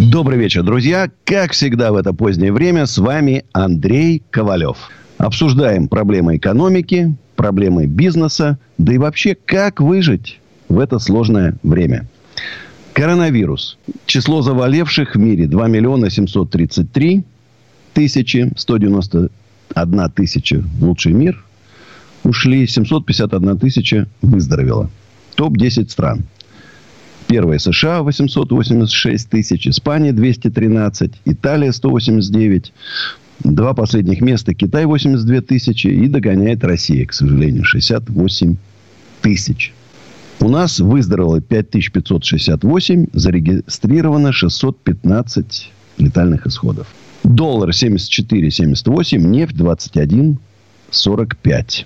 [0.00, 1.10] Добрый вечер, друзья.
[1.24, 4.76] Как всегда в это позднее время с вами Андрей Ковалев.
[5.16, 10.38] Обсуждаем проблемы экономики, проблемы бизнеса, да и вообще, как выжить
[10.68, 12.06] в это сложное время.
[12.92, 13.76] Коронавирус.
[14.06, 17.24] Число заболевших в мире 2 миллиона 733
[17.92, 21.44] тысячи, 191 тысяча лучший мир
[22.22, 24.90] ушли, 751 тысяча выздоровела.
[25.34, 26.22] Топ-10 стран.
[27.28, 32.72] Первая США 886 тысяч, Испания 213, Италия 189.
[33.44, 38.56] Два последних места Китай 82 тысячи и догоняет Россия, к сожалению, 68
[39.20, 39.74] тысяч.
[40.40, 46.86] У нас выздоровело 5568, зарегистрировано 615 летальных исходов.
[47.24, 51.84] Доллар 74,78, нефть 21,45.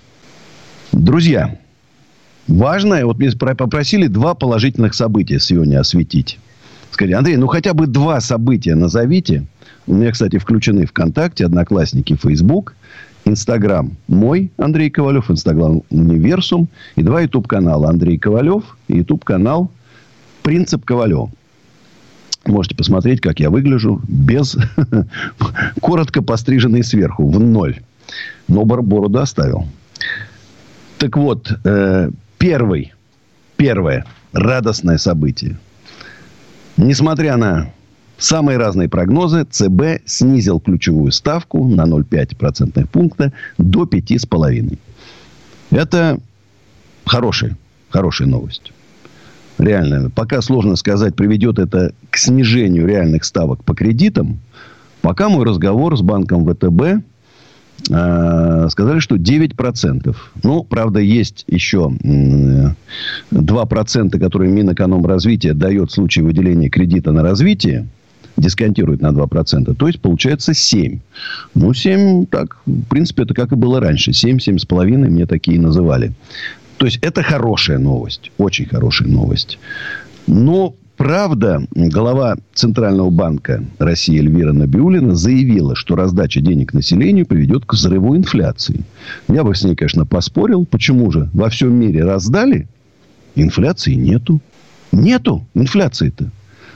[0.92, 1.58] Друзья,
[2.48, 6.38] важное, вот меня попросили два положительных события сегодня осветить.
[6.90, 9.46] Сказали, Андрей, ну хотя бы два события назовите.
[9.86, 12.74] У меня, кстати, включены ВКонтакте, Одноклассники, Фейсбук,
[13.24, 19.70] Инстаграм мой, Андрей Ковалев, Инстаграм Универсум и два YouTube-канала Андрей Ковалев и YouTube-канал
[20.42, 21.30] Принцип Ковалев.
[22.44, 24.56] Можете посмотреть, как я выгляжу без
[25.80, 27.80] коротко постриженный сверху в ноль.
[28.48, 29.68] Но бороду оставил.
[30.98, 32.10] Так вот, э,
[32.42, 32.92] первый,
[33.56, 35.56] первое радостное событие.
[36.76, 37.70] Несмотря на
[38.18, 44.76] самые разные прогнозы, ЦБ снизил ключевую ставку на 0,5 процентных пункта до 5,5.
[45.70, 46.18] Это
[47.06, 47.56] хорошая,
[47.90, 48.72] хорошая новость.
[49.58, 50.10] Реально.
[50.10, 54.40] Пока сложно сказать, приведет это к снижению реальных ставок по кредитам.
[55.00, 57.04] Пока мой разговор с банком ВТБ
[57.84, 60.16] сказали, что 9%.
[60.42, 61.92] Ну, правда, есть еще
[63.30, 67.86] 2%, которые Минэкономразвития дает в случае выделения кредита на развитие
[68.36, 69.74] дисконтирует на 2%.
[69.74, 71.00] То есть, получается 7.
[71.54, 74.12] Ну, 7, так, в принципе, это как и было раньше.
[74.12, 76.12] 7, 7,5 мне такие называли.
[76.78, 78.32] То есть, это хорошая новость.
[78.38, 79.58] Очень хорошая новость.
[80.26, 87.72] Но Правда, глава Центрального банка России Эльвира Набиулина заявила, что раздача денег населению приведет к
[87.72, 88.84] взрыву инфляции.
[89.26, 90.64] Я бы с ней, конечно, поспорил.
[90.64, 91.28] Почему же?
[91.32, 92.68] Во всем мире раздали,
[93.34, 94.40] инфляции нету.
[94.92, 96.30] Нету инфляции-то.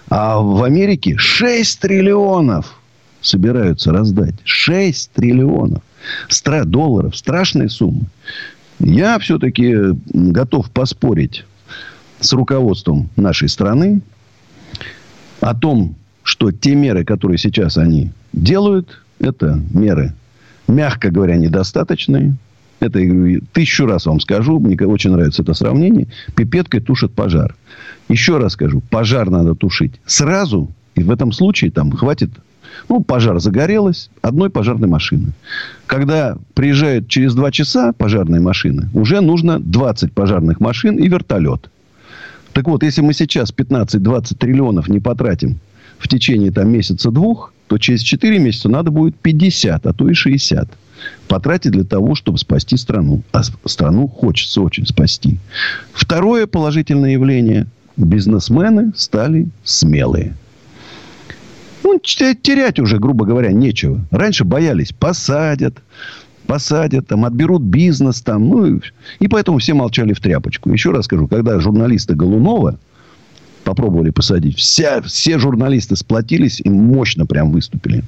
[0.09, 2.81] А в Америке 6 триллионов
[3.21, 4.35] собираются раздать.
[4.43, 5.85] 6 триллионов
[6.29, 7.17] Стра долларов.
[7.17, 8.07] Страшная сумма.
[8.81, 9.77] Я все-таки
[10.13, 11.45] готов поспорить
[12.19, 14.01] с руководством нашей страны
[15.41, 20.15] о том, что те меры, которые сейчас они делают, это меры,
[20.69, 22.37] мягко говоря, недостаточные.
[22.79, 23.01] Это,
[23.53, 26.09] тысячу раз вам скажу, мне очень нравится это сравнение.
[26.35, 27.55] Пипеткой тушит пожар.
[28.09, 30.71] Еще раз скажу, пожар надо тушить сразу.
[30.95, 32.31] И в этом случае там хватит
[32.89, 35.33] ну, пожар загорелась одной пожарной машины.
[35.87, 41.71] Когда приезжает через два часа пожарная машина, уже нужно 20 пожарных машин и вертолет.
[42.57, 45.59] Так вот, если мы сейчас 15-20 триллионов не потратим
[45.99, 50.67] в течение там, месяца-двух, то через 4 месяца надо будет 50, а то и 60
[51.29, 53.23] потратить для того, чтобы спасти страну.
[53.33, 55.37] А страну хочется очень спасти.
[55.93, 57.67] Второе положительное явление.
[57.99, 60.35] Бизнесмены стали смелые.
[61.85, 64.01] Ну, терять уже, грубо говоря, нечего.
[64.11, 65.77] Раньше боялись, посадят,
[66.47, 68.81] посадят, там, отберут бизнес, там, ну,
[69.19, 70.71] и поэтому все молчали в тряпочку.
[70.71, 72.79] Еще раз скажу, когда журналисты Голунова
[73.65, 78.05] попробовали посадить, вся, все журналисты сплотились и мощно прям выступили.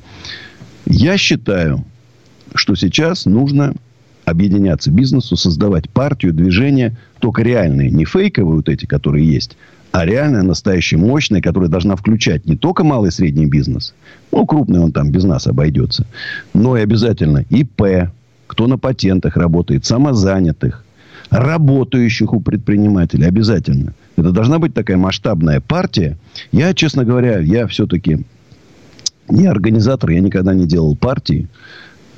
[0.87, 1.85] Я считаю,
[2.55, 3.75] что сейчас нужно
[4.25, 9.57] объединяться бизнесу, создавать партию, движение, только реальные, не фейковые вот эти, которые есть,
[9.91, 13.95] а реальная, настоящая, мощная, которая должна включать не только малый и средний бизнес,
[14.31, 16.07] ну, крупный он там без нас обойдется,
[16.53, 18.11] но и обязательно ИП,
[18.49, 20.85] кто на патентах работает, самозанятых,
[21.31, 23.27] работающих у предпринимателей.
[23.27, 23.95] Обязательно.
[24.17, 26.17] Это должна быть такая масштабная партия.
[26.51, 28.25] Я, честно говоря, я все-таки
[29.29, 31.49] не организатор, я никогда не делал партии.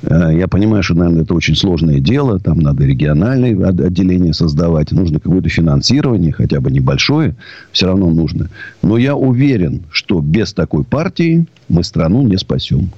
[0.03, 2.39] Э, я понимаю, что, наверное, это очень сложное дело.
[2.39, 4.91] Там надо региональное отделение создавать.
[4.91, 7.35] Нужно какое-то финансирование, хотя бы небольшое.
[7.71, 8.49] Все равно нужно.
[8.81, 12.89] Но я уверен, что без такой партии мы страну не спасем.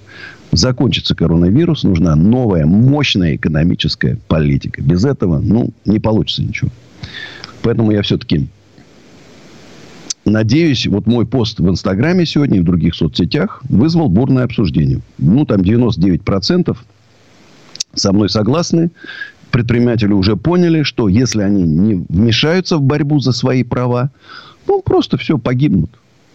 [0.53, 4.83] Закончится коронавирус, нужна новая, мощная экономическая политика.
[4.83, 6.69] Без этого, ну, не получится ничего.
[7.63, 8.47] Поэтому я все-таки
[10.25, 15.01] надеюсь, вот мой пост в Инстаграме сегодня и в других соцсетях вызвал бурное обсуждение.
[15.17, 16.77] Ну, там 99%
[17.95, 18.91] со мной согласны.
[19.49, 24.11] Предприниматели уже поняли, что если они не вмешаются в борьбу за свои права,
[24.67, 25.89] ну, просто все, погибнут.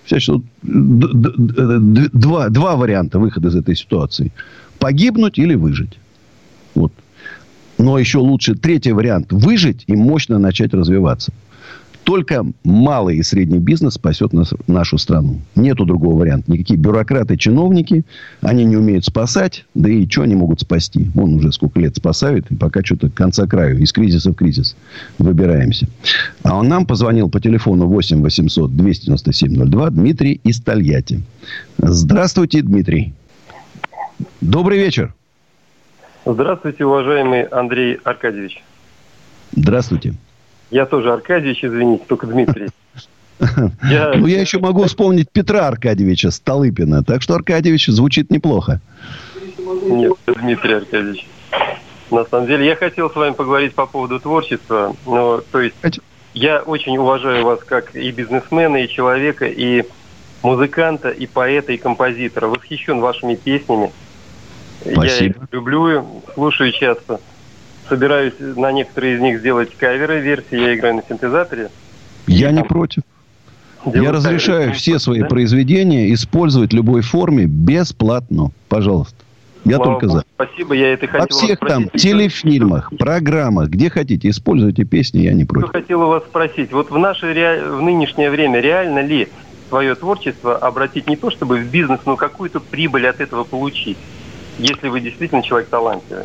[0.08, 4.32] Сейчас два, два варианта выхода из этой ситуации.
[4.78, 5.98] Погибнуть или выжить.
[6.74, 6.92] Вот.
[7.78, 9.32] Но еще лучше третий вариант.
[9.32, 11.32] Выжить и мощно начать развиваться.
[12.08, 15.42] Только малый и средний бизнес спасет нас, нашу страну.
[15.54, 16.50] Нету другого варианта.
[16.50, 18.06] Никакие бюрократы, чиновники,
[18.40, 19.66] они не умеют спасать.
[19.74, 21.10] Да и что они могут спасти?
[21.14, 23.76] Он уже сколько лет спасает, и пока что-то конца краю.
[23.76, 24.74] Из кризиса в кризис
[25.18, 25.86] выбираемся.
[26.44, 31.20] А он нам позвонил по телефону 8 800 297 02 Дмитрий из Тольятти.
[31.76, 33.12] Здравствуйте, Дмитрий.
[34.40, 35.12] Добрый вечер.
[36.24, 38.64] Здравствуйте, уважаемый Андрей Аркадьевич.
[39.54, 40.14] Здравствуйте.
[40.70, 42.68] Я тоже Аркадьевич, извините, только Дмитрий.
[43.88, 44.14] Я...
[44.16, 47.04] Ну, я еще могу вспомнить Петра Аркадьевича Столыпина.
[47.04, 48.80] Так что Аркадьевич звучит неплохо.
[49.84, 51.26] Нет, Дмитрий Аркадьевич.
[52.10, 54.96] На самом деле, я хотел с вами поговорить по поводу творчества.
[55.06, 55.76] Но, то есть,
[56.34, 59.84] я очень уважаю вас как и бизнесмена, и человека, и
[60.42, 62.48] музыканта, и поэта, и композитора.
[62.48, 63.92] Восхищен вашими песнями.
[64.80, 65.04] Спасибо.
[65.04, 67.20] Я их люблю, слушаю часто
[67.88, 70.56] собираюсь на некоторые из них сделать каверы версии.
[70.56, 71.70] Я играю на синтезаторе.
[72.26, 73.02] Я не против.
[73.86, 75.26] Я разрешаю все свои да?
[75.26, 78.50] произведения использовать в любой форме бесплатно.
[78.68, 79.16] Пожалуйста.
[79.64, 80.24] Я Слава только за.
[80.34, 85.44] Спасибо, я это хотел Во всех там телефильмах, программах, где хотите, используйте песни, я не
[85.44, 85.68] против.
[85.68, 86.72] Что хотел у вас спросить.
[86.72, 87.62] Вот в наше ре...
[87.64, 89.28] в нынешнее время реально ли
[89.68, 93.98] свое творчество обратить не то чтобы в бизнес, но какую-то прибыль от этого получить,
[94.58, 96.24] если вы действительно человек талантливый?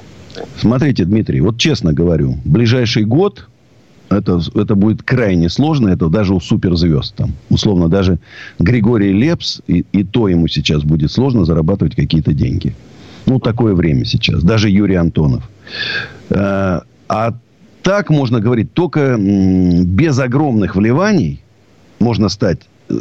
[0.57, 3.47] Смотрите, Дмитрий, вот честно говорю, ближайший год
[4.09, 5.89] это, это будет крайне сложно.
[5.89, 7.15] Это даже у суперзвезд.
[7.15, 8.19] Там, условно, даже
[8.59, 12.75] Григорий Лепс, и, и то ему сейчас будет сложно зарабатывать какие-то деньги.
[13.25, 14.43] Ну, такое время сейчас.
[14.43, 15.49] Даже Юрий Антонов.
[16.29, 17.33] А, а
[17.81, 21.41] так можно говорить, только без огромных вливаний
[21.99, 22.59] можно стать,
[22.89, 22.93] э,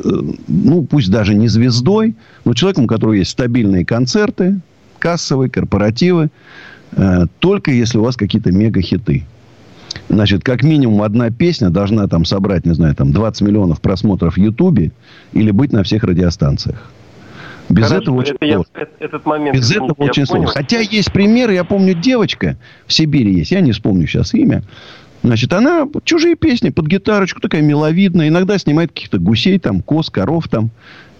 [0.48, 2.14] ну, пусть даже не звездой,
[2.44, 4.60] но человеком, у которого есть стабильные концерты,
[4.98, 6.30] кассовые, корпоративы,
[7.38, 9.24] только если у вас какие-то мега-хиты.
[10.08, 14.38] Значит, как минимум одна песня должна там собрать, не знаю, там 20 миллионов просмотров в
[14.38, 14.92] Ютубе
[15.32, 16.90] или быть на всех радиостанциях.
[17.68, 18.66] Без Хорошо, этого очень это сложно.
[18.74, 20.44] Я, этот момент Без этого очень понял.
[20.44, 20.48] сложно.
[20.48, 22.56] Хотя есть примеры, я помню, девочка
[22.86, 24.62] в Сибири есть, я не вспомню сейчас имя.
[25.22, 28.28] Значит, она чужие песни под гитарочку, такая миловидная.
[28.28, 30.70] Иногда снимает каких-то гусей, там, коз, коров там.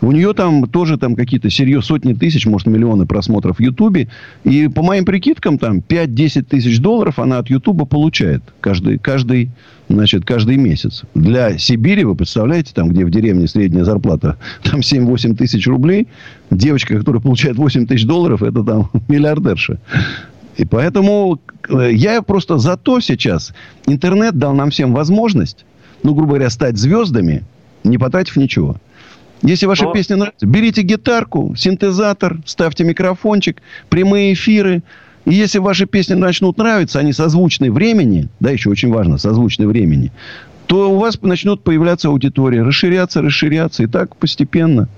[0.02, 4.08] У нее там тоже там какие-то серьезные сотни тысяч, может, миллионы просмотров в Ютубе.
[4.42, 9.50] И по моим прикидкам, там 5-10 тысяч долларов она от Ютуба получает каждый, каждый,
[9.88, 11.04] значит, каждый месяц.
[11.14, 16.08] Для Сибири, вы представляете, там, где в деревне средняя зарплата, там 7-8 тысяч рублей.
[16.50, 19.78] Девочка, которая получает 8 тысяч долларов, это там миллиардерша.
[20.56, 23.54] И поэтому э, я просто за то сейчас.
[23.86, 25.64] Интернет дал нам всем возможность,
[26.02, 27.44] ну, грубо говоря, стать звездами,
[27.84, 28.76] не потратив ничего.
[29.42, 29.92] Если ваша Но...
[29.92, 34.82] песня нравится, берите гитарку, синтезатор, ставьте микрофончик, прямые эфиры.
[35.24, 40.12] И если ваши песни начнут нравиться, они созвучны времени, да, еще очень важно, созвучны времени,
[40.66, 44.88] то у вас начнут появляться аудитории, расширяться, расширяться, и так постепенно.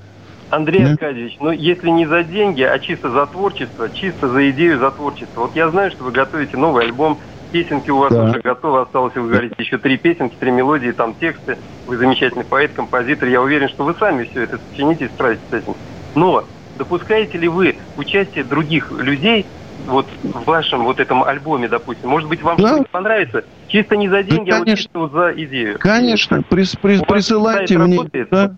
[0.51, 0.93] Андрей да?
[0.93, 5.43] Аркадьевич, ну если не за деньги, а чисто за творчество, чисто за идею, за творчество.
[5.43, 7.19] Вот я знаю, что вы готовите новый альбом
[7.55, 8.25] песенки у вас да.
[8.25, 11.57] уже готовы, осталось, вы говорите, еще три песенки, три мелодии, там тексты.
[11.87, 13.29] Вы замечательный поэт, композитор.
[13.29, 15.75] Я уверен, что вы сами все это сочините и справитесь с этим.
[16.17, 16.45] Но
[16.77, 19.47] допускаете ли вы участие других людей
[19.87, 22.09] вот в вашем вот этом альбоме, допустим?
[22.09, 22.75] Может быть, вам да.
[22.75, 23.45] что-то понравится?
[23.69, 25.79] Чисто не за деньги, да, а вот чисто за идею.
[25.79, 28.01] Конечно, прис, прис, присылайте мне.
[28.33, 28.57] Да.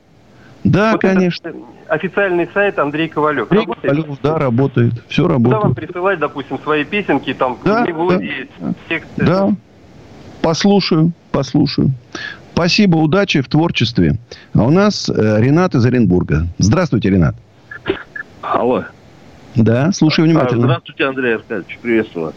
[0.65, 1.53] Да, вот конечно.
[1.88, 3.50] Официальный сайт Андрей Ковалев.
[3.50, 3.83] Андрей работает?
[3.83, 4.93] Ковалев, да, работает.
[5.09, 5.55] Все работает.
[5.55, 9.25] Куда вам присылать, допустим, свои песенки, там, да, мелодии, да, тексты?
[9.25, 9.50] Да.
[10.43, 11.90] Послушаю, послушаю.
[12.52, 14.19] Спасибо, удачи в творчестве.
[14.55, 16.47] А у нас э, Ренат из Оренбурга.
[16.59, 17.37] Здравствуйте, Ренат.
[18.40, 18.85] Алло.
[19.55, 20.64] Да, слушаю внимательно.
[20.64, 22.33] А, здравствуйте, Андрей Аркадьевич, приветствую.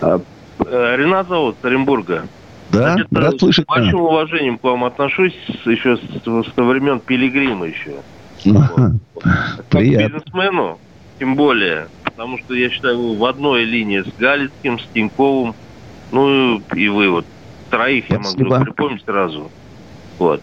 [0.00, 0.20] А,
[0.58, 2.22] э, Ренат зовут, Оренбурга.
[2.70, 3.64] Да, Значит, рад слышать.
[3.64, 7.96] С большим уважением к вам отношусь еще с, со времен Пилигрима еще.
[8.44, 9.00] Приятно.
[9.70, 10.78] Как бизнесмену,
[11.18, 11.88] тем более.
[12.04, 15.54] потому что я считаю, в одной линии с Галицким, с Тиньковым,
[16.12, 17.26] ну и вы вот.
[17.70, 19.50] Троих я могу припомнить сразу.
[20.18, 20.42] Вот.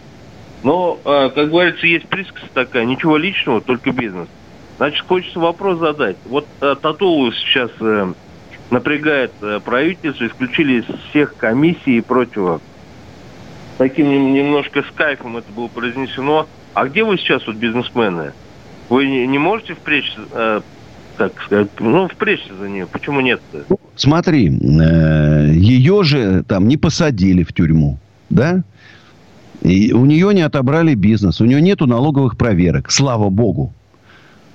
[0.62, 4.28] Но, э, как говорится, есть присказка такая, ничего личного, только бизнес.
[4.76, 6.16] Значит, хочется вопрос задать.
[6.26, 8.12] Вот э, Татулу сейчас э,
[8.70, 12.60] напрягает э, правительство, исключили из всех комиссий и прочего.
[13.78, 16.46] Таким немножко с кайфом это было произнесено.
[16.74, 18.32] А где вы сейчас, вот бизнесмены?
[18.88, 20.60] Вы не, можете впречь, э,
[21.16, 22.86] так сказать, ну, впречься за нее?
[22.86, 23.78] Почему нет -то?
[23.96, 27.98] Смотри, э, ее же там не посадили в тюрьму,
[28.30, 28.64] да?
[29.62, 33.72] И у нее не отобрали бизнес, у нее нету налоговых проверок, слава богу.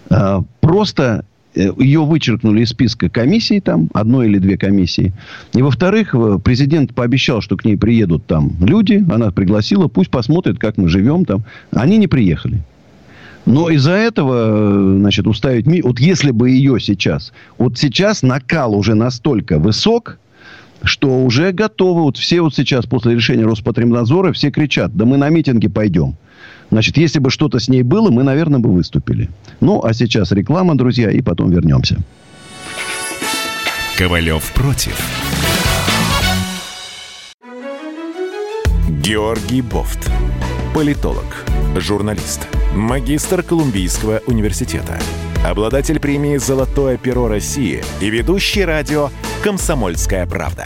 [0.09, 5.13] А, просто э, ее вычеркнули из списка комиссий, там, одной или две комиссии.
[5.53, 9.03] И, во-вторых, э, президент пообещал, что к ней приедут там люди.
[9.09, 11.43] Она пригласила, пусть посмотрят, как мы живем там.
[11.71, 12.61] Они не приехали.
[13.45, 15.65] Но из-за этого, э, значит, уставить...
[15.83, 17.33] Вот если бы ее сейчас...
[17.57, 20.19] Вот сейчас накал уже настолько высок,
[20.83, 25.29] что уже готовы, вот все вот сейчас после решения Роспотребнадзора, все кричат, да мы на
[25.29, 26.15] митинги пойдем.
[26.69, 29.29] Значит, если бы что-то с ней было, мы, наверное, бы выступили.
[29.61, 31.97] Ну, а сейчас реклама, друзья, и потом вернемся.
[33.97, 34.95] Ковалев против.
[39.01, 40.11] Георгий Бофт.
[40.75, 41.45] Политолог,
[41.77, 44.99] журналист, магистр Колумбийского университета,
[45.43, 49.09] обладатель премии «Золотое перо России» и ведущий радио
[49.43, 50.65] «Комсомольская правда».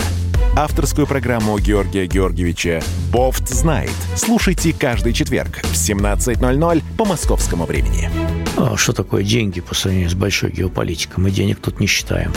[0.56, 3.94] Авторскую программу Георгия Георгиевича «Бофт знает».
[4.18, 8.10] Слушайте каждый четверг в 17.00 по московскому времени.
[8.58, 11.24] А что такое деньги по сравнению с большой геополитикой?
[11.24, 12.34] Мы денег тут не считаем.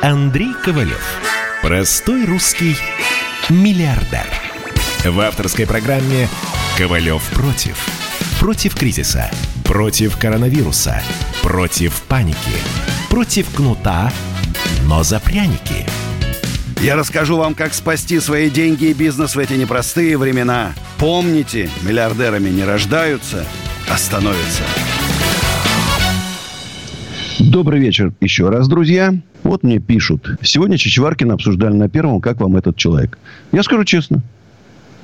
[0.00, 1.04] Андрей Ковалев.
[1.60, 2.76] Простой русский
[3.50, 4.24] миллиардер.
[5.04, 6.28] В авторской программе
[6.78, 7.76] «Ковалев против».
[8.40, 9.30] Против кризиса.
[9.64, 11.02] Против коронавируса.
[11.42, 12.38] Против паники.
[13.10, 14.10] Против кнута,
[14.90, 15.86] но за пряники.
[16.82, 20.72] Я расскажу вам, как спасти свои деньги и бизнес в эти непростые времена.
[20.98, 23.44] Помните, миллиардерами не рождаются,
[23.88, 24.64] а становятся.
[27.38, 29.14] Добрый вечер еще раз, друзья.
[29.44, 30.28] Вот мне пишут.
[30.42, 33.16] Сегодня Чичваркин обсуждали на первом, как вам этот человек.
[33.52, 34.22] Я скажу честно.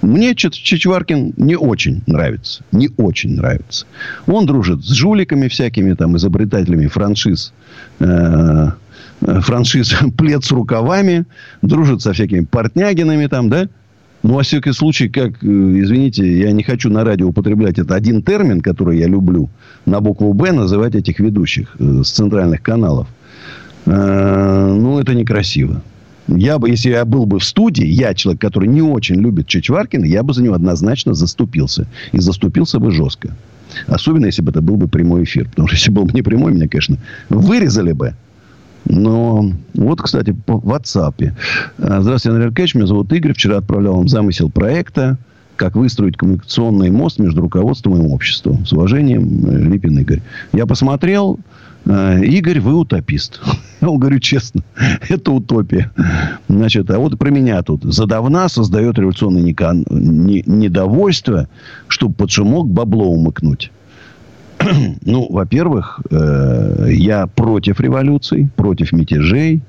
[0.02, 2.64] Мне Чичваркин не очень нравится.
[2.72, 3.86] Не очень нравится.
[4.26, 7.52] Он дружит с жуликами всякими, там, изобретателями франшиз.
[8.00, 8.72] Э,
[9.20, 11.26] франшиз плед с рукавами.
[11.62, 13.68] Дружит со всякими портнягинами там, да?
[14.23, 18.23] Ну, во всяком случае, как, э, извините, я не хочу на радио употреблять это один
[18.23, 19.49] термин, который я люблю,
[19.85, 23.08] на букву «Б» называть этих ведущих э, с центральных каналов.
[23.88, 25.80] Ну, это некрасиво.
[26.28, 30.04] Я бы, если я был бы в студии, я человек, который не очень любит Чичваркина,
[30.04, 31.87] я бы за него однозначно заступился.
[32.12, 33.37] И заступился бы жестко.
[33.87, 35.49] Особенно, если бы это был бы прямой эфир.
[35.49, 38.14] Потому что, если был бы не прямой, меня, конечно, вырезали бы.
[38.86, 41.32] Но вот, кстати, по WhatsApp.
[41.78, 42.74] А, здравствуйте, Андрей Аркадьевич.
[42.74, 43.32] Меня зовут Игорь.
[43.32, 45.18] Вчера отправлял вам замысел проекта
[45.56, 48.66] как выстроить коммуникационный мост между руководством и обществом.
[48.66, 50.20] С уважением, э, Липин Игорь.
[50.52, 51.38] Я посмотрел,
[51.86, 53.40] Э, Игорь, вы утопист.
[53.80, 54.62] Я говорю честно,
[55.08, 55.90] это утопия.
[56.48, 57.84] Значит, а вот про меня тут.
[57.84, 61.48] Задавна создает революционное недовольство,
[61.88, 63.70] чтобы под шумок бабло умыкнуть.
[65.04, 69.62] ну, во-первых, э, я против революций, против мятежей.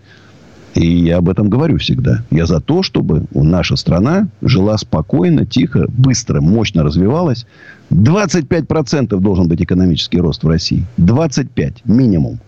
[0.76, 2.24] И я об этом говорю всегда.
[2.30, 7.48] Я за то, чтобы наша страна жила спокойно, тихо, быстро, мощно развивалась.
[7.90, 10.86] 25% должен быть экономический рост в России.
[10.98, 12.40] 25 минимум.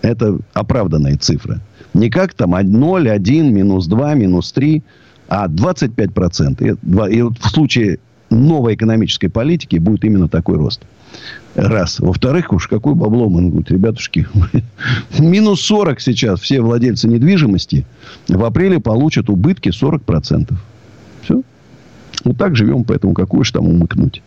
[0.00, 1.60] Это оправданная цифра.
[1.92, 4.82] Не как там 0, 1, минус 2, минус 3,
[5.28, 7.10] а 25%.
[7.10, 7.98] И в случае
[8.30, 10.82] новой экономической политики будет именно такой рост.
[11.54, 12.00] Раз.
[12.00, 14.28] Во-вторых, уж какой бабло мы, говорит, ребятушки,
[15.18, 17.86] минус 40 сейчас все владельцы недвижимости
[18.28, 20.52] в апреле получат убытки 40%.
[21.22, 21.42] Все.
[22.24, 24.22] Вот так живем, поэтому какую же там умыкнуть.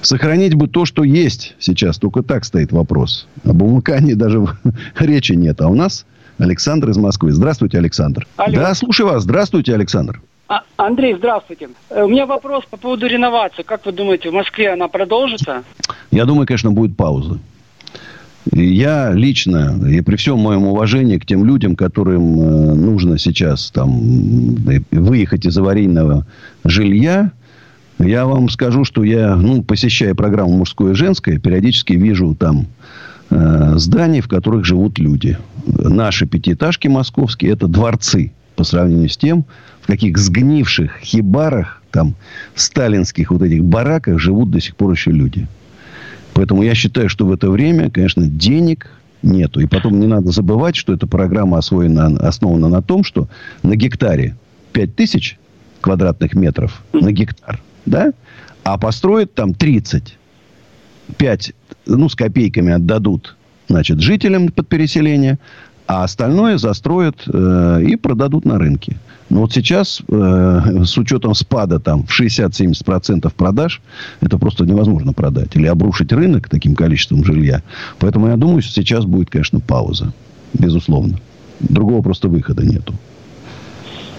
[0.00, 1.98] Сохранить бы то, что есть сейчас.
[1.98, 3.26] Только так стоит вопрос.
[3.44, 4.46] Об умыкании даже
[4.98, 5.60] речи нет.
[5.60, 6.06] А у нас
[6.38, 7.32] Александр из Москвы.
[7.32, 8.26] Здравствуйте, Александр.
[8.36, 8.54] Алло.
[8.54, 9.22] Да, слушаю вас.
[9.22, 10.20] Здравствуйте, Александр.
[10.46, 11.70] А, Андрей, здравствуйте.
[11.90, 13.62] Э, у меня вопрос по поводу реновации.
[13.62, 15.64] Как вы думаете, в Москве она продолжится?
[16.10, 17.38] Я думаю, конечно, будет пауза.
[18.52, 24.00] Я лично, и при всем моем уважении к тем людям, которым э, нужно сейчас там
[24.90, 26.26] выехать из аварийного
[26.62, 27.32] жилья,
[27.98, 32.66] я вам скажу, что я, ну, посещая программу «Мужское и женское», периодически вижу там
[33.30, 35.38] э, здания, в которых живут люди.
[35.66, 39.44] Наши пятиэтажки московские– это дворцы по сравнению с тем,
[39.80, 42.14] в каких сгнивших хибарах, там,
[42.54, 45.46] сталинских вот этих бараках живут до сих пор еще люди.
[46.32, 48.90] Поэтому я считаю, что в это время, конечно, денег
[49.22, 49.60] нету.
[49.60, 53.28] И потом не надо забывать, что эта программа освоена, основана на том, что
[53.62, 54.36] на гектаре
[54.72, 55.38] 5 тысяч
[55.80, 58.12] квадратных метров на гектар, да?
[58.62, 60.16] А построят там 30.
[61.16, 61.52] 5,
[61.86, 63.36] ну, с копейками отдадут,
[63.68, 65.38] значит, жителям под переселение,
[65.86, 68.96] а остальное застроят э, и продадут на рынке.
[69.30, 73.80] Но вот сейчас, э, с учетом спада там в 60-70% продаж,
[74.20, 75.56] это просто невозможно продать.
[75.56, 77.62] Или обрушить рынок таким количеством жилья.
[77.98, 80.12] Поэтому я думаю, что сейчас будет, конечно, пауза.
[80.54, 81.18] Безусловно.
[81.60, 82.94] Другого просто выхода нету.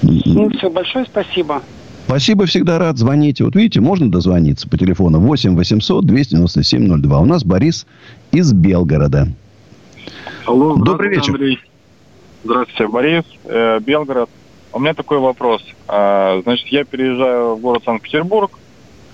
[0.01, 1.61] Ну, все, большое спасибо.
[2.05, 2.97] Спасибо, всегда рад.
[2.97, 3.43] Звоните.
[3.43, 7.19] Вот видите, можно дозвониться по телефону 8 800 297 02.
[7.19, 7.87] У нас Борис
[8.31, 9.27] из Белгорода.
[10.45, 11.31] Алло, Добрый вечер.
[11.31, 11.59] Андрей.
[12.43, 14.29] Здравствуйте, Борис, э, Белгород.
[14.73, 15.63] У меня такой вопрос.
[15.87, 18.51] А, значит, я переезжаю в город Санкт-Петербург,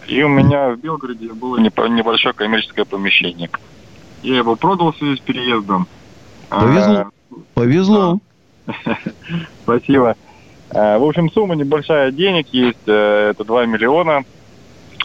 [0.08, 3.50] и у меня в Белгороде было небольшое коммерческое помещение.
[4.24, 5.88] Я его продал в связи с переездом.
[6.50, 6.98] Повезло.
[6.98, 8.20] А, Повезло.
[9.64, 10.18] Спасибо.
[10.72, 14.26] А, в общем, сумма небольшая денег есть, э, это 2 миллиона.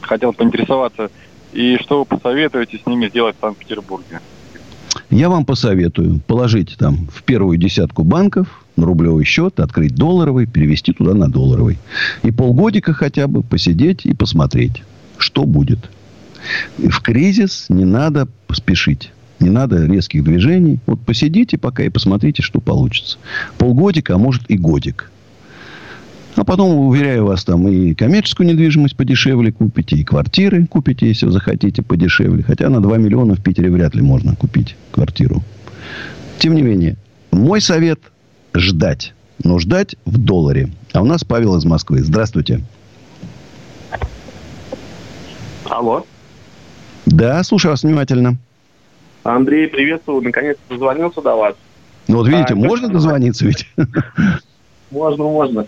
[0.02, 1.10] Хотел поинтересоваться,
[1.52, 4.20] и что вы посоветуете с ними сделать в Санкт-Петербурге?
[5.10, 10.92] Я вам посоветую положить там в первую десятку банков на рублевый счет, открыть долларовый, перевести
[10.92, 11.78] туда на долларовый.
[12.22, 14.82] И полгодика хотя бы посидеть и посмотреть,
[15.18, 15.90] что будет.
[16.78, 19.12] В кризис не надо спешить.
[19.38, 20.78] Не надо резких движений.
[20.86, 23.18] Вот посидите пока и посмотрите, что получится.
[23.58, 25.10] Полгодика, а может и годик.
[26.36, 31.82] А потом, уверяю вас, там и коммерческую недвижимость подешевле купите, и квартиры купите, если захотите,
[31.82, 32.42] подешевле.
[32.42, 35.42] Хотя на 2 миллиона в Питере вряд ли можно купить квартиру.
[36.38, 36.96] Тем не менее,
[37.30, 38.00] мой совет–
[38.54, 39.14] ждать.
[39.42, 40.68] Но ждать в долларе.
[40.92, 42.00] А у нас Павел из Москвы.
[42.00, 42.60] Здравствуйте.
[45.64, 46.04] Алло.
[47.06, 48.36] Да, слушаю вас внимательно.
[49.24, 50.22] Андрей, приветствую.
[50.22, 51.54] Наконец-то дозвонился до вас.
[52.08, 53.68] Ну, вот видите, а, можно дозвониться ведь?
[54.90, 55.66] Можно, можно.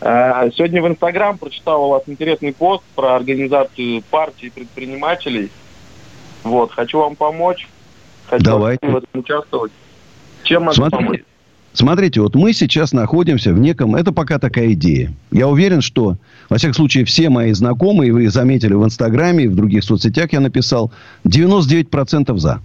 [0.00, 5.50] А, сегодня в Инстаграм прочитал у вас интересный пост про организацию партий предпринимателей.
[6.42, 7.68] Вот, хочу вам помочь.
[8.28, 8.86] Хочу Давайте.
[8.86, 9.72] в этом участвовать.
[10.42, 11.04] Чем могу Смотрите.
[11.04, 11.20] помочь?
[11.72, 13.94] Смотрите, вот мы сейчас находимся в неком...
[13.94, 15.12] Это пока такая идея.
[15.30, 16.16] Я уверен, что,
[16.48, 20.40] во всяком случае, все мои знакомые, вы заметили в Инстаграме и в других соцсетях я
[20.40, 20.90] написал,
[21.24, 22.60] 99% за.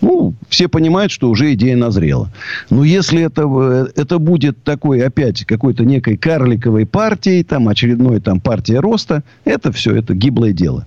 [0.00, 2.30] Ну, все понимают, что уже идея назрела.
[2.70, 8.40] Но если это, э, это будет такой, опять, какой-то некой карликовой партией, там, очередной там
[8.40, 10.86] партия роста, это все, это гиблое дело.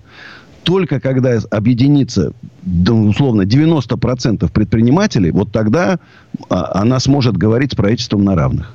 [0.62, 2.32] Только когда объединится,
[2.88, 5.98] условно, 90% предпринимателей, вот тогда
[6.50, 8.74] а, она сможет говорить с правительством на равных.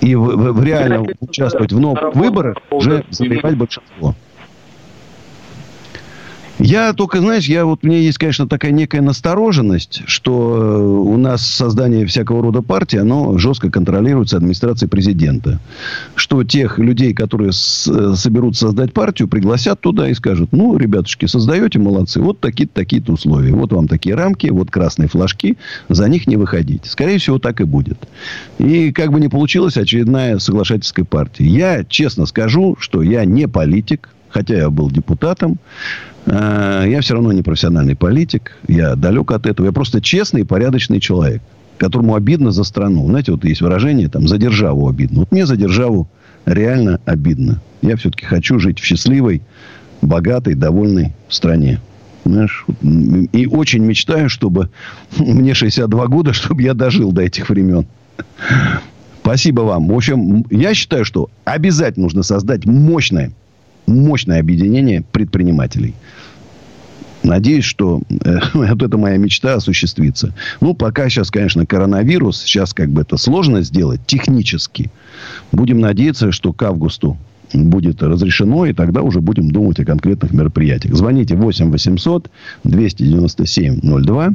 [0.00, 4.14] И в, в, в реально участвовать в новых выборах уже занимать большинство.
[6.58, 11.16] Я только, знаешь, я вот, у меня есть, конечно, такая некая настороженность, что э, у
[11.18, 15.60] нас создание всякого рода партии, оно жестко контролируется администрацией президента.
[16.14, 21.26] Что тех людей, которые с, э, соберут создать партию, пригласят туда и скажут, ну, ребятушки,
[21.26, 23.52] создаете, молодцы, вот такие-то, такие-то условия.
[23.52, 25.58] Вот вам такие рамки, вот красные флажки,
[25.90, 26.86] за них не выходить.
[26.86, 27.98] Скорее всего, так и будет.
[28.58, 31.44] И как бы не получилась очередная соглашательская партия.
[31.44, 35.58] Я честно скажу, что я не политик, хотя я был депутатом.
[36.26, 38.56] Э, я все равно не профессиональный политик.
[38.68, 39.66] Я далек от этого.
[39.66, 41.40] Я просто честный и порядочный человек,
[41.78, 43.06] которому обидно за страну.
[43.08, 45.20] Знаете, вот есть выражение, там, за державу обидно.
[45.20, 46.08] Вот мне за державу
[46.44, 47.62] реально обидно.
[47.80, 49.40] Я все-таки хочу жить в счастливой,
[50.02, 51.80] богатой, довольной стране.
[52.26, 52.66] Знаешь,
[53.32, 54.68] и очень мечтаю, чтобы
[55.18, 57.86] мне 62 года, чтобы я дожил до этих времен.
[59.22, 59.88] Спасибо вам.
[59.88, 63.32] В общем, я считаю, что обязательно нужно создать мощное
[63.86, 65.94] мощное объединение предпринимателей.
[67.22, 70.32] Надеюсь, что э, вот эта моя мечта осуществится.
[70.60, 72.40] Ну, пока сейчас, конечно, коронавирус.
[72.42, 74.90] Сейчас как бы это сложно сделать технически.
[75.52, 77.16] Будем надеяться, что к августу
[77.52, 80.94] будет разрешено, и тогда уже будем думать о конкретных мероприятиях.
[80.94, 82.30] Звоните 8 800
[82.64, 84.34] 297 02.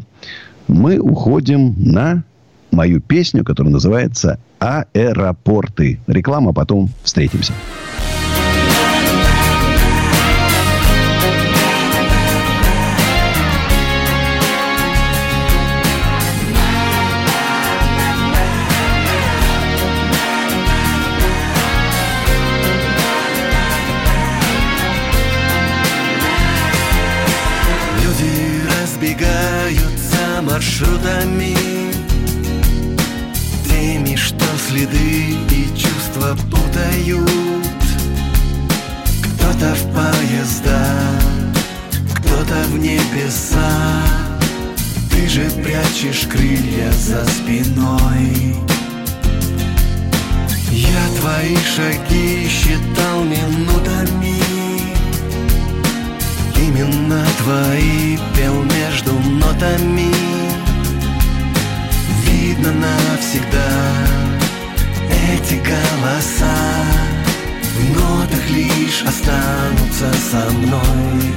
[0.67, 2.23] Мы уходим на
[2.71, 5.99] мою песню, которая называется «Аэропорты».
[6.07, 7.53] Реклама, потом встретимся.
[30.61, 31.55] Маршрутами.
[33.67, 37.29] Теми, что следы и чувства путают.
[39.23, 40.85] Кто-то в поезда,
[42.13, 43.71] кто-то в небеса
[45.09, 48.55] Ты же прячешь крылья за спиной.
[50.69, 54.39] Я твои шаги считал минутами.
[56.55, 60.40] Именно твои пел между нотами
[62.51, 63.69] Видно навсегда.
[65.09, 66.53] Эти голоса
[67.77, 71.33] В нотах лишь останутся со мной.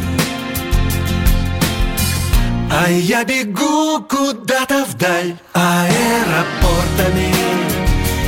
[2.68, 7.32] А я бегу куда-то вдаль аэропортами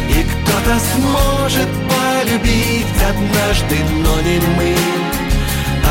[0.09, 4.77] И кто-то сможет полюбить однажды, но не мы.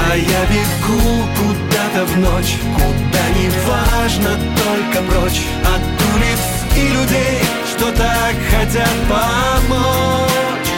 [0.07, 5.41] А я бегу куда-то в ночь Куда не важно, только прочь.
[5.65, 6.04] От улиц
[6.75, 7.39] и людей,
[7.71, 10.69] что так хотят помочь.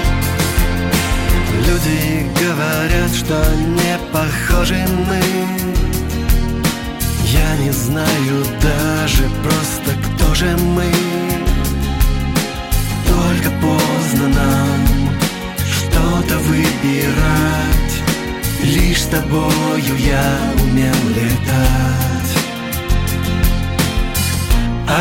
[1.67, 3.43] Люди говорят, что
[3.79, 5.21] не похожи мы.
[7.25, 10.91] Я не знаю даже просто, кто же мы.
[13.07, 15.09] Только поздно нам
[15.71, 17.77] что-то выбирать
[18.63, 19.66] Лишь с тобою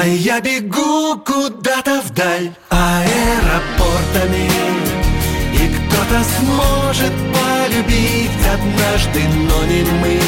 [0.07, 4.49] А я бегу куда-то вдаль аэропортами.
[5.53, 10.21] И кто-то сможет полюбить однажды, но не мы.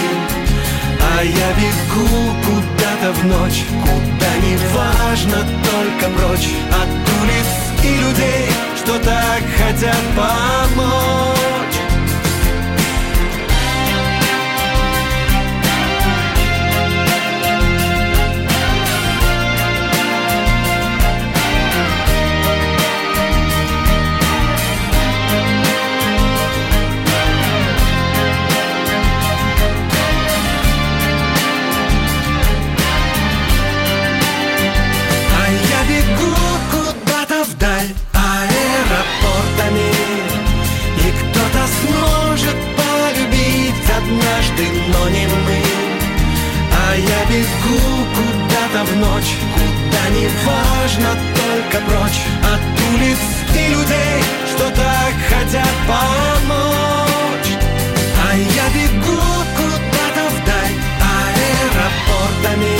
[1.00, 2.08] А я бегу
[2.44, 6.88] куда-то в ночь Куда не важно, только прочь От
[7.22, 7.50] улиц
[7.84, 8.48] и людей,
[8.82, 11.57] что так хотят помочь
[48.84, 49.36] в ночь.
[49.54, 52.20] Куда не важно, только прочь.
[52.42, 52.62] От
[52.92, 53.18] улиц
[53.54, 57.52] и людей, что так хотят помочь.
[58.24, 59.20] А я бегу
[59.56, 60.76] куда-то вдаль
[61.16, 62.78] аэропортами.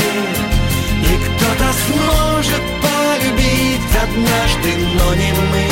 [1.03, 5.69] И кто-то сможет полюбить однажды, но не мы.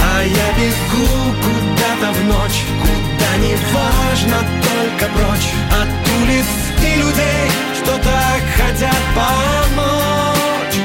[0.00, 2.60] А я бегу куда-то в ночь.
[2.82, 5.50] Куда не важно, только прочь.
[5.80, 5.88] От
[6.20, 6.59] улиц
[7.00, 10.76] людей, что так хотят помочь.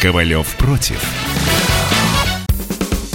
[0.00, 1.23] Ковалев против.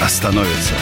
[0.00, 0.74] остановится.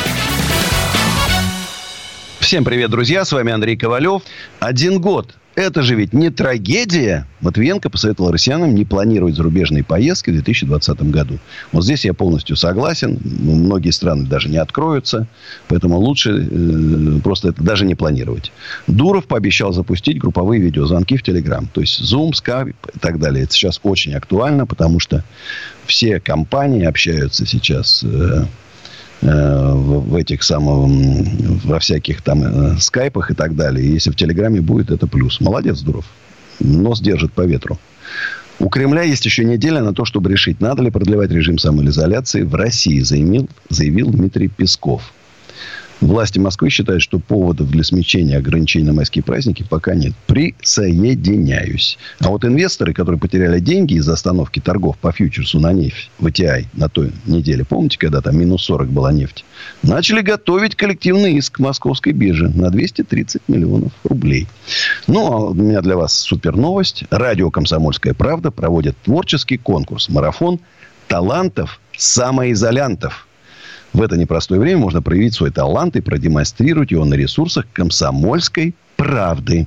[2.41, 3.25] Всем привет, друзья.
[3.25, 4.23] С вами Андрей Ковалев.
[4.61, 5.35] Один год.
[5.55, 7.27] Это же ведь не трагедия.
[7.41, 11.41] Матвиенко посоветовал россиянам не планировать зарубежные поездки в 2020 году.
[11.73, 13.19] Вот здесь я полностью согласен.
[13.25, 15.27] Многие страны даже не откроются.
[15.67, 18.53] Поэтому лучше э, просто это даже не планировать.
[18.87, 21.69] Дуров пообещал запустить групповые видеозвонки в Телеграм.
[21.75, 23.43] То есть Zoom, Skype и так далее.
[23.43, 25.25] Это сейчас очень актуально, потому что
[25.87, 28.05] все компании общаются сейчас...
[28.05, 28.45] Э,
[29.21, 33.93] в, в этих самых, во всяких там э, скайпах и так далее.
[33.93, 35.41] Если в Телеграме будет, это плюс.
[35.41, 36.05] Молодец, Дуров.
[36.61, 37.79] Нос держит по ветру.
[38.61, 42.55] У Кремля есть еще неделя на то, чтобы решить, надо ли продлевать режим самоизоляции в
[42.55, 45.13] России, заявил, заявил Дмитрий Песков.
[46.01, 50.15] Власти Москвы считают, что поводов для смягчения ограничений на майские праздники пока нет.
[50.27, 51.99] Присоединяюсь.
[52.21, 56.67] А вот инвесторы, которые потеряли деньги из-за остановки торгов по фьючерсу на нефть в ATI
[56.75, 59.45] на той неделе, помните, когда там минус 40 была нефть,
[59.83, 64.47] начали готовить коллективный иск московской бирже на 230 миллионов рублей.
[65.09, 67.05] Ну, а у меня для вас супер новость.
[67.11, 70.61] Радио «Комсомольская правда» проводит творческий конкурс «Марафон
[71.09, 73.28] талантов самоизолянтов».
[73.92, 79.66] В это непростое время можно проявить свой талант и продемонстрировать его на ресурсах комсомольской правды.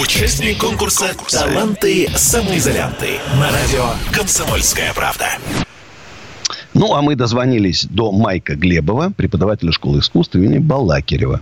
[0.00, 5.26] Участник конкурса «Таланты самоизолянты» на радио «Комсомольская правда».
[6.72, 11.40] Ну, а мы дозвонились до Майка Глебова, преподавателя школы искусств имени Балакирева.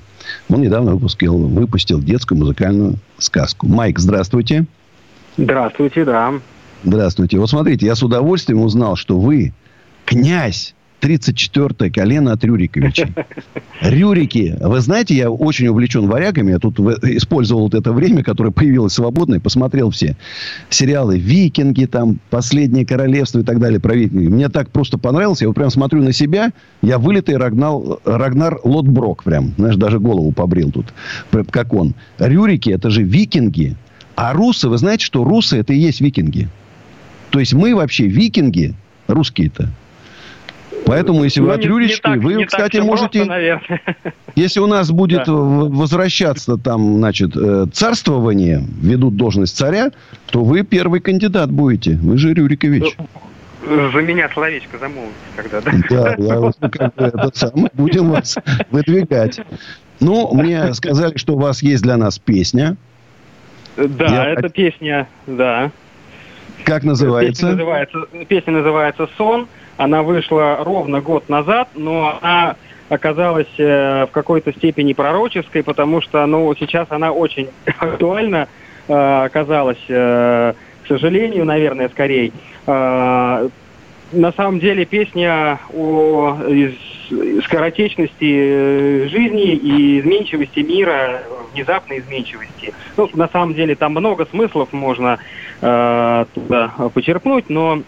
[0.51, 3.67] Он недавно выпустил, выпустил детскую музыкальную сказку.
[3.67, 4.67] Майк, здравствуйте.
[5.39, 6.35] Здравствуйте, да.
[6.85, 7.39] Здравствуйте.
[7.39, 9.55] Вот смотрите, я с удовольствием узнал, что вы
[10.05, 13.09] князь 34-е колено от Рюриковича.
[13.81, 14.57] Рюрики.
[14.61, 16.53] Вы знаете, я очень увлечен варягами.
[16.53, 19.41] Я тут использовал вот это время, которое появилось свободное.
[19.41, 20.17] Посмотрел все
[20.71, 24.29] сериалы «Викинги», там «Последнее королевство» и так далее про викинги.
[24.29, 25.43] Мне так просто понравилось.
[25.43, 26.53] Я вот прям смотрю на себя.
[26.83, 29.55] Я вылитый Рагнар, Рагнар Лотброк прям.
[29.59, 30.95] Знаешь, даже голову побрил тут.
[31.51, 31.95] Как он.
[32.19, 33.77] Рюрики– это же викинги.
[34.15, 36.49] А русы, вы знаете, что русы– это и есть викинги.
[37.31, 38.75] То есть мы вообще викинги,
[39.09, 39.71] русские-то,
[40.87, 43.25] Поэтому, если ну, вы от Рюрички, вы, не кстати, можете...
[43.25, 43.81] Просто,
[44.35, 45.33] если у нас будет да.
[45.33, 49.91] возвращаться там, значит, э, царствование, ведут должность царя,
[50.27, 51.97] то вы первый кандидат будете.
[51.97, 52.97] Вы же Рюрикович.
[53.65, 55.73] Ну, за меня словечко замолвите тогда, да?
[55.89, 58.37] Да, я вот как бы этот самый, будем вас
[58.71, 59.41] выдвигать.
[60.01, 62.77] Ну, мне сказали, что у вас есть для нас песня.
[63.77, 64.31] Да, я...
[64.31, 65.71] эта песня, да.
[66.65, 67.43] Как называется?
[67.43, 69.47] Песня называется, песня называется «Сон».
[69.77, 72.57] Она вышла ровно год назад, но она
[72.89, 78.49] оказалась э, в какой-то степени пророческой, потому что ну, сейчас она очень актуальна
[78.87, 80.53] э, оказалась, э,
[80.85, 82.33] к сожалению, наверное, скорее.
[82.67, 86.37] На самом деле песня о
[87.45, 91.23] скоротечности жизни и изменчивости мира,
[91.55, 92.75] внезапной изменчивости.
[92.97, 95.19] Ну, на самом деле там много смыслов можно
[95.61, 97.83] э, туда почерпнуть, но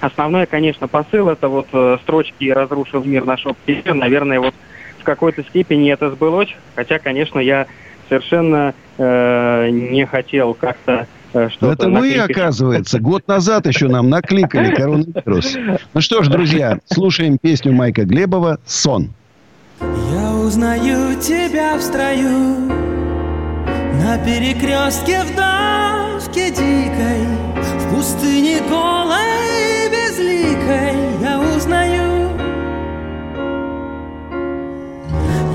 [0.00, 3.94] Основной, конечно, посыл это вот э, строчки «Разрушил мир нашего птица».
[3.94, 4.54] Наверное, вот
[5.00, 6.54] в какой-то степени это сбылось.
[6.74, 7.66] Хотя, конечно, я
[8.08, 14.74] совершенно э, не хотел как-то э, что Это вы, оказывается, год назад еще нам накликали
[14.74, 15.56] коронавирус.
[15.92, 19.12] Ну что ж, друзья, слушаем песню Майка Глебова «Сон».
[19.80, 22.70] Я узнаю тебя в строю
[24.02, 27.26] На перекрестке в давке дикой
[27.80, 29.63] В пустыне голой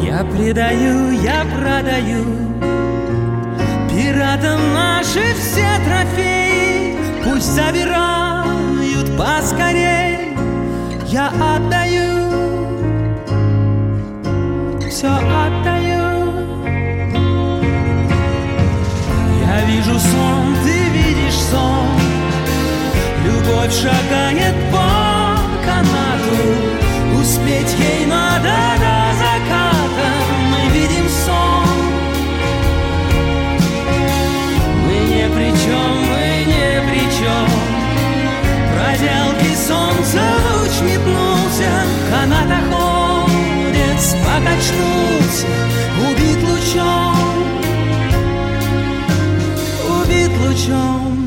[0.10, 2.26] Я предаю, я продаю.
[3.92, 6.98] Пиратам наши все трофеи.
[7.24, 10.36] Пусть забирают поскорей.
[11.06, 12.10] Я отдаю.
[14.90, 16.34] Все отдаю.
[19.46, 21.88] Я вижу сон, ты видишь сон.
[23.26, 27.22] Любовь шагает по канату.
[27.22, 28.79] Успеть ей надо
[35.40, 35.96] при чем,
[36.48, 37.48] не при чем
[38.74, 41.72] Проделки солнца луч метнулся
[42.12, 45.48] Канат охотец покачнулся
[46.10, 47.16] Убит лучом.
[49.88, 51.19] Убит лучом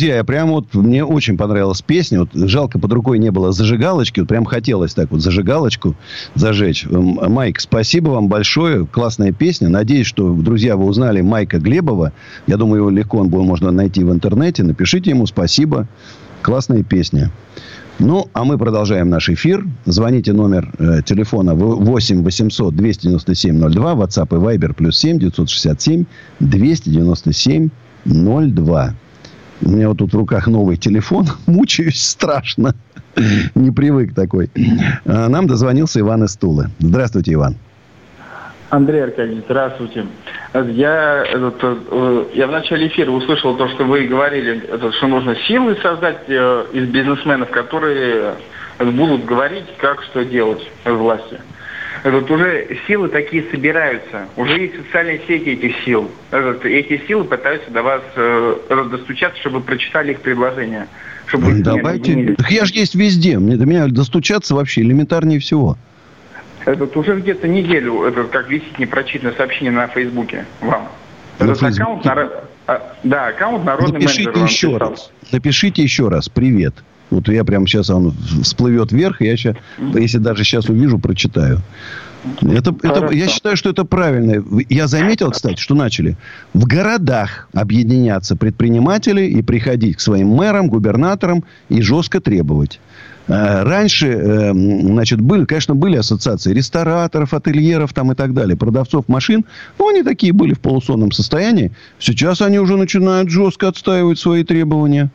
[0.00, 2.20] Друзья, я прям вот, мне очень понравилась песня.
[2.20, 4.20] Вот жалко, под рукой не было зажигалочки.
[4.20, 5.94] Вот прям хотелось так вот зажигалочку
[6.34, 6.86] зажечь.
[6.88, 8.86] Майк, спасибо вам большое.
[8.86, 9.68] Классная песня.
[9.68, 12.14] Надеюсь, что, друзья, вы узнали Майка Глебова.
[12.46, 14.62] Я думаю, его легко он можно найти в интернете.
[14.62, 15.86] Напишите ему спасибо.
[16.40, 17.30] Классная песня.
[17.98, 19.66] Ну, а мы продолжаем наш эфир.
[19.84, 23.92] Звоните номер э, телефона 8 800 297 02.
[23.92, 26.06] WhatsApp и Viber плюс 7 967
[26.40, 27.68] 297
[28.06, 28.94] 02.
[29.62, 31.26] У меня вот тут в руках новый телефон.
[31.46, 32.74] Мучаюсь страшно.
[33.54, 34.50] Не привык такой.
[35.04, 36.70] А, нам дозвонился Иван из Тулы.
[36.78, 37.56] Здравствуйте, Иван.
[38.70, 40.06] Андрей Аркадьевич, здравствуйте.
[40.54, 45.76] Я, этот, э, я в начале эфира услышал то, что вы говорили, что нужно силы
[45.82, 48.34] создать э, из бизнесменов, которые
[48.78, 51.40] будут говорить, как что делать в власти.
[52.02, 54.26] Этот, уже силы такие собираются.
[54.36, 56.10] Уже есть социальные сети этих сил.
[56.30, 60.88] Этот, эти силы пытаются до вас э, достучаться, чтобы прочитали их предложения.
[61.26, 62.34] Чтобы Давайте.
[62.36, 63.38] Так я же есть везде.
[63.38, 65.76] Мне до меня достучаться вообще элементарнее всего.
[66.64, 70.88] Этот уже где-то неделю, это как висит непрочитанное сообщение на Фейсбуке вам.
[71.38, 72.06] На этот аккаунт,
[72.66, 75.10] а, да, аккаунт народный Напишите менеджер еще раз.
[75.32, 76.28] Напишите еще раз.
[76.28, 76.74] Привет.
[77.10, 79.56] Вот я прямо сейчас он всплывет вверх, я сейчас,
[79.94, 81.60] если даже сейчас увижу, прочитаю.
[82.42, 84.44] Это, это, я считаю, что это правильно.
[84.68, 86.16] Я заметил, кстати, что начали
[86.52, 92.78] в городах объединяться предприниматели и приходить к своим мэрам, губернаторам и жестко требовать.
[93.28, 99.08] Э, раньше, эм, значит, были, конечно, были ассоциации рестораторов, ательеров там и так далее, продавцов
[99.08, 99.44] машин.
[99.78, 101.72] Но они такие были в полусонном состоянии.
[101.98, 105.10] Сейчас они уже начинают жестко отстаивать свои требования.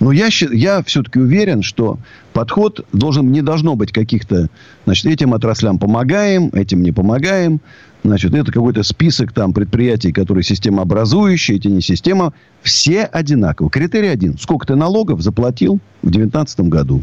[0.00, 1.98] Но я, я все-таки уверен, что
[2.32, 4.48] подход должен, не должно быть каких-то...
[4.84, 7.60] Значит, этим отраслям помогаем, этим не помогаем.
[8.02, 12.32] Значит, это какой-то список там предприятий, которые системообразующие, эти не система.
[12.62, 13.70] Все одинаковые.
[13.70, 14.38] Критерий один.
[14.38, 17.02] Сколько ты налогов заплатил в 2019 году?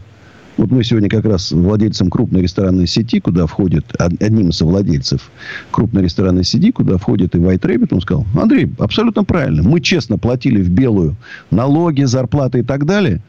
[0.57, 5.29] Вот мы сегодня как раз владельцем крупной ресторанной сети, куда входит, одним из совладельцев
[5.69, 9.61] крупной ресторанной сети, куда входит и White Rabbit, он сказал, Андрей, абсолютно правильно.
[9.61, 11.15] Мы честно платили в белую
[11.51, 13.21] налоги, зарплаты и так далее.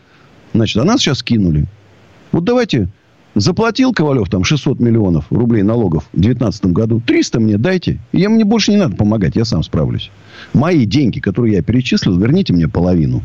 [0.55, 1.67] Значит, а нас сейчас кинули.
[2.33, 2.89] Вот давайте
[3.35, 7.01] Заплатил Ковалев там 600 миллионов рублей налогов в 2019 году.
[7.07, 8.01] 300 мне дайте.
[8.11, 9.37] И мне больше не надо помогать.
[9.37, 10.11] Я сам справлюсь.
[10.55, 13.23] Мои деньги, которые я перечислил, верните мне половину.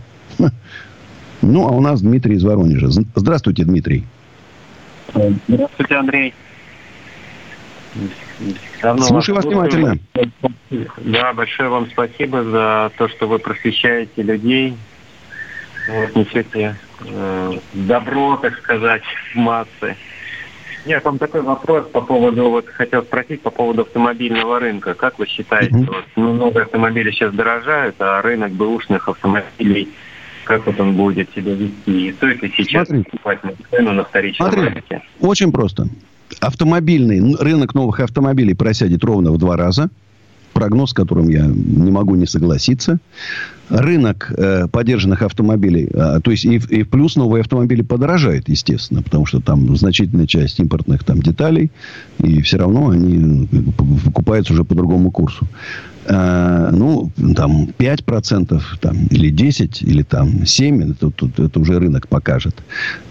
[1.44, 2.88] Ну, а у нас Дмитрий из Воронежа.
[3.16, 4.06] Здравствуйте, Дмитрий.
[5.48, 6.34] Здравствуйте, Андрей.
[8.82, 9.98] Давно Слушаю вас, внимательно.
[10.98, 14.76] Да, большое вам спасибо за то, что вы просвещаете людей,
[15.88, 16.76] вот, несете
[17.06, 19.04] э, добро, так сказать,
[19.34, 19.96] в массы.
[20.86, 24.96] Нет, вам такой вопрос по поводу, вот хотел спросить по поводу автомобильного рынка.
[24.96, 25.88] Как вы считаете, mm-hmm.
[25.88, 29.90] вот, ну, много автомобилей сейчас дорожают, а рынок бэушных автомобилей
[30.46, 33.04] как вот он будет себя вести, и стоит ли сейчас Смотри.
[33.04, 34.70] покупать на цену на вторичном Смотри.
[34.70, 35.02] рынке?
[35.20, 35.88] Очень просто.
[36.40, 39.90] Автомобильный рынок новых автомобилей просядет ровно в два раза.
[40.54, 43.00] Прогноз, с которым я не могу не согласиться.
[43.70, 49.26] Рынок э, подержанных автомобилей, э, то есть и, и плюс новые автомобили подорожают, естественно, потому
[49.26, 51.72] что там значительная часть импортных там деталей,
[52.20, 53.48] и все равно они
[54.06, 55.48] покупаются уже по другому курсу.
[56.06, 62.08] Э, ну, там, 5%, там, или 10, или там 7%, это, это, это уже рынок
[62.08, 62.56] покажет.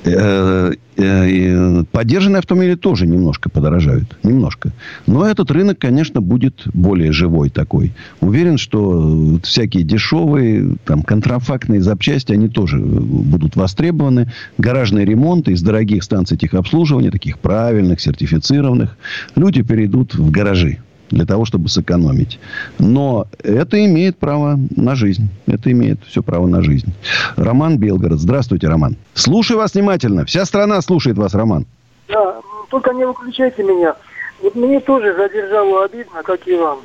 [0.05, 4.18] Э, э, поддержанные автомобили тоже немножко подорожают.
[4.22, 4.72] Немножко.
[5.07, 7.92] Но этот рынок, конечно, будет более живой такой.
[8.20, 14.31] Уверен, что всякие дешевые, там, контрафактные запчасти, они тоже будут востребованы.
[14.59, 18.96] Гаражные ремонты из дорогих станций техобслуживания, таких правильных, сертифицированных,
[19.35, 20.78] люди перейдут в гаражи
[21.12, 22.40] для того, чтобы сэкономить.
[22.79, 25.29] Но это имеет право на жизнь.
[25.46, 26.92] Это имеет все право на жизнь.
[27.37, 28.18] Роман Белгород.
[28.18, 28.96] Здравствуйте, Роман.
[29.14, 30.25] Слушаю вас внимательно.
[30.25, 31.66] Вся страна слушает вас, Роман.
[32.09, 33.94] Да, только не выключайте меня.
[34.42, 36.81] Вот мне тоже задержало обидно, как и вам.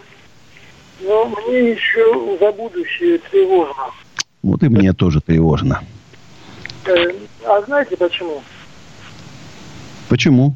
[1.01, 3.91] Но мне еще за будущее тревожно.
[4.43, 5.81] Вот и мне тоже тревожно.
[6.85, 7.11] Э,
[7.45, 8.41] а знаете почему?
[10.09, 10.55] Почему?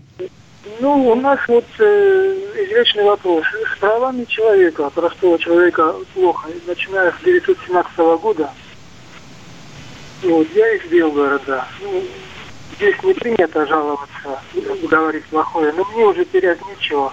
[0.80, 3.43] Ну, у нас вот э, извечный вопрос.
[3.76, 6.50] С правами человека, простого человека, плохо.
[6.67, 8.50] Начиная с 1917 года,
[10.24, 11.65] вот, я из Белгорода.
[11.82, 12.04] Ну,
[12.76, 14.39] здесь не принято жаловаться,
[14.84, 17.12] говорить плохое, но мне уже терять нечего.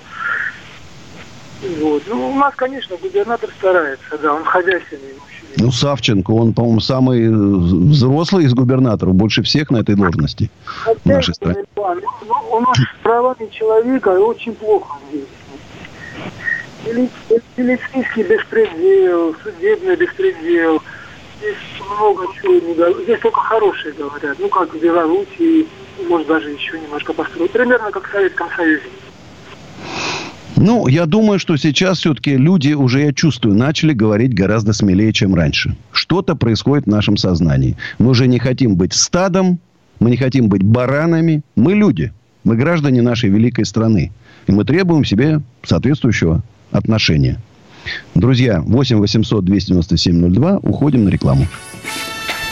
[1.63, 2.03] Вот.
[2.07, 5.15] Ну, у нас, конечно, губернатор старается, да, он хозяйственный
[5.59, 10.51] ну, Савченко, он, по-моему, самый э, взрослый из губернаторов, больше всех на этой должности
[10.85, 11.65] Опять в нашей стране.
[11.77, 11.83] Ну,
[12.53, 15.25] у нас с правами человека очень плохо здесь.
[17.57, 20.81] Милицейский беспредел, судебный беспредел.
[21.39, 21.57] Здесь
[21.99, 23.03] много чего не говорят.
[23.03, 24.37] Здесь только хорошие говорят.
[24.39, 25.67] Ну, как в Беларуси,
[26.09, 27.51] может, даже еще немножко построить.
[27.51, 28.89] Примерно как в Советском Союзе.
[30.61, 35.35] Ну, я думаю, что сейчас все-таки люди, уже я чувствую, начали говорить гораздо смелее, чем
[35.35, 35.77] раньше.
[35.93, 37.77] Что-то происходит в нашем сознании.
[37.99, 39.61] Мы уже не хотим быть стадом,
[40.01, 41.43] мы не хотим быть баранами.
[41.57, 42.13] Мы люди.
[42.45, 44.13] Мы граждане нашей великой страны.
[44.47, 47.39] И мы требуем себе соответствующего отношения.
[48.15, 50.59] Друзья, 8 800 297 02.
[50.59, 51.47] Уходим на рекламу.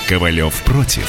[0.08, 1.08] Ковалев против.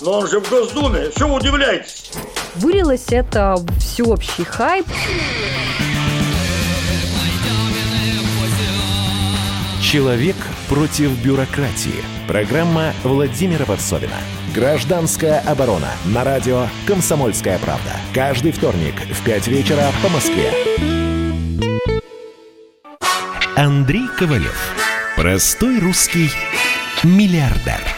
[0.00, 1.10] Но он же в Госдуме.
[1.10, 2.12] Что вы удивляетесь?
[2.56, 4.86] Вылилось это всеобщий хайп.
[9.82, 10.36] Человек
[10.68, 12.04] против бюрократии.
[12.26, 14.16] Программа Владимира Варсовина.
[14.54, 15.90] Гражданская оборона.
[16.04, 17.92] На радио «Комсомольская правда».
[18.12, 20.52] Каждый вторник в 5 вечера по Москве.
[23.56, 24.74] Андрей Ковалев.
[25.16, 26.30] Простой русский
[27.02, 27.97] миллиардер.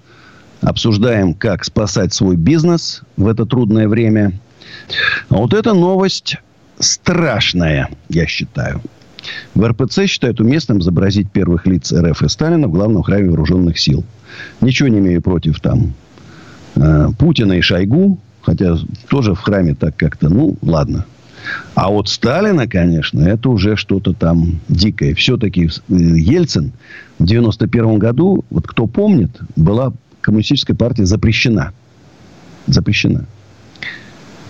[0.61, 4.33] обсуждаем, как спасать свой бизнес в это трудное время.
[5.29, 6.37] А вот эта новость
[6.79, 8.81] страшная, я считаю.
[9.53, 14.03] В РПЦ считают уместным изобразить первых лиц РФ и Сталина в главном храме вооруженных сил.
[14.61, 15.93] Ничего не имею против там
[16.75, 18.77] э, Путина и Шойгу, хотя
[19.09, 21.05] тоже в храме так как-то, ну, ладно.
[21.75, 25.13] А вот Сталина, конечно, это уже что-то там дикое.
[25.15, 26.71] Все-таки э, Ельцин
[27.19, 31.73] в 91 году, вот кто помнит, была коммунистическая партия запрещена.
[32.67, 33.25] Запрещена.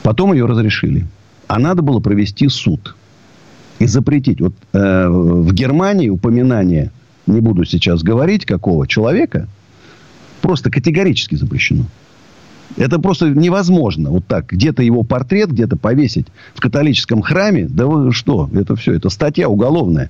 [0.04, 1.08] Потом ее разрешили.
[1.48, 2.96] А надо было провести суд
[3.80, 4.42] и запретить.
[4.42, 6.92] Вот э, в Германии упоминание,
[7.28, 9.48] не буду сейчас говорить, какого человека,
[10.42, 11.86] просто категорически запрещено.
[12.78, 14.12] Это просто невозможно.
[14.12, 14.52] Вот так.
[14.52, 17.68] Где-то его портрет, где-то повесить в католическом храме.
[17.68, 18.50] Да вы что?
[18.54, 18.94] Это все.
[18.94, 20.10] Это статья уголовная.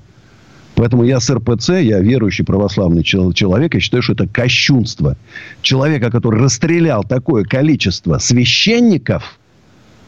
[0.76, 5.18] Поэтому я с РПЦ, я верующий православный человек, я считаю, что это кощунство.
[5.62, 9.38] Человека, который расстрелял такое количество священников,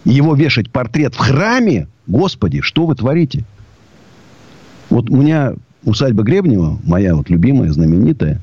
[0.05, 3.45] его вешать портрет в храме, господи, что вы творите?
[4.89, 5.53] Вот у меня
[5.83, 8.41] усадьба Гребнева, моя вот любимая, знаменитая,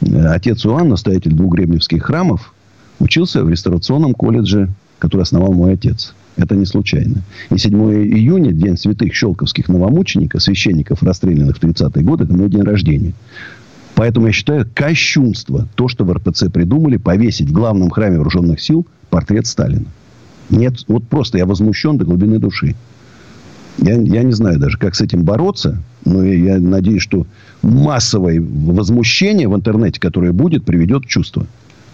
[0.00, 2.52] э, отец Иоанн, настоятель двух гребневских храмов,
[2.98, 6.14] учился в реставрационном колледже, который основал мой отец.
[6.36, 7.22] Это не случайно.
[7.50, 12.62] И 7 июня, День святых щелковских новомучеников, священников, расстрелянных в 30-е годы, это мой день
[12.62, 13.12] рождения.
[13.94, 18.86] Поэтому я считаю кощунство то, что в РПЦ придумали повесить в главном храме вооруженных сил
[19.10, 19.84] портрет Сталина.
[20.48, 22.74] Нет, вот просто я возмущен до глубины души.
[23.78, 25.82] Я, я не знаю даже, как с этим бороться.
[26.04, 27.26] Но я, надеюсь, что
[27.62, 31.46] массовое возмущение в интернете, которое будет, приведет к чувству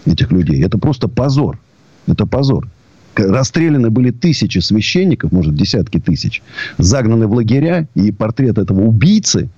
[0.05, 0.63] этих людей.
[0.63, 1.59] Это просто позор.
[2.07, 2.67] Это позор.
[3.15, 6.41] Расстреляны были тысячи священников, может, десятки тысяч.
[6.77, 7.87] Загнаны в лагеря.
[7.95, 9.49] И портрет этого убийцы,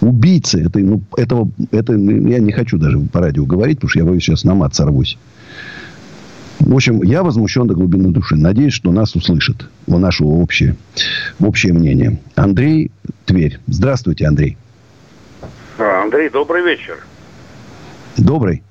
[0.00, 4.04] убийцы, это, ну, этого, это, я не хочу даже по радио говорить, потому что я
[4.04, 5.18] боюсь сейчас на мат сорвусь.
[6.60, 8.36] В общем, я возмущен до глубины души.
[8.36, 9.68] Надеюсь, что нас услышат.
[9.88, 10.76] В наше общее,
[11.40, 12.20] общее мнение.
[12.36, 12.92] Андрей
[13.24, 13.58] Тверь.
[13.66, 14.56] Здравствуйте, Андрей.
[15.78, 16.98] А, Андрей, добрый вечер.
[18.16, 18.62] Добрый.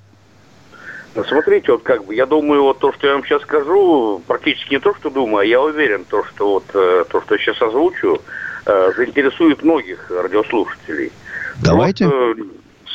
[1.14, 4.76] Ну, смотрите, вот как бы, я думаю, вот то, что я вам сейчас скажу, практически
[4.76, 7.62] не то, что думаю, а я уверен, то, что вот э, то, что я сейчас
[7.62, 8.22] озвучу,
[8.66, 11.12] э, заинтересует многих радиослушателей.
[11.62, 12.08] Давайте.
[12.08, 12.44] Вот, э,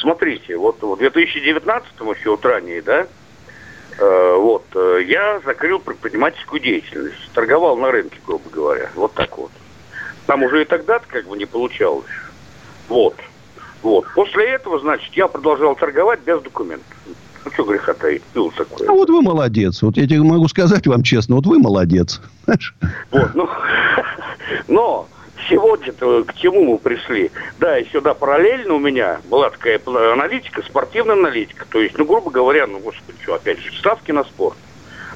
[0.01, 3.07] смотрите, вот в 2019 еще вот ранее, да,
[3.99, 4.65] вот.
[4.75, 7.17] Я закрыл предпринимательскую деятельность.
[7.33, 8.91] Торговал на рынке, грубо говоря.
[8.95, 9.51] Вот так вот.
[10.27, 12.05] Там уже и тогда-то как бы не получалось.
[12.89, 13.17] Вот.
[13.81, 14.07] Вот.
[14.15, 16.87] После этого, значит, я продолжал торговать без документов.
[17.47, 18.89] Ну, что греха таить, пил такое.
[18.89, 19.81] Ну, вот вы молодец.
[19.81, 22.21] Вот я тебе могу сказать вам честно, вот вы молодец.
[23.13, 23.49] Вот, ну,
[24.69, 25.07] но
[25.49, 27.31] сегодня-то к чему мы пришли?
[27.61, 31.67] Да, и сюда параллельно у меня была такая аналитика, спортивная аналитика.
[31.71, 34.57] То есть, ну, грубо говоря, ну, господи, что, опять же, ставки на спорт.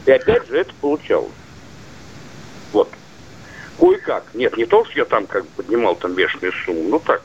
[0.06, 1.32] И опять же это получалось.
[2.72, 2.90] Вот.
[3.80, 4.24] Кое-как.
[4.34, 7.22] Нет, не то, что я там как бы поднимал там бешеную сумму, ну так.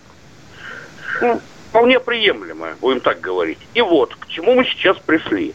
[1.21, 1.39] Ну,
[1.75, 3.59] вполне приемлемое, будем так говорить.
[3.73, 5.53] И вот, к чему мы сейчас пришли.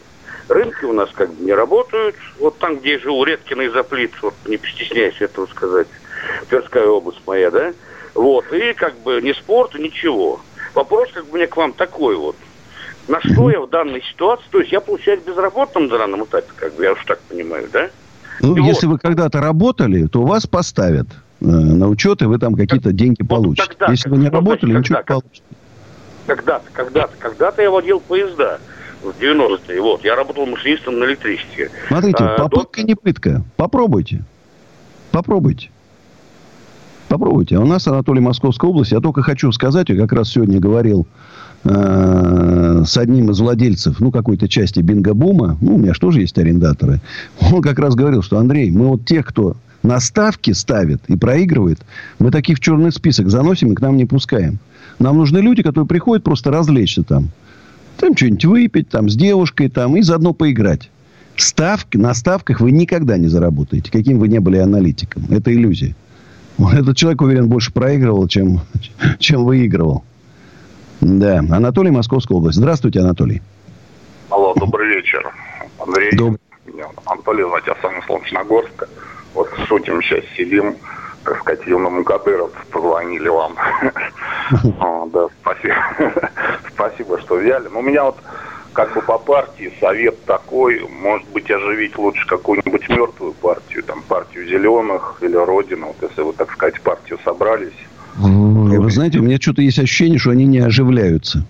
[0.49, 2.15] Рынки у нас как бы не работают.
[2.39, 5.87] Вот там, где я живу, Редкина и Заплит, вот не постесняюсь этого сказать.
[6.49, 7.73] Тверская область моя, да?
[8.13, 10.41] Вот, и как бы ни спорт, ничего.
[10.75, 12.35] Вопрос как бы мне к вам такой вот.
[13.07, 16.75] На что я в данной ситуации, то есть я получаюсь безработным на данном этапе, как
[16.75, 17.89] бы, я уж так понимаю, да?
[18.41, 18.93] Ну, и если вот.
[18.93, 21.07] вы когда-то работали, то вас поставят.
[21.39, 23.67] на учет, и вы там какие-то деньги получите.
[23.69, 25.43] Тогда, Если вы не работали, ничего не получите.
[26.35, 28.61] Когда-то, когда-то, когда-то я водил поезда
[29.03, 29.81] в 90-е.
[29.81, 31.69] Вот, я работал машинистом на электричестве.
[31.89, 32.87] Смотрите, а, попытка до...
[32.87, 33.43] не пытка.
[33.57, 34.23] Попробуйте.
[35.11, 35.69] Попробуйте.
[37.09, 37.57] Попробуйте.
[37.57, 38.93] А у нас Анатолий Московская область.
[38.93, 41.05] Я только хочу сказать, я как раз сегодня говорил
[41.65, 45.57] э, с одним из владельцев, ну, какой-то части Бинго-бума.
[45.59, 47.01] Ну, у меня же тоже есть арендаторы.
[47.51, 51.79] Он как раз говорил, что, Андрей, мы вот тех, кто на ставки ставит и проигрывает,
[52.19, 54.59] мы таких в черный список заносим и к нам не пускаем.
[54.99, 57.29] Нам нужны люди, которые приходят просто развлечься там.
[57.97, 60.89] Там что-нибудь выпить, там с девушкой, там, и заодно поиграть.
[61.35, 65.25] Ставки, на ставках вы никогда не заработаете, каким вы не были аналитиком.
[65.29, 65.95] Это иллюзия.
[66.59, 68.61] Этот человек, уверен, больше проигрывал, чем,
[69.19, 70.03] чем выигрывал.
[70.99, 71.39] Да.
[71.39, 72.57] Анатолий, Московская область.
[72.57, 73.41] Здравствуйте, Анатолий.
[74.29, 75.33] Алло, добрый вечер.
[75.79, 76.15] Андрей.
[76.15, 76.37] Доб...
[77.05, 78.87] Анатолий, звать я сам Солнечногорска.
[79.33, 80.75] Вот шутим сейчас, сидим
[81.23, 83.55] так сказать, юному Кадыров позвонили вам.
[85.13, 85.75] Да, спасибо.
[86.73, 87.67] Спасибо, что взяли.
[87.67, 88.17] Но у меня вот
[88.73, 94.47] как бы по партии совет такой, может быть, оживить лучше какую-нибудь мертвую партию, там, партию
[94.47, 97.73] зеленых или Родину, вот если вы, так сказать, партию собрались.
[98.17, 101.45] Вы знаете, у меня что-то есть ощущение, что они не оживляются.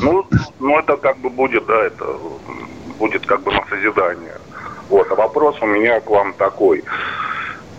[0.00, 0.26] Ну,
[0.58, 2.04] ну, это как бы будет, да, это
[2.98, 4.34] будет как бы на созидание.
[4.88, 6.84] Вот, а вопрос у меня к вам такой.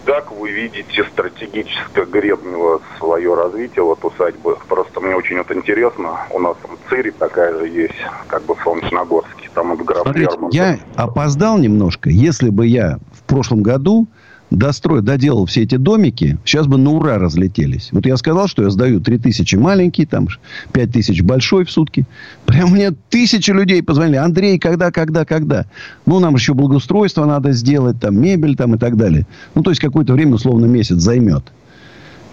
[0.06, 4.58] Как вы видите стратегическое Гребнево свое развитие вот усадьбы?
[4.68, 6.20] Просто мне очень вот интересно.
[6.32, 7.95] У нас там Цири такая же есть,
[8.28, 9.49] как бы в Солнечногорске.
[9.54, 12.10] Там вот граф Смотрите, я опоздал немножко.
[12.10, 14.08] Если бы я в прошлом году
[14.54, 17.89] достроил, доделал все эти домики, сейчас бы на ура разлетелись.
[17.91, 20.28] Вот я сказал, что я сдаю 3 тысячи маленький, там
[20.72, 22.06] 5 тысяч большой в сутки.
[22.45, 24.18] Прям мне тысячи людей позвонили.
[24.18, 25.66] Андрей, когда, когда, когда?
[26.06, 29.26] Ну, нам еще благоустройство надо сделать, там, мебель там и так далее.
[29.56, 31.51] Ну, то есть, какое-то время, условно, месяц займет.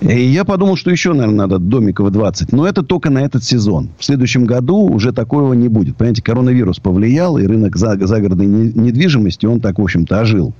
[0.01, 2.53] И я подумал, что еще, наверное, надо домиков 20.
[2.53, 3.90] Но это только на этот сезон.
[3.98, 5.96] В следующем году уже такого не будет.
[5.96, 10.55] Понимаете, коронавирус повлиял, и рынок загородной недвижимости, он так, в общем-то, ожил.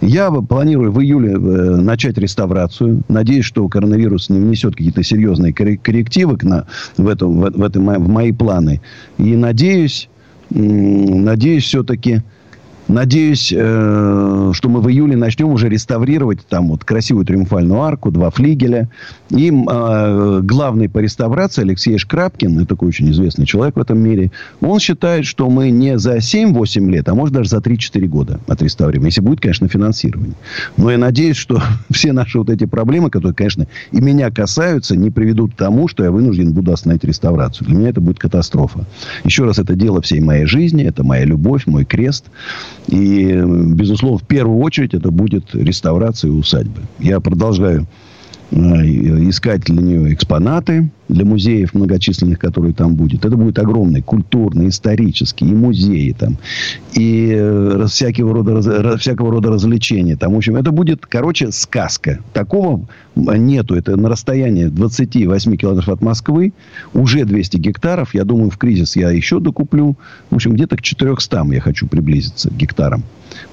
[0.00, 3.02] Я планирую в июле э, начать реставрацию.
[3.08, 6.66] Надеюсь, что коронавирус не внесет какие-то серьезные коррективы на,
[6.96, 8.80] в, это, в, в, это, в мои планы.
[9.18, 10.08] И надеюсь,
[10.50, 12.22] надеюсь все-таки
[12.94, 18.30] Надеюсь, э, что мы в июле начнем уже реставрировать там вот красивую триумфальную арку, два
[18.30, 18.88] флигеля.
[19.30, 24.30] И э, главный по реставрации Алексей Шкрапкин, это такой очень известный человек в этом мире,
[24.60, 29.06] он считает, что мы не за 7-8 лет, а может даже за 3-4 года отреставрируем.
[29.06, 30.34] Если будет, конечно, финансирование.
[30.76, 35.10] Но я надеюсь, что все наши вот эти проблемы, которые, конечно, и меня касаются, не
[35.10, 37.66] приведут к тому, что я вынужден буду остановить реставрацию.
[37.66, 38.84] Для меня это будет катастрофа.
[39.24, 42.26] Еще раз, это дело всей моей жизни, это моя любовь, мой крест.
[42.86, 46.82] И, безусловно, в первую очередь это будет реставрация усадьбы.
[46.98, 47.86] Я продолжаю
[48.50, 53.24] искать для нее экспонаты для музеев многочисленных, которые там будет.
[53.24, 56.38] Это будет огромный культурный, исторический, и музеи там,
[56.94, 60.16] и э, всякого рода, всякого рода развлечения.
[60.16, 62.20] Там, в общем, это будет, короче, сказка.
[62.32, 62.86] Такого
[63.16, 63.74] нету.
[63.74, 66.52] Это на расстоянии 28 километров от Москвы.
[66.94, 68.14] Уже 200 гектаров.
[68.14, 69.96] Я думаю, в кризис я еще докуплю.
[70.30, 73.04] В общем, где-то к 400 я хочу приблизиться к гектарам.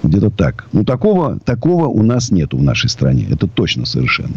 [0.03, 0.65] Где-то так.
[0.71, 3.27] Ну, такого, такого у нас нету в нашей стране.
[3.29, 4.33] Это точно совершенно.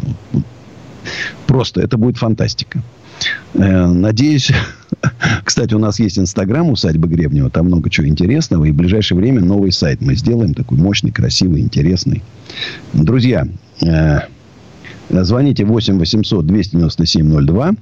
[1.47, 2.81] Просто это будет фантастика.
[3.53, 4.51] Э, надеюсь,
[5.43, 9.41] кстати, у нас есть Инстаграм усадьбы Гребнева, там много чего интересного, и в ближайшее время
[9.41, 12.21] новый сайт мы сделаем, такой мощный, красивый, интересный.
[12.93, 13.47] Друзья,
[13.81, 14.19] э,
[15.09, 17.75] Звоните 8 800 297 02.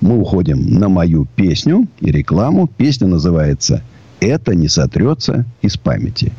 [0.00, 2.68] Мы уходим на мою песню и рекламу.
[2.76, 3.82] Песня называется
[4.20, 6.32] «Это не сотрется из памяти».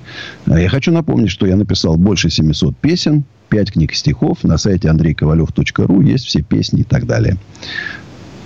[0.46, 4.44] Э, я хочу напомнить, что я написал больше 700 песен, 5 книг стихов.
[4.44, 7.38] На сайте андрейковалев.ру есть все песни и так далее.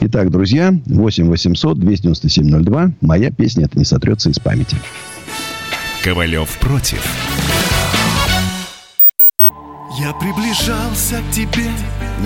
[0.02, 2.92] Итак, друзья, 8 800 297 02.
[3.02, 4.78] Моя песня «Это не сотрется из памяти».
[6.04, 7.06] Ковалев против.
[10.00, 11.70] Я приближался к тебе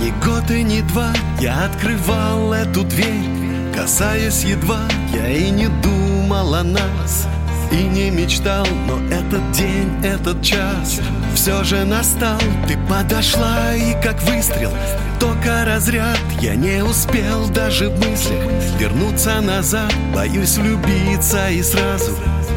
[0.02, 6.15] ни год и ни два Я открывал эту дверь, касаясь едва Я и не думал
[6.34, 7.28] о нас
[7.72, 11.00] и не мечтал Но этот день, этот час
[11.36, 12.40] все же настал.
[12.68, 14.72] Ты подошла и как выстрел,
[15.20, 18.44] только разряд Я не успел даже в мыслях
[18.80, 19.94] вернуться назад.
[20.14, 22.12] Боюсь влюбиться и сразу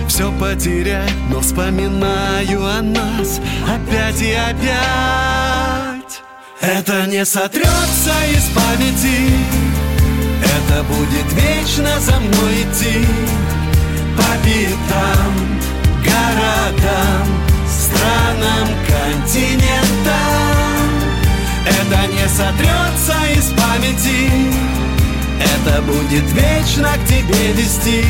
[0.09, 3.41] все потерять Но вспоминаю о нас.
[3.67, 6.23] Опять и опять
[6.61, 9.33] Это не сотрется из памяти.
[10.43, 13.07] Это будет вечно за мной идти
[14.29, 15.33] по пятам,
[16.05, 17.27] городам,
[17.67, 20.49] странам, континентам.
[21.65, 24.31] Это не сотрется из памяти
[25.41, 28.05] Это будет вечно к тебе вести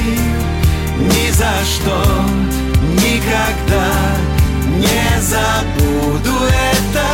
[0.98, 2.02] Ни за что,
[2.94, 3.88] никогда
[4.76, 6.36] не забуду
[6.72, 7.06] это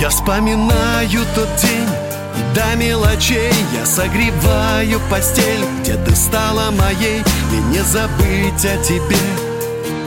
[0.00, 2.13] Я вспоминаю тот день
[2.54, 7.22] до мелочей я согреваю постель, где ты стала моей
[7.52, 9.16] И не забыть о тебе.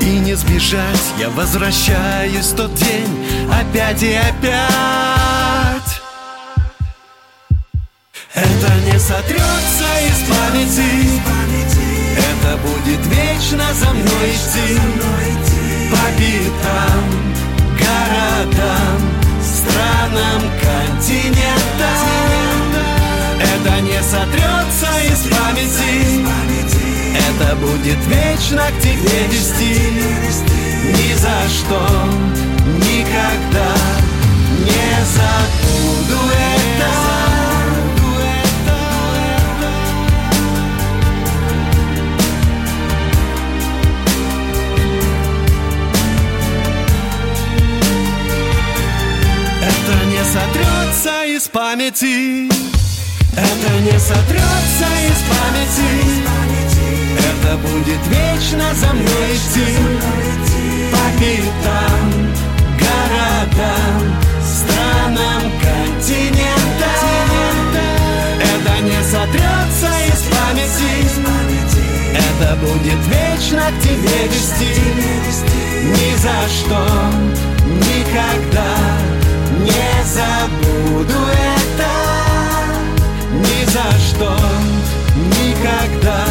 [0.01, 6.01] И не сбежать Я возвращаюсь в тот день опять и опять.
[8.33, 11.21] Это не сотрется из памяти
[12.17, 14.79] Это будет вечно за мной идти.
[15.89, 17.03] По пятам,
[17.79, 18.99] городам,
[19.69, 21.97] странам, континентам
[23.39, 26.27] Это не сотрется из памяти.
[27.29, 29.75] Это будет вечно к тебе вести.
[30.87, 31.81] Ни за что,
[32.79, 33.75] никогда
[34.63, 36.56] не забуду это
[50.37, 52.47] сотрется из памяти.
[53.33, 55.91] Это не сотрется из памяти.
[57.29, 59.67] Это будет вечно за мной идти.
[60.91, 62.05] По пятам,
[62.83, 63.99] городам,
[64.43, 67.07] странам, континентам.
[68.39, 70.93] Это не сотрется из памяти.
[72.13, 74.71] Это будет вечно к тебе вести.
[75.83, 76.81] Ни за что,
[77.65, 79.16] никогда
[79.67, 81.91] не забуду это
[83.33, 84.31] Ни за что,
[85.15, 86.25] никогда.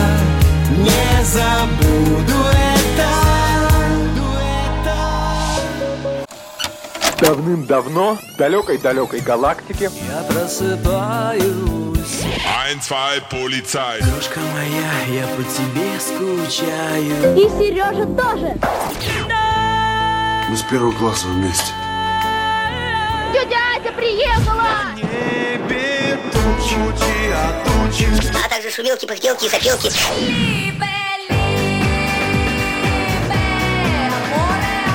[0.71, 3.11] Не забуду это.
[7.21, 9.91] Давным-давно в далекой-далекой галактике.
[10.09, 11.87] Я просыпаюсь.
[12.67, 17.37] Ein, zwei, полицай Дружка моя, я по тебе скучаю.
[17.37, 18.57] И Сережа тоже.
[20.49, 21.73] Мы с первого класса вместе
[23.37, 24.95] Тетя Ася приехала!
[24.97, 28.09] Небе тучи, а тучи
[28.43, 29.91] А также шумелки, пыхтелки и сопелки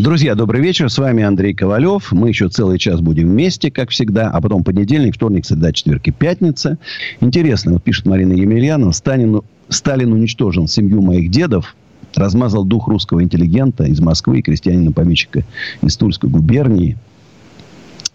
[0.00, 0.88] Друзья, добрый вечер.
[0.88, 2.10] С вами Андрей Ковалев.
[2.12, 4.30] Мы еще целый час будем вместе, как всегда.
[4.30, 6.78] А потом понедельник, вторник, среда, четверг и пятница.
[7.20, 8.92] Интересно, вот пишет Марина Емельянова.
[8.92, 11.76] Сталин, Сталин уничтожил семью моих дедов,
[12.14, 15.44] размазал дух русского интеллигента из Москвы и крестьянина-помещика
[15.82, 16.96] из Тульской губернии.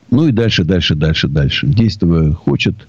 [0.10, 1.68] Ну и дальше, дальше, дальше, дальше.
[1.68, 2.88] Действуя хочет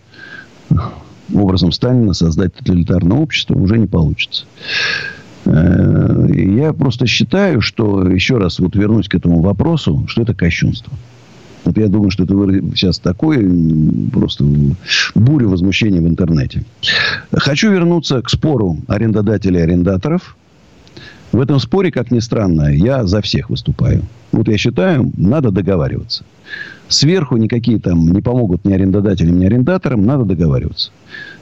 [1.34, 4.46] образом Сталина создать тоталитарное общество, уже не получится.
[5.46, 10.92] Э, Я просто считаю, что, еще раз вот вернусь к этому вопросу, что это кощунство.
[11.64, 12.34] Вот я думаю, что это
[12.76, 13.44] сейчас такое
[14.12, 14.44] просто
[15.16, 16.64] буря возмущения в интернете.
[17.32, 20.36] Хочу вернуться к спору арендодателей и арендаторов.
[21.36, 24.04] В этом споре, как ни странно, я за всех выступаю.
[24.32, 26.24] Вот я считаю, надо договариваться.
[26.88, 30.06] Сверху никакие там не помогут ни арендодателям, ни арендаторам.
[30.06, 30.92] Надо договариваться.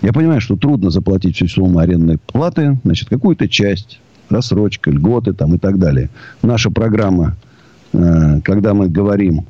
[0.02, 2.76] Я понимаю, что трудно заплатить всю сумму арендной платы.
[2.82, 6.10] Значит, какую-то часть, рассрочка, льготы там и так далее.
[6.42, 7.36] Наша программа,
[7.92, 9.46] э, когда мы говорим,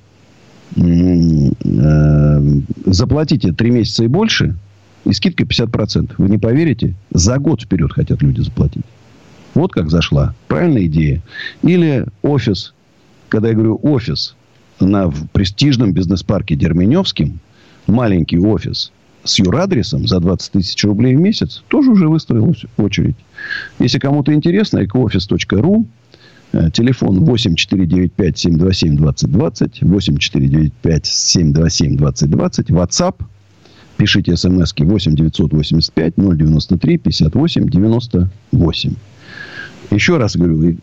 [0.76, 2.40] э,
[2.84, 4.56] заплатите 3 месяца и больше,
[5.06, 6.16] и скидка 50%.
[6.18, 8.84] Вы не поверите, за год вперед хотят люди заплатить.
[9.54, 10.34] Вот как зашла.
[10.48, 11.22] Правильная идея.
[11.62, 12.72] Или офис.
[13.28, 14.34] Когда я говорю офис
[14.80, 17.38] на в престижном бизнес-парке Дерменевским,
[17.86, 18.90] маленький офис
[19.22, 23.16] с юрадресом за 20 тысяч рублей в месяц, тоже уже выстроилась очередь.
[23.78, 25.86] Если кому-то интересно, ecooffice.ru,
[26.52, 33.24] э, телефон 8495-727-2020, 8495-727-2020, WhatsApp
[33.96, 38.94] Пишите смски 8 985 093 58 98.
[39.90, 40.76] Еще раз говорю,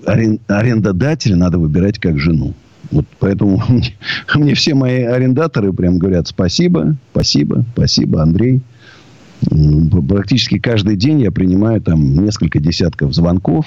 [0.47, 2.53] арендодателя надо выбирать как жену.
[2.91, 3.93] Вот поэтому мне,
[4.35, 8.61] мне все мои арендаторы прям говорят спасибо, спасибо, спасибо, Андрей.
[10.07, 13.65] Практически каждый день я принимаю там несколько десятков звонков.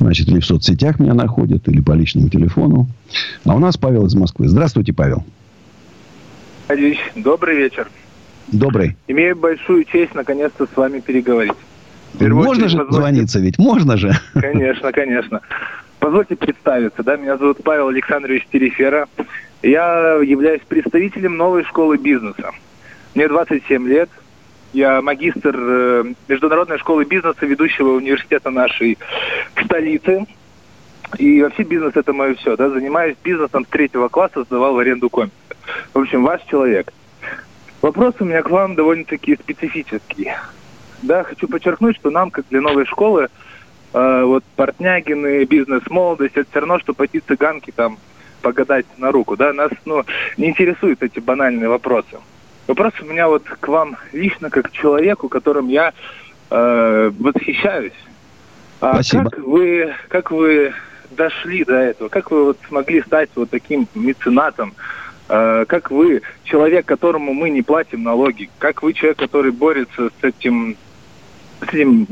[0.00, 2.88] Значит, или в соцсетях меня находят, или по личному телефону.
[3.44, 4.48] А у нас Павел из Москвы.
[4.48, 5.24] Здравствуйте, Павел.
[7.14, 7.88] Добрый вечер.
[8.50, 8.96] Добрый.
[9.06, 11.54] Имею большую честь наконец-то с вами переговорить.
[12.20, 12.96] Можно же позвольте...
[12.96, 14.12] звониться ведь, можно же.
[14.34, 15.40] Конечно, конечно.
[15.98, 19.06] Позвольте представиться, да, меня зовут Павел Александрович Терефера.
[19.62, 22.50] Я являюсь представителем новой школы бизнеса.
[23.14, 24.10] Мне 27 лет,
[24.72, 28.98] я магистр э, Международной школы бизнеса, ведущего университета нашей
[29.64, 30.24] столицы.
[31.18, 35.10] И вообще бизнес это мое все, да, занимаюсь бизнесом с третьего класса, сдавал в аренду
[35.10, 35.56] компьютер.
[35.92, 36.92] В общем, ваш человек.
[37.82, 40.32] Вопрос у меня к вам довольно-таки специфический.
[41.02, 43.28] Да, хочу подчеркнуть, что нам, как для новой школы,
[43.92, 47.98] э, вот Портнягины, бизнес-молодость, это все равно, что пойти цыганки там
[48.40, 50.04] погадать на руку, да, нас, ну,
[50.36, 52.18] не интересуют эти банальные вопросы.
[52.66, 55.92] Вопрос у меня вот к вам лично, как к человеку, которым я
[56.50, 57.92] э, восхищаюсь.
[58.80, 59.30] А Спасибо.
[59.30, 60.72] как вы, как вы
[61.10, 62.08] дошли до этого?
[62.08, 64.74] Как вы вот смогли стать вот таким меценатом?
[65.28, 68.50] Э, как вы, человек, которому мы не платим налоги?
[68.58, 70.76] Как вы, человек, который борется с этим
[71.64, 72.06] с, этим,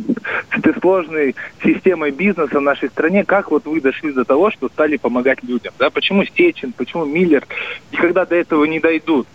[0.52, 4.68] с этой сложной системой бизнеса в нашей стране, как вот вы дошли до того, что
[4.68, 5.72] стали помогать людям?
[5.78, 5.90] Да?
[5.90, 7.46] Почему Стечин, почему Миллер
[7.92, 9.26] никогда до этого не дойдут?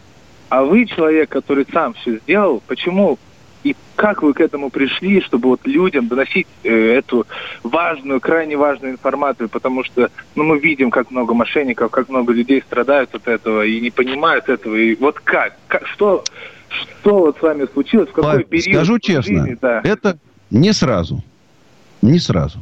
[0.50, 3.18] А вы человек, который сам все сделал, почему
[3.66, 7.26] и как вы к этому пришли, чтобы вот людям доносить э, эту
[7.64, 12.62] важную, крайне важную информацию, потому что ну, мы видим, как много мошенников, как много людей
[12.62, 14.76] страдают от этого и не понимают этого.
[14.76, 15.56] И вот как?
[15.68, 16.24] как что,
[16.70, 18.10] что вот с вами случилось?
[18.10, 18.76] В какой Павел, период?
[18.76, 19.82] Скажу честно, жизни, да.
[19.84, 20.18] это
[20.50, 21.24] не сразу.
[22.02, 22.60] Не сразу.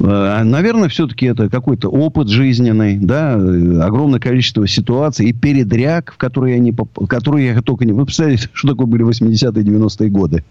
[0.00, 6.56] Э, наверное, все-таки это какой-то опыт жизненный, да, огромное количество ситуаций и передряг, в которые
[6.56, 6.90] я, не поп...
[6.96, 7.92] в которые я только не...
[7.92, 10.44] Вы представляете, что такое были 80-е, 90-е годы?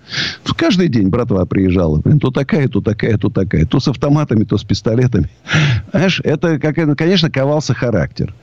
[0.56, 2.00] Каждый день братва приезжала.
[2.00, 3.66] Блин, то такая, то такая, то такая.
[3.66, 5.30] То с автоматами, то с пистолетами.
[5.92, 8.34] Знаешь, это, как, конечно, ковался характер.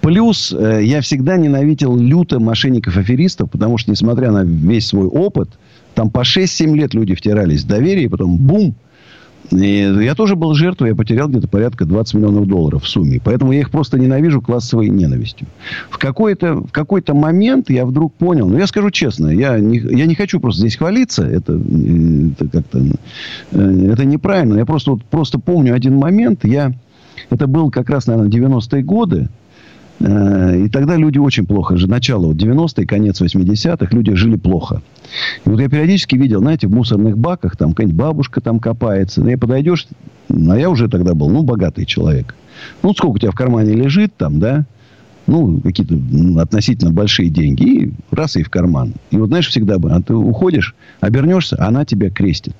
[0.00, 5.50] Плюс э, я всегда ненавидел люто мошенников-аферистов, потому что, несмотря на весь свой опыт,
[5.94, 8.74] там по 6-7 лет люди втирались в доверие, и потом бум–
[9.50, 13.20] и я тоже был жертвой, я потерял где-то порядка 20 миллионов долларов в сумме.
[13.22, 15.48] Поэтому я их просто ненавижу классовой ненавистью.
[15.90, 20.06] В какой-то, в какой-то момент я вдруг понял, ну, я скажу честно, я не, я
[20.06, 22.78] не хочу просто здесь хвалиться, это, это как-то,
[23.52, 24.56] э, это неправильно.
[24.56, 26.72] Я просто, вот, просто помню один момент, я,
[27.30, 29.39] это был как раз, наверное, 90-е годы, Э,
[30.00, 31.90] и тогда люди очень плохо жили.
[31.90, 34.80] Начало вот 90-е, конец 80-х, люди жили плохо.
[35.44, 39.22] И вот я периодически видел, знаете, в мусорных баках, там какая-нибудь бабушка там копается.
[39.28, 39.86] И подойдешь,
[40.30, 42.34] а я уже тогда был, ну, богатый человек.
[42.82, 44.64] Ну, сколько у тебя в кармане лежит там, да?
[45.26, 45.96] Ну, какие-то
[46.40, 47.62] относительно большие деньги.
[47.62, 48.94] И раз и в карман.
[49.10, 52.56] И вот, знаешь, всегда бы, а ты уходишь, обернешься, она тебя крестит.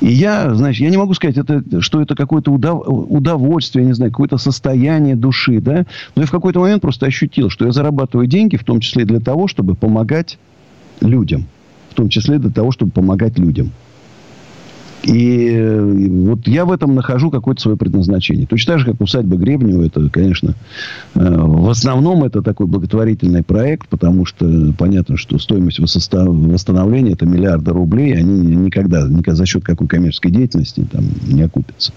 [0.00, 4.10] И я, значит, я не могу сказать, это, что это какое-то удов, удовольствие, не знаю,
[4.10, 5.86] какое-то состояние души, да.
[6.14, 9.20] Но я в какой-то момент просто ощутил, что я зарабатываю деньги, в том числе для
[9.20, 10.38] того, чтобы помогать
[11.00, 11.46] людям.
[11.90, 13.70] В том числе для того, чтобы помогать людям.
[15.06, 18.46] И вот я в этом нахожу какое-то свое предназначение.
[18.46, 20.54] Точно так же, как усадьба Гребнева, это, конечно,
[21.14, 27.72] э, в основном это такой благотворительный проект, потому что понятно, что стоимость восстановления это миллиарды
[27.72, 31.92] рублей, они никогда, никогда за счет какой коммерческой деятельности там не окупятся.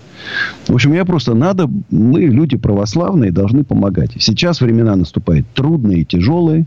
[0.68, 4.12] В общем, я просто надо, мы люди православные должны помогать.
[4.20, 6.66] Сейчас времена наступают трудные тяжелые.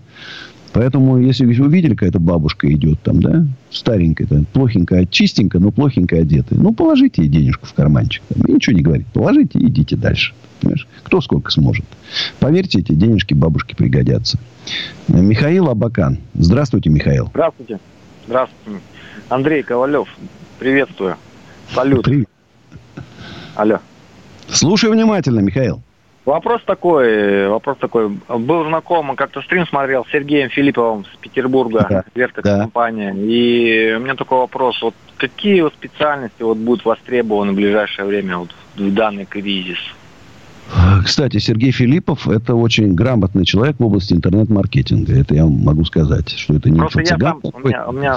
[0.72, 6.22] Поэтому, если вы увидели, какая-то бабушка идет там, да, старенькая, там, плохенькая, чистенькая, но плохенькая
[6.22, 8.22] одетая, ну, положите ей денежку в карманчик.
[8.28, 9.06] Там, и ничего не говорит.
[9.12, 10.32] Положите и идите дальше.
[10.60, 10.86] Понимаешь?
[11.02, 11.86] Кто сколько сможет.
[12.38, 14.38] Поверьте, эти денежки бабушке пригодятся.
[15.08, 16.18] Михаил Абакан.
[16.34, 17.28] Здравствуйте, Михаил.
[17.28, 17.80] Здравствуйте.
[18.26, 18.80] Здравствуйте.
[19.28, 20.08] Андрей Ковалев.
[20.58, 21.16] Приветствую.
[21.74, 22.04] Салют.
[22.04, 22.28] Привет.
[23.54, 23.78] Алло.
[24.48, 25.82] Слушаю внимательно, Михаил.
[26.26, 28.08] Вопрос такой, вопрос такой.
[28.08, 32.58] Был знаком, как-то стрим смотрел с Сергеем Филипповым с Петербурга, да, Верка да.
[32.60, 33.14] компания.
[33.14, 34.80] И у меня такой вопрос.
[34.82, 39.78] Вот какие вот специальности вот будут востребованы в ближайшее время вот в данный кризис?
[41.04, 45.14] Кстати, Сергей Филиппов– это очень грамотный человек в области интернет-маркетинга.
[45.14, 48.16] Это я могу сказать, что это не Просто я сам, у меня, у меня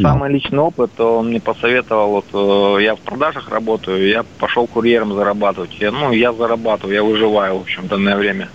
[0.00, 5.14] самый личный опыт, он мне посоветовал, вот э, я в продажах работаю, я пошел курьером
[5.14, 5.70] зарабатывать.
[5.78, 8.48] Я, ну, я зарабатываю, я выживаю, в общем, в данное время.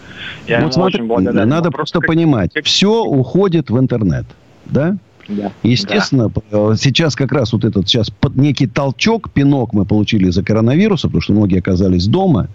[0.48, 4.26] Я вот смотри, надо просто понимать, все уходит в интернет,
[4.66, 4.98] да?
[5.28, 5.52] Да.
[5.64, 6.76] Естественно, да.
[6.78, 11.34] сейчас как раз вот этот сейчас некий толчок, пинок мы получили из-за коронавируса, потому что
[11.34, 12.48] многие оказались дома.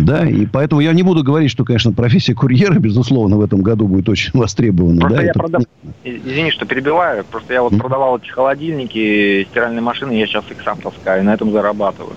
[0.00, 3.86] Да, и поэтому я не буду говорить, что, конечно, профессия курьера, безусловно, в этом году
[3.86, 5.00] будет очень востребована.
[5.00, 5.38] Просто да, я это...
[5.38, 5.62] продав...
[6.04, 7.24] Извини, что перебиваю.
[7.24, 7.78] Просто я вот mm-hmm.
[7.78, 12.16] продавал эти холодильники, стиральные машины, я сейчас их сам таскаю, и на этом зарабатываю.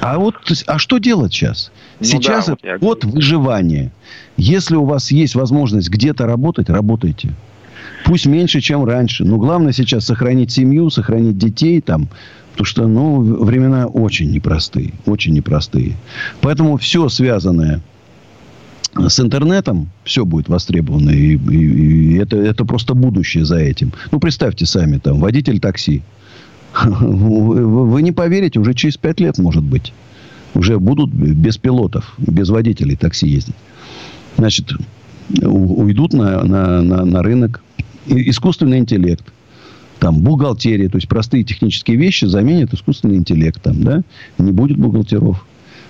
[0.00, 1.72] А вот, а что делать сейчас?
[1.98, 3.90] Ну, сейчас да, вот год выживания.
[4.36, 7.30] Если у вас есть возможность где-то работать, работайте.
[8.04, 9.24] Пусть меньше, чем раньше.
[9.24, 12.08] Но главное сейчас сохранить семью, сохранить детей там.
[12.56, 14.94] Потому что, ну, времена очень непростые.
[15.04, 15.94] Очень непростые.
[16.40, 17.82] Поэтому все связанное
[18.94, 21.10] с интернетом все будет востребовано.
[21.10, 23.92] И, и, и это, это просто будущее за этим.
[24.10, 26.02] Ну, представьте сами, там, водитель такси.
[26.72, 29.92] Вы не поверите, уже через пять лет, может быть,
[30.54, 33.54] уже будут без пилотов, без водителей такси ездить.
[34.38, 34.72] Значит,
[35.42, 37.62] уйдут на, на, на, на рынок
[38.06, 39.26] искусственный интеллект,
[39.98, 44.02] там, бухгалтерия, то есть простые технические вещи заменят искусственный интеллект, там, да,
[44.38, 45.44] не будет бухгалтеров.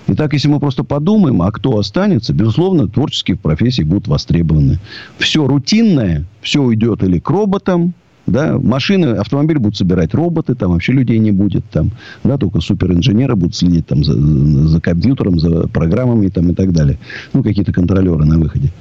[0.08, 4.78] Итак, если мы просто подумаем, а кто останется, безусловно, творческие профессии будут востребованы.
[5.18, 7.92] Все рутинное, все уйдет или к роботам,
[8.26, 11.92] да, машины, автомобили будут собирать роботы, там вообще людей не будет, там,
[12.24, 16.98] да, только суперинженеры будут следить там за, за компьютером, за программами там, и так далее.
[17.32, 18.72] Ну, какие-то контролеры на выходе.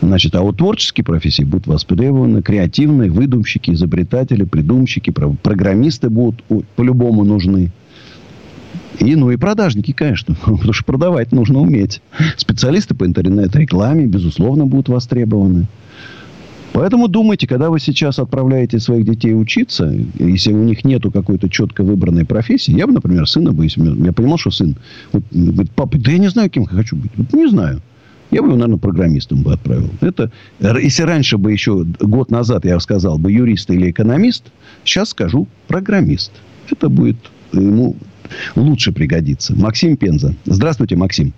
[0.00, 6.42] Значит, а вот творческие профессии будут востребованы, креативные, выдумщики, изобретатели, придумщики, программисты будут
[6.76, 7.70] по-любому нужны.
[8.98, 10.34] И, ну, и продажники, конечно.
[10.44, 12.00] Потому что продавать нужно уметь.
[12.36, 15.66] Специалисты по интернет-рекламе, безусловно, будут востребованы.
[16.72, 21.82] Поэтому думайте, когда вы сейчас отправляете своих детей учиться, если у них нету какой-то четко
[21.82, 24.76] выбранной профессии, я бы, например, сына бы, если я понимал, что сын
[25.12, 27.10] вот, говорит, папа, да я не знаю, кем я хочу быть.
[27.16, 27.82] Вот не знаю.
[28.30, 29.90] Я бы его, наверное, программистом бы отправил.
[30.00, 34.44] Это, если раньше бы еще год назад я сказал бы юрист или экономист,
[34.84, 36.32] сейчас скажу программист.
[36.70, 37.16] Это будет
[37.52, 37.96] ему
[38.54, 39.54] лучше пригодиться.
[39.56, 40.34] Максим Пенза.
[40.44, 41.32] Здравствуйте, Максим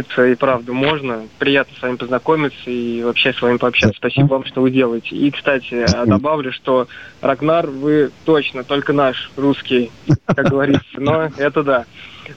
[0.00, 1.22] и правда можно.
[1.38, 3.96] Приятно с вами познакомиться и вообще с вами пообщаться.
[3.96, 5.16] Спасибо вам, что вы делаете.
[5.16, 6.88] И, кстати, добавлю, что
[7.20, 9.90] Рагнар, вы точно только наш русский,
[10.26, 10.84] как говорится.
[10.98, 11.84] Но это да.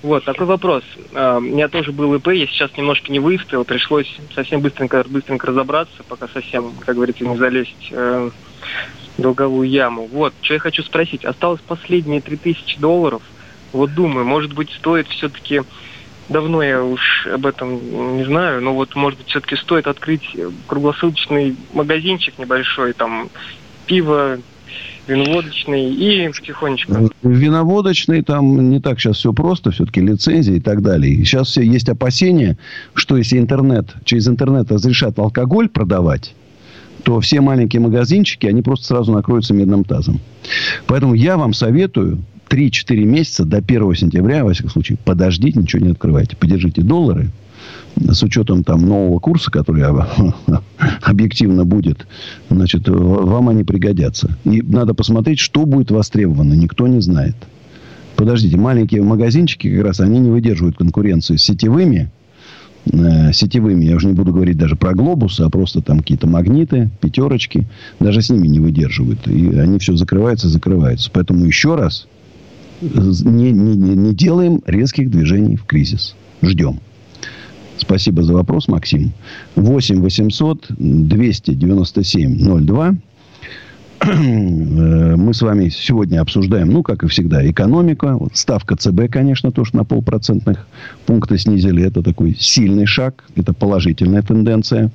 [0.03, 0.83] Вот, такой вопрос.
[1.13, 5.47] А, у меня тоже был ИП, я сейчас немножко не выстоял, пришлось совсем быстренько, быстренько
[5.47, 8.29] разобраться, пока совсем, как говорится, не залезть э,
[9.17, 10.07] в долговую яму.
[10.11, 11.25] Вот, что я хочу спросить.
[11.25, 13.21] Осталось последние 3000 долларов.
[13.71, 15.61] Вот думаю, может быть, стоит все-таки
[16.29, 20.35] давно я уж об этом не знаю, но вот, может быть, все-таки стоит открыть
[20.67, 23.29] круглосуточный магазинчик небольшой, там,
[23.85, 24.37] пиво,
[25.07, 27.11] виноводочный и потихонечку.
[27.23, 31.15] Виноводочный там не так сейчас все просто, все-таки лицензии и так далее.
[31.23, 32.57] Сейчас все есть опасения,
[32.93, 36.35] что если интернет, через интернет разрешат алкоголь продавать,
[37.03, 40.19] то все маленькие магазинчики, они просто сразу накроются медным тазом.
[40.87, 42.19] Поэтому я вам советую
[42.49, 46.35] 3-4 месяца до 1 сентября, во всяком случае, подождите, ничего не открывайте.
[46.35, 47.31] Подержите доллары
[47.95, 49.83] с учетом там нового курса, который
[51.01, 52.07] объективно будет,
[52.49, 54.37] значит, вам они пригодятся.
[54.45, 56.53] И надо посмотреть, что будет востребовано.
[56.53, 57.35] Никто не знает.
[58.15, 62.09] Подождите, маленькие магазинчики как раз, они не выдерживают конкуренцию с сетевыми,
[62.91, 66.89] э, сетевыми, я уже не буду говорить даже про глобусы, а просто там какие-то магниты,
[66.99, 67.67] пятерочки,
[67.99, 69.27] даже с ними не выдерживают.
[69.27, 71.11] И они все закрываются, закрываются.
[71.13, 72.07] Поэтому еще раз,
[72.81, 76.15] не, не, не делаем резких движений в кризис.
[76.41, 76.79] Ждем.
[77.77, 79.13] Спасибо за вопрос, Максим.
[79.55, 82.95] 8 800 297 02.
[84.05, 88.19] Мы с вами сегодня обсуждаем, ну, как и всегда, экономика.
[88.33, 90.67] Ставка ЦБ, конечно, тоже на полпроцентных
[91.05, 91.83] пункта снизили.
[91.83, 93.23] Это такой сильный шаг.
[93.35, 94.91] Это положительная тенденция.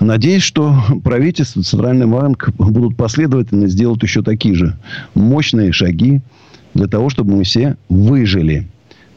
[0.00, 0.74] Надеюсь, что
[1.04, 4.76] правительство, Центральный банк будут последовательно сделать еще такие же
[5.14, 6.20] мощные шаги
[6.74, 8.68] для того, чтобы мы все выжили.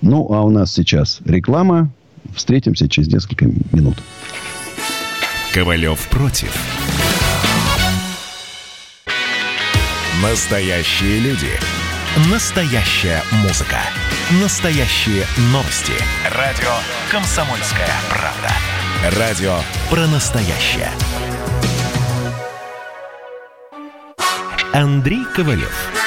[0.01, 1.89] Ну, а у нас сейчас реклама.
[2.35, 3.97] Встретимся через несколько минут.
[5.53, 6.55] Ковалев против.
[10.21, 11.49] Настоящие люди.
[12.31, 13.77] Настоящая музыка.
[14.41, 15.93] Настоящие новости.
[16.35, 16.73] Радио
[17.11, 19.17] «Комсомольская правда».
[19.19, 20.89] Радио про настоящее.
[24.73, 26.06] Андрей Ковалев.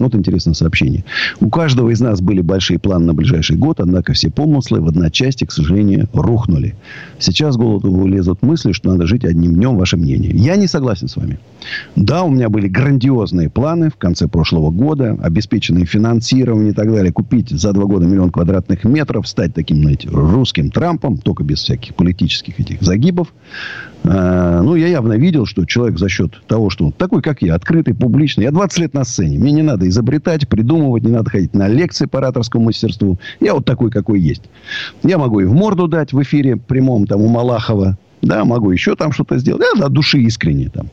[0.00, 1.04] Вот интересное сообщение.
[1.40, 5.46] У каждого из нас были большие планы на ближайший год, однако все помыслы в одночасье,
[5.46, 6.74] к сожалению, рухнули.
[7.18, 9.76] Сейчас в голову лезут мысли, что надо жить одним днем.
[9.76, 10.32] Ваше мнение?
[10.34, 11.38] Я не согласен с вами.
[11.96, 17.12] Да, у меня были грандиозные планы в конце прошлого года, обеспеченные финансированием и так далее.
[17.12, 21.94] Купить за два года миллион квадратных метров, стать таким, знаете, русским Трампом, только без всяких
[21.94, 23.28] политических этих загибов.
[24.04, 27.54] А, ну, я явно видел, что человек за счет того, что он такой, как я,
[27.54, 28.44] открытый, публичный.
[28.44, 29.38] Я 20 лет на сцене.
[29.38, 33.18] Мне не надо изобретать, придумывать, не надо ходить на лекции по ораторскому мастерству.
[33.40, 34.42] Я вот такой, какой есть.
[35.02, 37.98] Я могу и в морду дать в эфире прямом, там, у Малахова.
[38.22, 39.62] Да, могу еще там что-то сделать.
[39.76, 40.88] Я от души искренне там.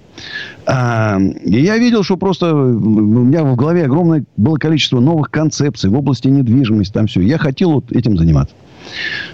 [0.66, 5.90] А, и я видел, что просто у меня в голове огромное было количество новых концепций
[5.90, 6.94] в области недвижимости.
[6.94, 7.22] Там все.
[7.22, 8.56] Я хотел вот этим заниматься.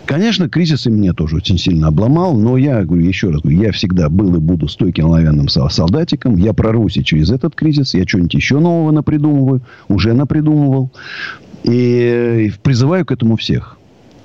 [0.06, 4.10] Конечно, кризис и меня тоже очень сильно обломал, но я говорю еще раз, я всегда
[4.10, 6.36] был и буду стойким оловянным солдатиком.
[6.38, 10.92] Я прорвусь и через этот кризис, я что-нибудь еще нового напридумываю, уже напридумывал.
[11.64, 13.78] И призываю к этому всех.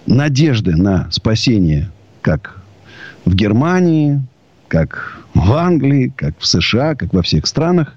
[0.07, 1.91] Надежды на спасение,
[2.23, 2.61] как
[3.25, 4.23] в Германии,
[4.69, 7.95] как в Англии, как в США, как во всех странах,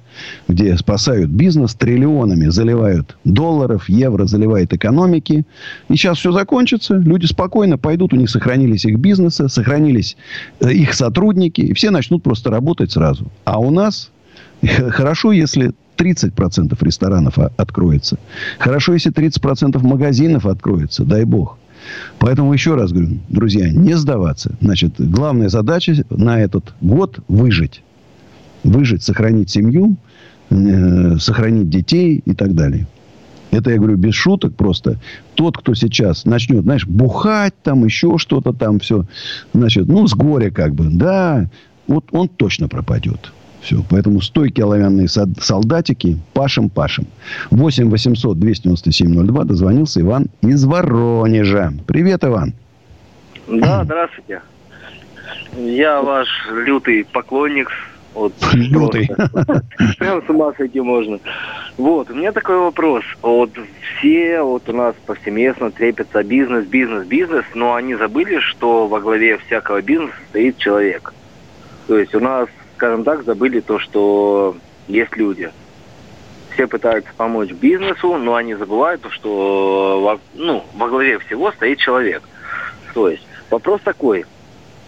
[0.47, 5.45] где спасают бизнес, триллионами заливают долларов, евро заливают экономики.
[5.89, 10.17] И сейчас все закончится, люди спокойно пойдут, у них сохранились их бизнесы, сохранились
[10.59, 13.32] э, их сотрудники, и все начнут просто работать сразу.
[13.43, 14.11] А у нас
[14.89, 18.17] хорошо, если 30% ресторанов откроется.
[18.59, 21.57] Хорошо, если 30% магазинов откроется, дай бог.
[22.20, 24.56] Поэтому еще раз говорю, друзья, не сдаваться.
[24.62, 27.84] Значит, главная задача на этот год выжить.
[28.64, 29.96] Выжить, сохранить семью,
[30.50, 32.88] э, сохранить детей и так далее.
[33.52, 35.00] Это я говорю без шуток просто.
[35.36, 39.06] Тот, кто сейчас начнет, знаешь, бухать там, еще что-то там, все,
[39.54, 41.50] значит, ну, с горя как бы, да,
[41.88, 43.34] вот он точно пропадет.
[43.62, 43.84] Все.
[43.89, 47.05] Поэтому стойкие оловянные солдатики пашем-пашем.
[47.51, 51.72] 8 800 297 02 дозвонился Иван из Воронежа.
[51.86, 52.53] Привет, Иван.
[53.47, 54.41] Да, здравствуйте.
[55.55, 57.70] Я ваш лютый поклонник.
[58.14, 59.09] Вот, лютый.
[59.97, 61.20] Прям с ума сойти можно.
[61.78, 63.03] Вот, у меня такой вопрос.
[63.22, 63.51] Вот
[63.99, 69.38] все вот у нас повсеместно трепятся бизнес, бизнес, бизнес, но они забыли, что во главе
[69.38, 71.14] всякого бизнеса стоит человек.
[71.88, 72.49] То есть у нас
[72.82, 74.58] скажем так, забыли то, что
[74.88, 75.52] есть люди.
[76.56, 82.24] Все пытаются помочь бизнесу, но они забывают, что во, ну, во главе всего стоит человек.
[82.96, 83.22] То есть
[83.52, 84.26] вопрос такой,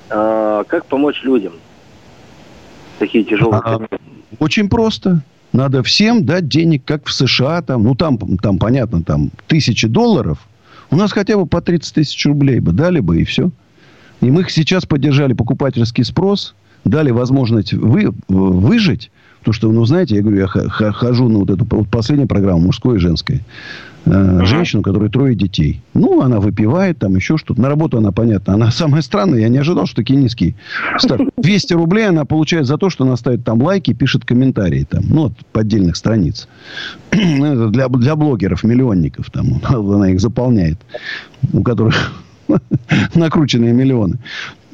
[0.10, 1.54] э, как помочь людям?
[2.98, 3.62] Такие тяжелые.
[3.64, 3.80] А,
[4.40, 5.22] очень просто.
[5.52, 7.62] Надо всем дать денег, как в США.
[7.62, 10.40] Там, ну, там, там, понятно, там тысячи долларов.
[10.90, 13.52] У нас хотя бы по 30 тысяч рублей бы дали бы, и все.
[14.20, 20.22] И мы сейчас поддержали покупательский спрос дали возможность вы, выжить, потому что, ну, знаете, я
[20.22, 23.42] говорю, я хожу на вот эту вот последнюю программу, мужской и женской,
[24.06, 25.82] uh женщину, которая трое детей.
[25.94, 27.62] Ну, она выпивает, там еще что-то.
[27.62, 29.40] На работу она, понятно, она самая странная.
[29.40, 30.56] Я не ожидал, что такие низкие.
[31.38, 35.26] 200 рублей она получает за то, что она ставит там лайки, пишет комментарии там, ну,
[35.28, 36.48] от поддельных страниц.
[37.14, 39.62] Ну, это для, для блогеров, миллионников там.
[39.64, 40.80] Она их заполняет.
[41.54, 42.14] У которых
[43.16, 44.18] накрученные миллионы.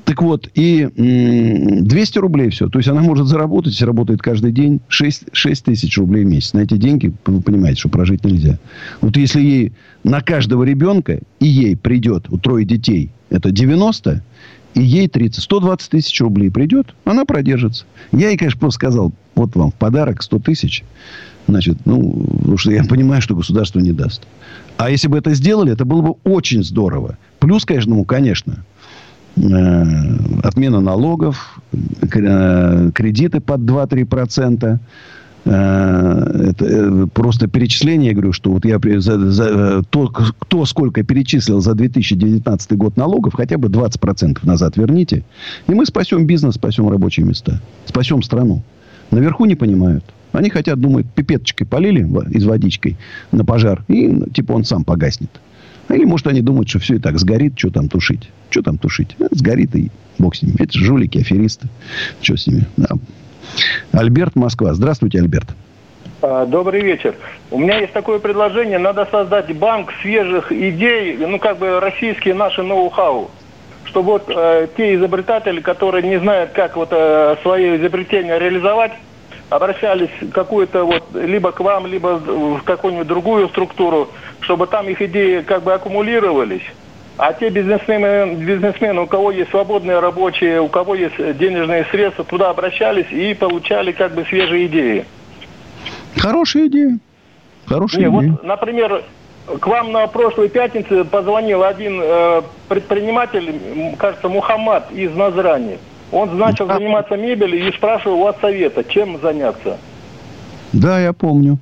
[0.10, 2.68] Так вот, и 200 рублей все.
[2.68, 6.54] То есть, она может заработать, работает каждый день 6, 6 тысяч рублей в месяц.
[6.54, 8.58] На эти деньги, вы понимаете, что прожить нельзя.
[9.02, 14.24] Вот если ей на каждого ребенка, и ей придет, у трое детей, это 90,
[14.74, 17.86] и ей 30, 120 тысяч рублей придет, она продержится.
[18.12, 20.84] Я ей, конечно, просто сказал, вот вам в подарок 100 тысяч.
[21.48, 24.24] Значит, ну, потому что я понимаю, что государство не даст.
[24.78, 27.20] А если бы это сделали, это было бы очень здорово.
[27.38, 28.66] Плюс, конечно, ну, конечно,
[30.44, 34.80] отмена налогов, э, кредиты под 2-3%.
[35.46, 41.62] Э, это просто перечисление, я говорю, что вот я за, за, то, кто сколько перечислил
[41.62, 45.24] за 2019 год налогов, хотя бы 20% назад верните,
[45.68, 48.62] и мы спасем бизнес, спасем рабочие места, спасем страну.
[49.12, 50.04] Наверху не понимают.
[50.32, 52.98] Они хотят, думают, пипеточкой полили из водичкой
[53.32, 55.32] на пожар, и типа он сам погаснет.
[55.90, 58.30] Или, может, они думают, что все и так сгорит, что там тушить.
[58.50, 59.16] Что там тушить?
[59.20, 60.56] Это сгорит и бог с ними.
[60.60, 61.68] Это жулики, аферисты.
[62.22, 62.66] Что с ними?
[62.78, 62.90] Да.
[63.92, 64.74] Альберт, Москва.
[64.74, 65.50] Здравствуйте, Альберт.
[66.22, 67.16] А, добрый вечер.
[67.50, 68.78] У меня есть такое предложение.
[68.78, 73.32] Надо создать банк свежих идей, ну, как бы российские наши ноу-хау.
[73.86, 78.92] Чтобы вот э, те изобретатели, которые не знают, как вот э, свои изобретения реализовать,
[79.50, 84.10] обращались какую-то вот либо к вам, либо в какую-нибудь другую структуру,
[84.42, 86.64] чтобы там их идеи как бы аккумулировались.
[87.18, 92.50] А те бизнесмены, бизнесмены, у кого есть свободные рабочие, у кого есть денежные средства, туда
[92.50, 95.06] обращались и получали как бы свежие идеи.
[96.18, 96.98] Хорошая идея.
[97.66, 98.32] Хорошая Не, идея.
[98.32, 99.04] вот, например,
[99.60, 103.54] к вам на прошлой пятнице позвонил один э, предприниматель,
[103.98, 105.78] кажется, Мухаммад из Назрани.
[106.12, 109.78] Он начал заниматься мебелью и спрашивал у вас совета, чем заняться.
[110.74, 111.60] Да, я помню.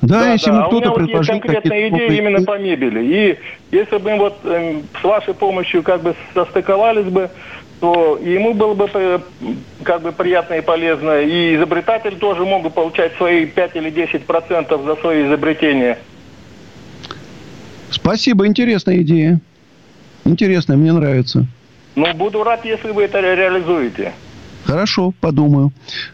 [0.00, 3.04] Да, если ему а кто-то вот есть предложил конкретная какие-то идея именно по мебели.
[3.04, 3.38] И
[3.76, 7.30] если бы мы вот эм, с вашей помощью как бы состыковались бы,
[7.80, 9.18] то ему было бы э,
[9.82, 14.24] как бы приятно и полезно, и изобретатель тоже мог бы получать свои 5 или 10
[14.24, 15.98] процентов за свои изобретения.
[17.90, 19.40] Спасибо, интересная идея.
[20.24, 21.46] Интересная, мне нравится.
[22.00, 24.12] Но буду рад, если вы это ре- реализуете.
[24.64, 25.72] Хорошо, подумаю.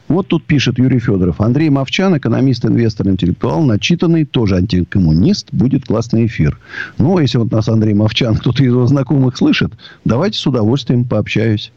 [0.09, 1.41] Вот тут пишет Юрий Федоров.
[1.41, 5.49] Андрей Мовчан, экономист, инвестор, интеллектуал, начитанный, тоже антикоммунист.
[5.53, 6.59] Будет классный эфир.
[6.99, 9.73] Ну, если вот нас Андрей Мовчан, кто-то из его знакомых слышит,
[10.05, 11.73] давайте с удовольствием пообщаюсь.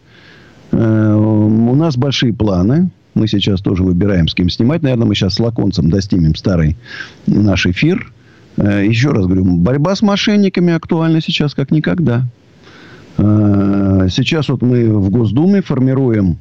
[0.72, 2.90] Э, У нас большие планы.
[3.16, 4.84] Мы сейчас тоже выбираем, с кем снимать.
[4.84, 6.78] Наверное, мы сейчас с Лаконцем достигнем старый
[7.28, 8.12] наш эфир.
[8.58, 12.24] Э, Еще раз говорю, борьба с мошенниками актуальна сейчас как никогда.
[13.20, 16.38] Э, Сейчас вот мы в Госдуме формируем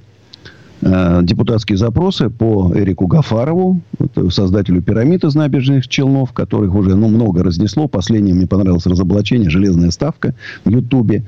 [0.80, 3.80] э, депутатские запросы по Эрику Гафарову,
[4.30, 7.88] создателю пирамид из набережных Челнов, которых уже ну, много разнесло.
[7.88, 11.24] Последнее мне понравилось разоблачение «Железная ставка» в Ютубе.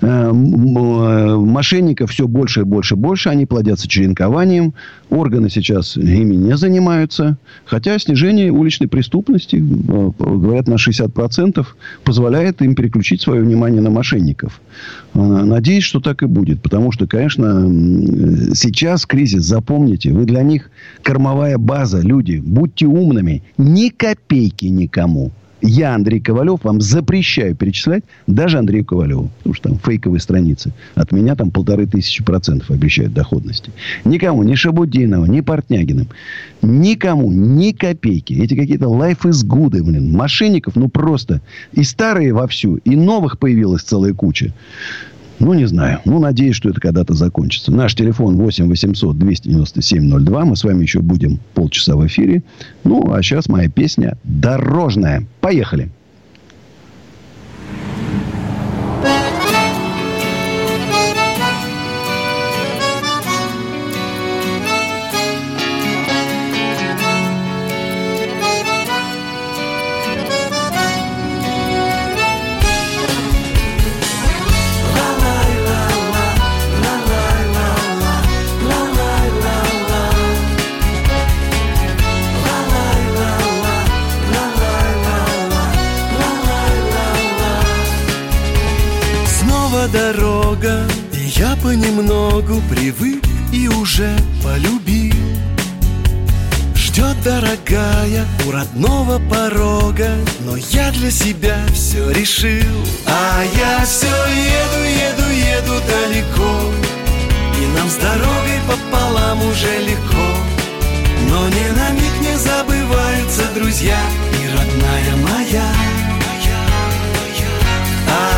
[0.00, 3.28] Э, э, Мошенников все больше и больше и больше.
[3.28, 4.74] Они плодятся черенкованием.
[5.10, 7.36] Органы сейчас ими не занимаются.
[7.64, 11.66] Хотя снижение уличной преступности, э, говорят, на 60%
[12.04, 14.60] позволяет им переключить свое внимание на мошенников.
[15.14, 16.62] Надеюсь, что так и будет.
[16.62, 17.68] Потому что, конечно,
[18.54, 20.70] сейчас кризис, запомните, вы для них
[21.02, 22.00] кормовая база.
[22.00, 23.42] Люди, будьте умными.
[23.58, 25.32] Ни копейки никому.
[25.64, 29.30] Я, Андрей Ковалев, вам запрещаю перечислять даже Андрею Ковалеву.
[29.38, 30.72] Потому что там фейковые страницы.
[30.96, 33.70] От меня там полторы тысячи процентов обещают доходности.
[34.04, 36.08] Никому, ни Шабудинову, ни Портнягиным.
[36.62, 38.34] Никому, ни копейки.
[38.34, 40.10] Эти какие-то life is good, блин.
[40.10, 41.40] Мошенников, ну просто.
[41.72, 44.52] И старые вовсю, и новых появилась целая куча.
[45.42, 45.98] Ну, не знаю.
[46.04, 47.72] Ну, надеюсь, что это когда-то закончится.
[47.72, 50.44] Наш телефон 8 800 297 02.
[50.44, 52.44] Мы с вами еще будем полчаса в эфире.
[52.84, 55.26] Ну, а сейчас моя песня «Дорожная».
[55.40, 55.90] Поехали.
[89.92, 93.22] Дорога, и я понемногу привык
[93.52, 94.10] и уже
[94.42, 95.14] полюбил.
[96.74, 102.74] Ждет дорогая у родного порога, но я для себя все решил.
[103.06, 106.60] А я все еду, еду, еду далеко,
[107.60, 110.28] и нам с дорогой пополам уже легко.
[111.28, 113.98] Но ни на миг не забываются друзья
[114.42, 115.91] и родная моя.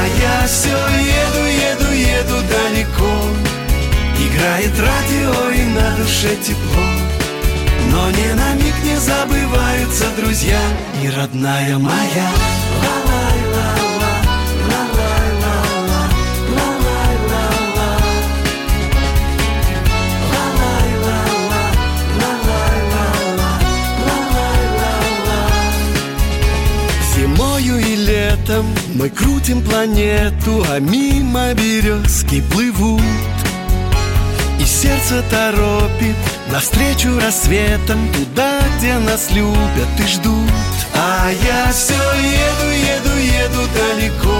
[0.05, 3.11] А я все еду, еду, еду далеко.
[4.21, 6.85] Играет радио и на душе тепло.
[7.91, 10.61] Но ни на миг не забываются друзья
[11.03, 12.29] и родная моя.
[12.85, 13.14] Зимою
[28.45, 33.03] летом мы крутим планету, а мимо березки плывут.
[34.61, 36.17] И сердце торопит
[36.51, 40.51] навстречу рассветом Туда, где нас любят и ждут.
[40.95, 44.39] А я все еду, еду, еду далеко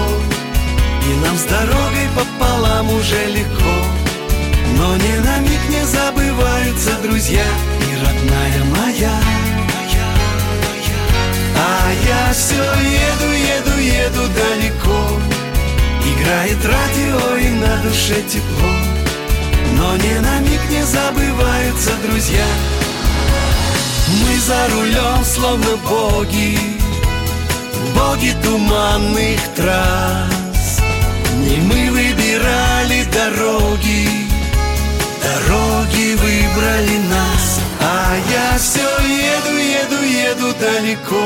[1.05, 3.75] И нам с дорогой пополам уже легко.
[4.77, 7.45] Но ни на миг не забываются друзья
[7.81, 9.44] И родная моя
[11.67, 12.63] А я все
[13.07, 15.01] еду, еду, еду далеко.
[16.11, 18.71] Играет радио и на душе тепло.
[19.77, 22.45] Но ни на миг не забываются друзья.
[24.21, 26.59] Мы за рулем словно боги.
[27.95, 30.81] Боги туманных трасс.
[31.45, 34.07] Не мы выбирали дороги.
[35.23, 37.34] Дороги выбрали нас
[37.87, 38.57] А я
[40.59, 41.25] далеко.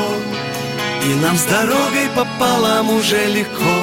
[1.04, 3.76] И нам с дорогой пополам уже легко.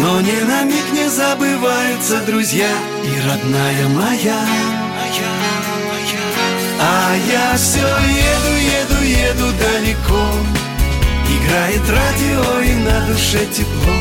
[0.00, 2.70] Но ни на миг не забываются друзья
[3.04, 4.40] И родная моя.
[6.80, 10.24] А я все еду, еду, еду далеко.
[11.36, 13.94] Играет радио и на душе тепло.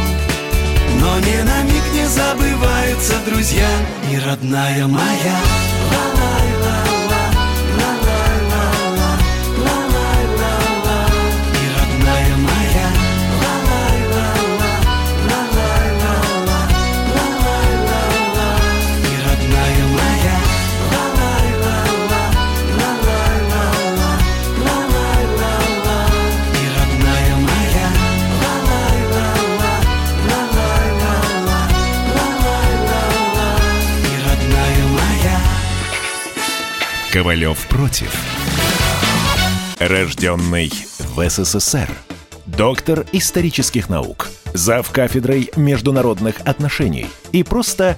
[1.01, 3.69] Но ни на миг не забываются друзья
[4.09, 6.12] И родная моя
[37.13, 38.11] Ковалев против.
[39.77, 41.87] Рожденный в СССР.
[42.47, 44.29] Доктор исторических наук.
[44.55, 47.05] Зав кафедрой международных отношений.
[47.31, 47.97] И просто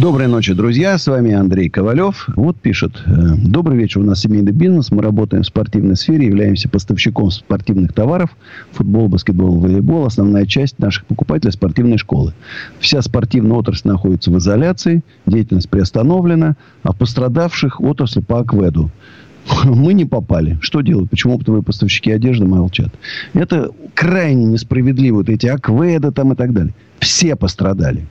[0.00, 0.98] Доброй ночи, друзья.
[0.98, 2.28] С вами Андрей Ковалев.
[2.36, 3.02] Вот пишет.
[3.06, 4.00] э, Добрый вечер.
[4.00, 4.90] У нас семейный бизнес.
[4.90, 8.36] Мы работаем в спортивной сфере, являемся поставщиком спортивных товаров.
[8.72, 10.04] Футбол, баскетбол, волейбол.
[10.04, 12.34] Основная часть наших покупателей– спортивной школы.
[12.78, 15.02] Вся спортивная отрасль находится в изоляции.
[15.24, 16.56] Деятельность приостановлена.
[16.82, 18.90] А пострадавших отрасль по акведу.
[19.64, 20.58] Мы не попали.
[20.60, 21.08] Что делать?
[21.08, 22.92] Почему оптовые поставщики одежды молчат?
[23.32, 25.16] Это крайне несправедливо.
[25.16, 26.74] Вот эти акведы там и так далее.
[26.98, 28.06] Все пострадали.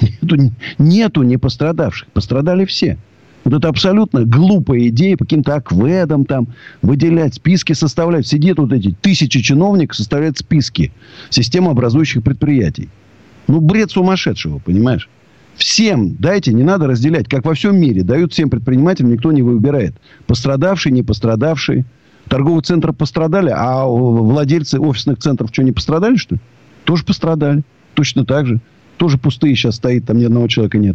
[0.00, 2.08] Нету, нету не пострадавших.
[2.08, 2.98] Пострадали все.
[3.44, 6.48] Вот это абсолютно глупая идея по каким-то акведам там
[6.82, 8.26] выделять, списки составлять.
[8.26, 10.92] Сидят вот эти тысячи чиновников, составляют списки
[11.30, 12.88] системообразующих предприятий.
[13.48, 15.08] Ну, бред сумасшедшего, понимаешь?
[15.56, 17.28] Всем дайте, не надо разделять.
[17.28, 18.02] Как во всем мире.
[18.02, 19.94] Дают всем предпринимателям, никто не выбирает.
[20.26, 21.84] Пострадавший, не пострадавший.
[22.28, 26.40] Торговые центры пострадали, а владельцы офисных центров что, не пострадали, что ли?
[26.84, 27.62] Тоже пострадали.
[27.94, 28.60] Точно так же.
[29.00, 30.94] Тоже пустые сейчас стоит, там ни одного человека нет.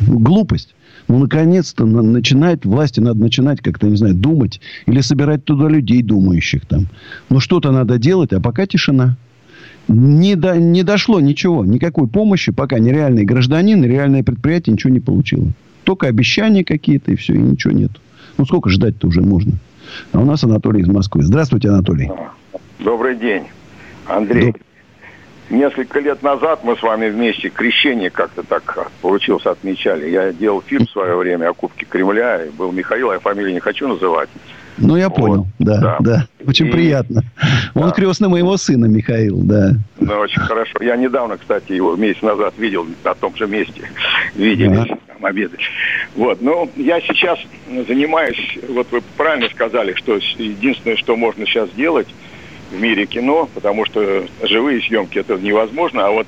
[0.00, 0.74] Глупость.
[1.06, 4.60] Ну, наконец-то на- начинать, власти надо начинать как-то, не знаю, думать.
[4.86, 6.88] Или собирать туда людей думающих там.
[7.30, 9.16] Ну, что-то надо делать, а пока тишина.
[9.86, 11.64] Не, до, не дошло ничего.
[11.64, 15.52] Никакой помощи пока нереальный гражданин, реальное предприятие ничего не получило.
[15.84, 17.92] Только обещания какие-то, и все, и ничего нет.
[18.38, 19.52] Ну, сколько ждать-то уже можно?
[20.10, 21.22] А у нас Анатолий из Москвы.
[21.22, 22.10] Здравствуйте, Анатолий.
[22.80, 23.44] Добрый день,
[24.08, 24.54] Андрей.
[25.50, 30.08] Несколько лет назад мы с вами вместе крещение как-то так получилось отмечали.
[30.08, 33.60] Я делал фильм в свое время о Кубке Кремля, и был Михаил, я фамилию не
[33.60, 34.30] хочу называть.
[34.78, 35.46] Ну, я понял.
[35.58, 35.96] Да, да.
[36.00, 36.26] да.
[36.46, 37.22] Очень И- приятно.
[37.74, 39.72] Он крестный моего сына, Михаил, да.
[40.00, 40.78] Ну, очень хорошо.
[40.80, 43.82] Я недавно, кстати, его месяц назад видел на том же месте.
[44.34, 45.60] Виделись, там обедали.
[46.16, 46.40] Вот.
[46.40, 47.38] Но я сейчас
[47.86, 52.08] занимаюсь, вот вы правильно сказали, что единственное, что можно сейчас сделать
[52.72, 56.26] в мире кино, потому что живые съемки это невозможно, а вот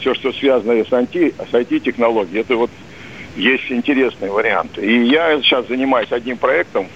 [0.00, 2.70] все, что связано с, анти, с IT-технологией, это вот
[3.34, 4.84] есть интересные варианты.
[4.84, 6.86] И я сейчас занимаюсь одним проектом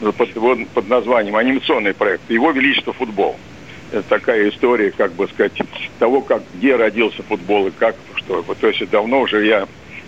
[0.00, 2.30] под, под названием анимационный проект.
[2.30, 3.36] Его Величество футбол.
[3.92, 5.52] Это такая история, как бы сказать,
[5.98, 8.42] того, как где родился футбол и как что.
[8.42, 9.66] То есть давно уже я,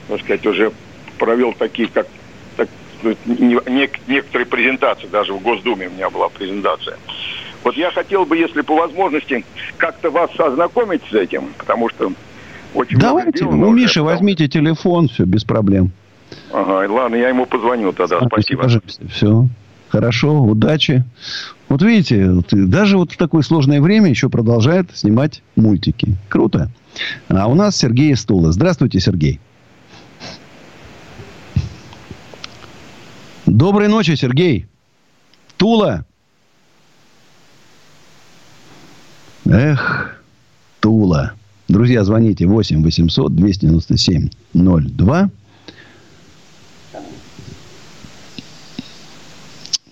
[0.09, 0.73] так сказать, уже
[1.19, 2.07] провел такие, как
[2.57, 2.69] так,
[3.27, 6.99] не- нек- некоторые презентации, даже в Госдуме у меня была презентация.
[7.67, 9.45] Вот я хотел бы, если по возможности,
[9.77, 12.13] как-то вас ознакомить с этим, потому что
[12.75, 13.81] очень много Давайте, ну, уже.
[13.81, 15.91] Миша, возьмите телефон, все, без проблем.
[16.53, 18.21] Ага, ладно, я ему позвоню тогда.
[18.25, 18.63] Спасибо.
[18.63, 19.49] Пожалуйста, все.
[19.89, 21.03] Хорошо, удачи.
[21.69, 26.15] Вот видите, даже вот в такое сложное время еще продолжает снимать мультики.
[26.29, 26.71] Круто.
[27.29, 28.53] А у нас Сергей из Тула.
[28.53, 29.41] Здравствуйте, Сергей.
[33.45, 34.67] Доброй ночи, Сергей.
[35.57, 36.07] Тула.
[39.49, 40.17] Эх,
[40.81, 41.33] Тула.
[41.69, 45.31] Друзья, звоните 8 800 297 02.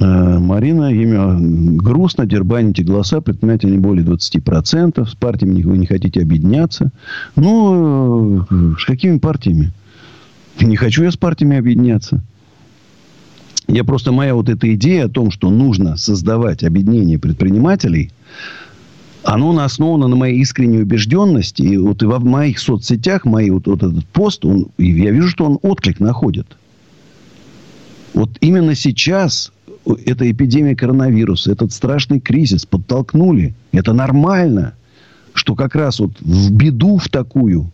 [0.01, 1.36] Марина, имя
[1.78, 6.90] грустно, дербаните голоса, предприниматели не более 20%, с партиями вы не хотите объединяться.
[7.36, 9.72] Ну, э, с какими партиями?
[10.60, 12.20] Не хочу я с партиями объединяться.
[13.66, 18.10] Я просто, моя вот эта идея о том, что нужно создавать объединение предпринимателей–
[19.25, 21.63] оно основано на моей искренней убежденности.
[21.63, 25.47] И вот и в моих соцсетях, мои вот, вот этот пост, он, я вижу, что
[25.47, 26.47] он отклик находит.
[28.13, 29.51] Вот именно сейчас
[30.05, 33.55] эта эпидемия коронавируса, этот страшный кризис подтолкнули.
[33.73, 34.75] Это нормально,
[35.33, 37.71] что как раз вот в беду в такую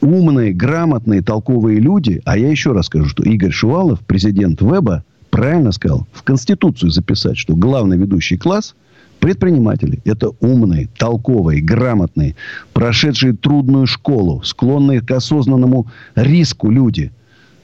[0.00, 5.72] умные, грамотные, толковые люди, а я еще раз скажу, что Игорь Шувалов, президент Веба, правильно
[5.72, 8.74] сказал, в Конституцию записать, что главный ведущий класс–
[9.24, 10.00] предприниматели.
[10.04, 12.36] Это умные, толковые, грамотные,
[12.74, 17.10] прошедшие трудную школу, склонные к осознанному риску люди,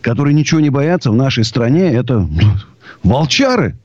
[0.01, 1.93] которые ничего не боятся в нашей стране.
[1.93, 2.27] Это
[3.03, 3.77] волчары.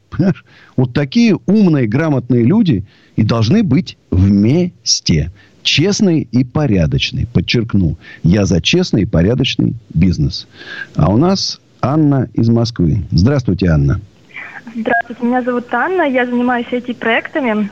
[0.78, 2.86] Вот такие умные, грамотные люди
[3.18, 5.34] и должны быть вместе.
[5.62, 7.28] Честный и порядочный.
[7.28, 10.48] Подчеркну, я за честный и порядочный бизнес.
[10.96, 13.04] А у нас Анна из Москвы.
[13.12, 14.00] Здравствуйте, Анна.
[14.74, 17.70] Здравствуйте, меня зовут Анна, я занимаюсь IT-проектами.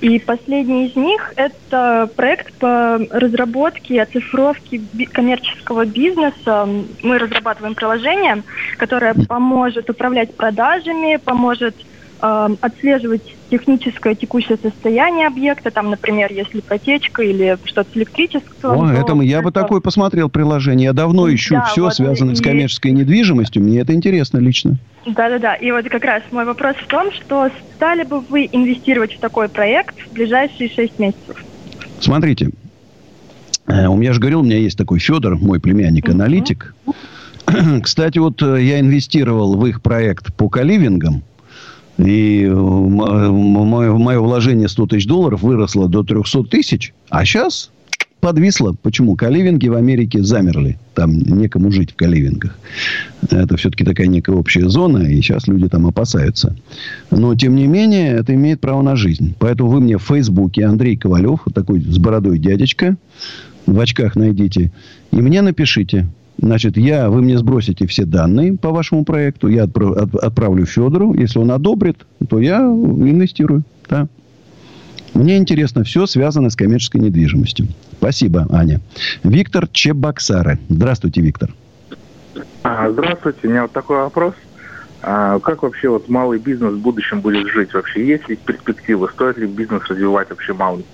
[0.00, 6.68] И последний из них– это проект по разработке и оцифровке коммерческого бизнеса.
[7.02, 8.42] Мы разрабатываем приложение,
[8.76, 11.74] которое поможет управлять продажами, поможет
[12.20, 18.90] э, отслеживать техническое текущее состояние объекта, там, например, если протечка или что-то с электричеством.
[18.90, 20.86] О, это я бы такое посмотрел приложение.
[20.86, 22.36] Я давно ищу да, все, вот связанное и...
[22.36, 23.62] с коммерческой недвижимостью.
[23.62, 24.76] Мне это интересно лично.
[25.06, 25.54] Да-да-да.
[25.54, 29.48] И вот как раз мой вопрос в том, что стали бы вы инвестировать в такой
[29.48, 31.44] проект в ближайшие шесть месяцев?
[32.00, 32.50] Смотрите,
[33.66, 36.74] э, у меня же говорил, у меня есть такой Федор, мой племянник-аналитик.
[37.82, 41.22] Кстати, вот э, я инвестировал в их проект по каливингам.
[41.96, 46.92] И мое, мое вложение 100 тысяч долларов выросло до 300 тысяч.
[47.08, 47.70] А сейчас
[48.24, 48.74] подвисло.
[48.82, 49.16] Почему?
[49.16, 50.78] Каливинги в Америке замерли.
[50.94, 52.58] Там некому жить в каливингах.
[53.30, 55.02] Это все-таки такая некая общая зона.
[55.04, 56.56] И сейчас люди там опасаются.
[57.10, 59.34] Но, тем не менее, это имеет право на жизнь.
[59.38, 62.96] Поэтому вы мне в Фейсбуке Андрей Ковалев, вот такой с бородой дядечка,
[63.66, 64.72] в очках найдите,
[65.12, 66.06] и мне напишите.
[66.38, 71.12] Значит, я, вы мне сбросите все данные по вашему проекту, я отправлю Федору.
[71.12, 73.64] Если он одобрит, то я инвестирую.
[73.90, 74.08] Да.
[75.14, 77.68] Мне интересно все связано с коммерческой недвижимостью.
[77.98, 78.80] Спасибо, Аня.
[79.22, 80.58] Виктор Чебоксары.
[80.68, 81.50] Здравствуйте, Виктор.
[82.64, 83.40] А, здравствуйте.
[83.44, 84.34] У меня вот такой вопрос.
[85.02, 88.06] А как вообще вот малый бизнес в будущем будет жить вообще?
[88.06, 89.08] Есть ли перспективы?
[89.12, 90.84] Стоит ли бизнес развивать вообще малый?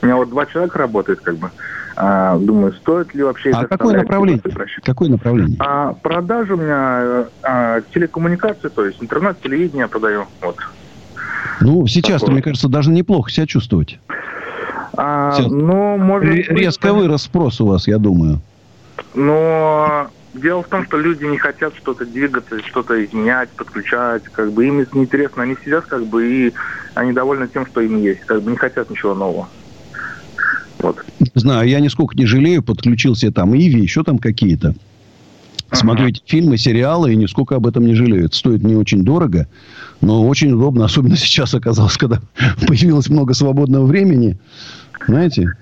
[0.00, 1.50] У меня вот два человека работают как бы.
[1.96, 3.50] А, думаю, стоит ли вообще...
[3.50, 4.42] А какое направление?
[4.82, 5.56] Какое направление?
[5.58, 10.26] А, продажи у меня а, телекоммуникации, то есть интернет, телевидение продаю.
[10.40, 10.56] Вот.
[11.60, 13.98] Ну, сейчас-то, мне кажется, даже неплохо себя чувствовать.
[14.96, 18.40] А, ну, может Резко быть, вырос спрос у вас, я думаю.
[19.14, 24.24] Но дело в том, что люди не хотят что-то двигаться, что-то изменять, подключать.
[24.24, 25.42] Как бы им это неинтересно.
[25.44, 26.52] Они сидят, как бы, и
[26.94, 28.20] они довольны тем, что им есть.
[28.20, 29.48] Как бы не хотят ничего нового.
[30.80, 31.04] Вот.
[31.18, 34.74] Не знаю, я нисколько не жалею, подключился там Иви, еще там какие-то.
[35.72, 38.26] Смотрю эти фильмы, сериалы, и нисколько об этом не жалею.
[38.26, 39.46] Это стоит не очень дорого,
[40.00, 42.20] но очень удобно, особенно сейчас оказалось, когда
[42.66, 44.38] появилось много свободного времени.
[45.06, 45.52] Знаете?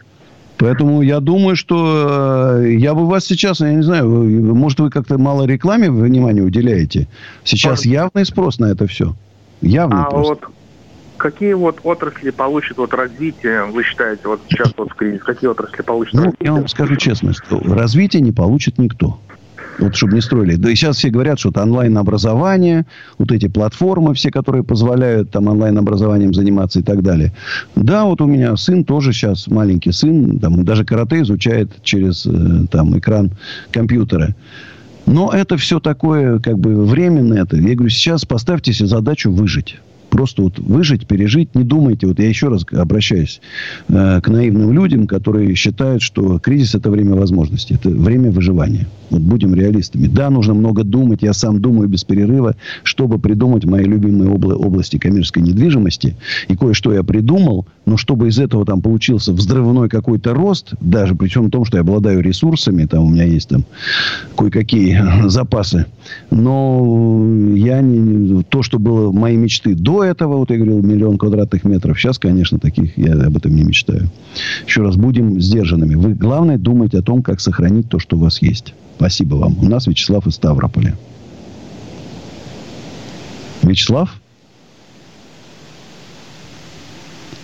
[0.58, 4.08] Поэтому я думаю, что э, я бы вас сейчас, я не знаю,
[4.54, 7.08] может, вы как-то мало рекламе внимания уделяете.
[7.44, 9.14] Сейчас явный спрос на это все.
[9.60, 10.34] Явный а просто.
[10.46, 10.54] вот
[11.18, 15.82] какие вот отрасли получат вот развитие, вы считаете, вот сейчас вот в кризис, какие отрасли
[15.82, 16.46] получат ну, развитие?
[16.46, 19.18] Я вам скажу честно, что развитие не получит никто.
[19.78, 20.56] Вот, чтобы не строили.
[20.56, 22.86] Да и сейчас все говорят, что это онлайн-образование,
[23.18, 27.32] вот эти платформы все, которые позволяют там онлайн-образованием заниматься и так далее.
[27.74, 32.66] Да, вот у меня сын тоже сейчас, маленький сын, там, даже карате изучает через э,
[32.70, 33.32] там, экран
[33.70, 34.34] компьютера.
[35.06, 37.44] Но это все такое, как бы, временное.
[37.44, 37.56] Это.
[37.56, 39.76] Я говорю, сейчас поставьте себе задачу выжить
[40.16, 41.54] просто вот выжить, пережить.
[41.54, 43.40] Не думайте, вот я еще раз обращаюсь
[43.88, 48.86] э, к наивным людям, которые считают, что кризис– это время возможностей, это время выживания.
[49.10, 50.06] Вот будем реалистами.
[50.06, 51.22] Да, нужно много думать.
[51.22, 56.16] Я сам думаю без перерыва, чтобы придумать мои любимые обла- области коммерческой недвижимости.
[56.48, 61.28] И кое-что я придумал, но чтобы из этого там получился взрывной какой-то рост, даже при
[61.28, 63.64] всем том, что я обладаю ресурсами, там у меня есть там
[64.36, 65.86] кое-какие запасы.
[66.30, 67.24] Но
[67.54, 71.98] я не, то, что было мои мечты до этого, вот я говорил, миллион квадратных метров,
[71.98, 74.10] сейчас, конечно, таких я об этом не мечтаю.
[74.66, 75.94] Еще раз, будем сдержанными.
[75.94, 78.74] Вы, главное, думайте о том, как сохранить то, что у вас есть.
[78.96, 79.58] Спасибо вам.
[79.58, 80.96] У нас Вячеслав из Ставрополя.
[83.62, 84.10] Вячеслав?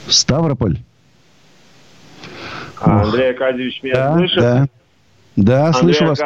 [0.08, 0.78] Ставрополь.
[2.80, 4.38] А, Андрей Аркадьевич меня да, слышит?
[4.38, 4.66] Да,
[5.36, 6.20] да Андрей слышу вас.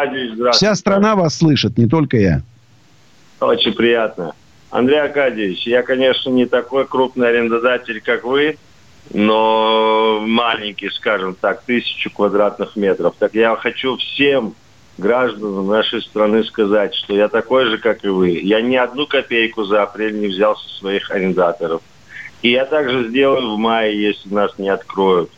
[0.56, 2.42] Вся страна вас слышит, не только я.
[3.40, 4.32] Очень приятно.
[4.70, 8.58] Андрей Аркадьевич, я, конечно, не такой крупный арендодатель, как вы,
[9.12, 13.14] но маленький, скажем так, тысячу квадратных метров.
[13.18, 14.54] Так я хочу всем
[14.98, 18.31] гражданам нашей страны сказать, что я такой же, как и вы.
[18.31, 21.82] Я ни одну копейку за апрель не взял со своих арендаторов.
[22.43, 25.31] И я также сделаю в мае, если нас не откроют.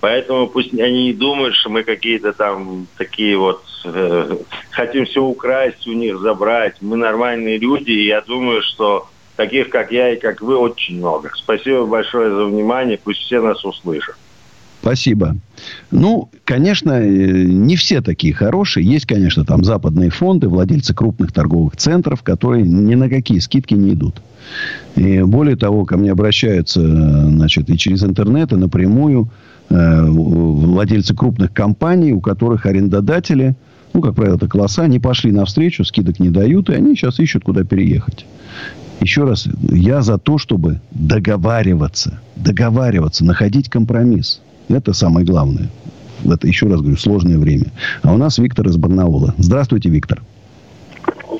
[0.00, 4.36] Поэтому пусть они не думают, что мы какие-то там такие вот э,
[4.70, 6.76] хотим все украсть, у них забрать.
[6.82, 11.30] Мы нормальные люди, и я думаю, что таких, как я и как вы, очень много.
[11.34, 14.16] Спасибо большое за внимание, пусть все нас услышат.
[14.84, 15.36] Спасибо.
[15.90, 18.86] Ну, конечно, э, не все такие хорошие.
[18.86, 23.94] Есть, конечно, там западные фонды, владельцы крупных торговых центров, которые ни на какие скидки не
[23.94, 24.20] идут.
[24.96, 29.30] И более того, ко мне обращаются значит, и через интернет, и напрямую
[29.70, 33.56] Э, владельцы крупных компаний, у которых арендодатели,
[33.92, 37.44] ну, как правило, это класса, не пошли навстречу, скидок не дают, и они сейчас ищут,
[37.44, 38.26] куда переехать.
[39.00, 44.40] Еще раз, я за то, чтобы договариваться, договариваться, находить компромисс.
[44.68, 45.68] Это самое главное.
[46.24, 47.66] Это, еще раз говорю, сложное время.
[48.02, 49.34] А у нас Виктор из Барнаула.
[49.38, 50.22] Здравствуйте, Виктор.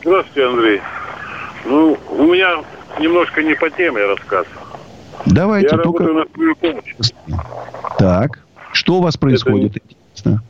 [0.03, 0.81] Здравствуйте, Андрей.
[1.65, 2.63] Ну, у меня
[3.01, 4.47] немножко не по теме рассказ.
[5.27, 6.05] Давайте, Я только...
[6.05, 6.95] работаю на свою помощь.
[7.99, 8.41] Так,
[8.73, 9.77] что у вас происходит?
[10.19, 10.41] Это...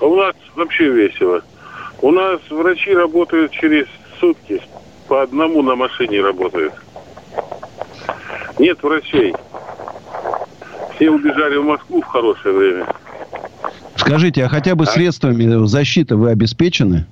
[0.00, 1.42] У нас вообще весело.
[2.02, 3.86] У нас врачи работают через
[4.18, 4.60] сутки.
[5.06, 6.74] По одному на машине работают.
[8.58, 9.34] Нет врачей.
[10.94, 12.86] Все убежали в Москву в хорошее время.
[13.96, 14.86] Скажите, а хотя бы а?
[14.86, 17.06] средствами защиты вы обеспечены?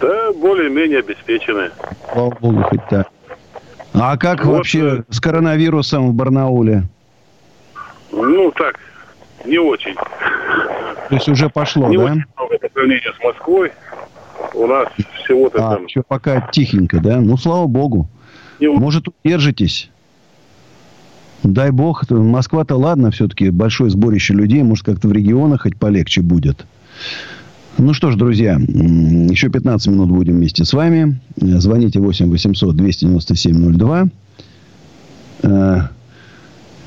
[0.00, 1.70] Да, более-менее обеспечены.
[2.12, 3.08] Слава богу, хоть так.
[3.92, 6.84] А как вот, вообще э, с коронавирусом в Барнауле?
[8.12, 8.78] Ну, так,
[9.44, 9.94] не очень.
[9.94, 12.04] То есть уже пошло, не да?
[12.04, 13.72] очень много по сравнению с Москвой.
[14.54, 14.88] У нас
[15.24, 15.86] всего-то а, там...
[15.86, 17.20] Еще пока тихенько, да?
[17.20, 18.08] Ну, слава богу.
[18.60, 18.68] Не...
[18.68, 19.89] Может, удержитесь?
[21.42, 22.08] Дай бог.
[22.10, 24.62] Москва-то ладно, все-таки большое сборище людей.
[24.62, 26.66] Может, как-то в регионах хоть полегче будет.
[27.78, 31.18] Ну что ж, друзья, еще 15 минут будем вместе с вами.
[31.36, 33.72] Звоните 8 800 297
[35.42, 35.90] 02.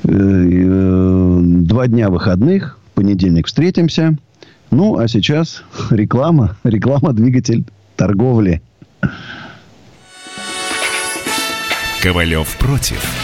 [0.04, 2.78] Два дня выходных.
[2.92, 4.16] В понедельник встретимся.
[4.70, 6.56] Ну, а сейчас реклама.
[6.62, 7.64] Реклама двигатель
[7.96, 8.62] торговли.
[12.02, 13.23] Ковалев против.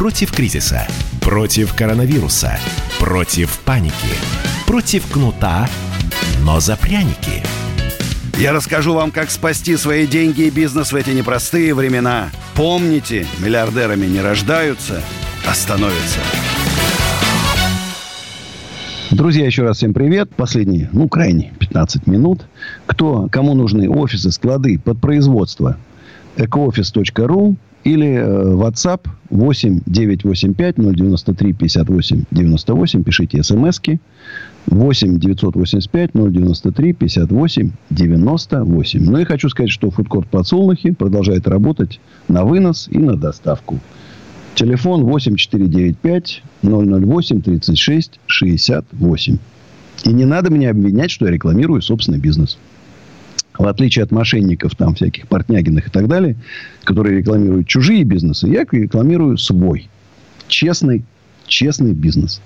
[0.00, 0.88] Против кризиса.
[1.20, 2.58] Против коронавируса.
[2.98, 4.16] Против паники.
[4.66, 5.68] Против кнута,
[6.42, 7.42] но за пряники.
[8.38, 12.30] Я расскажу вам, как спасти свои деньги и бизнес в эти непростые времена.
[12.54, 15.02] Помните, миллиардерами не рождаются,
[15.46, 16.20] а становятся.
[19.10, 20.34] Друзья, еще раз всем привет.
[20.34, 22.46] Последние, ну, крайне 15 минут.
[22.86, 25.76] Кто, кому нужны офисы, склады под производство?
[26.36, 33.02] ecooffice.ru или э, WhatsApp 8 985 093 58 98.
[33.02, 34.00] Пишите смски.
[34.66, 39.04] 8 985 093 58 98.
[39.04, 43.78] Ну и хочу сказать, что фудкорт подсолнухи продолжает работать на вынос и на доставку.
[44.54, 49.38] Телефон 8495 008 36 68.
[50.04, 52.58] И не надо меня обвинять, что я рекламирую собственный бизнес
[53.60, 56.36] в отличие от мошенников, там, всяких портнягиных и так далее,
[56.84, 59.90] которые рекламируют чужие бизнесы, я рекламирую свой.
[60.48, 61.04] Честный,
[61.46, 62.40] честный бизнес.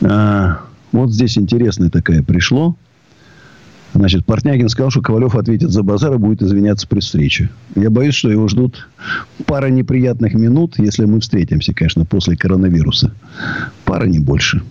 [0.00, 0.60] А,
[0.92, 2.74] вот здесь интересная такая пришло.
[3.94, 7.50] Значит, Портнягин сказал, что Ковалев ответит за базар и будет извиняться при встрече.
[7.74, 8.88] Я боюсь, что его ждут
[9.44, 13.12] пара неприятных минут, если мы встретимся, конечно, после коронавируса.
[13.84, 14.62] Пара, не больше.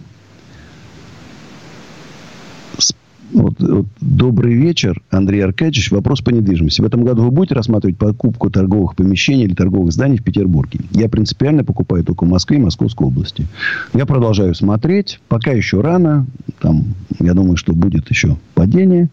[3.33, 5.91] Вот, вот, добрый вечер, Андрей Аркадьевич.
[5.91, 6.81] Вопрос по недвижимости.
[6.81, 10.79] В этом году вы будете рассматривать покупку торговых помещений или торговых зданий в Петербурге?
[10.91, 13.45] Я принципиально покупаю только в Москве и Московской области.
[13.93, 15.19] Я продолжаю смотреть.
[15.27, 16.25] Пока еще рано.
[16.61, 19.09] Там, я думаю, что будет еще падение.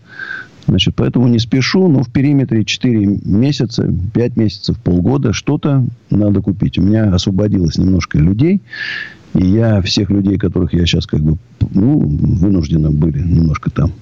[0.67, 6.79] Значит, поэтому не спешу, но в периметре 4 месяца, 5 месяцев, полгода что-то надо купить.
[6.79, 8.63] У меня освободилось немножко людей.
[9.35, 11.37] И я всех людей, которых я сейчас как бы
[11.73, 13.93] ну, вынуждены были немножко там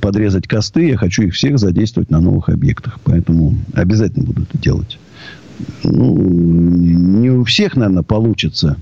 [0.00, 2.98] подрезать косты, я хочу их всех задействовать на новых объектах.
[3.04, 4.98] Поэтому обязательно буду это делать.
[5.84, 8.76] Ну, не у всех, наверное, получится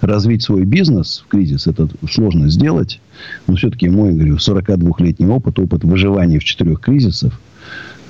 [0.00, 1.66] развить свой бизнес в кризис.
[1.66, 3.00] Это сложно сделать.
[3.46, 7.38] Но все-таки мой, говорю, 42-летний опыт, опыт выживания в четырех кризисах,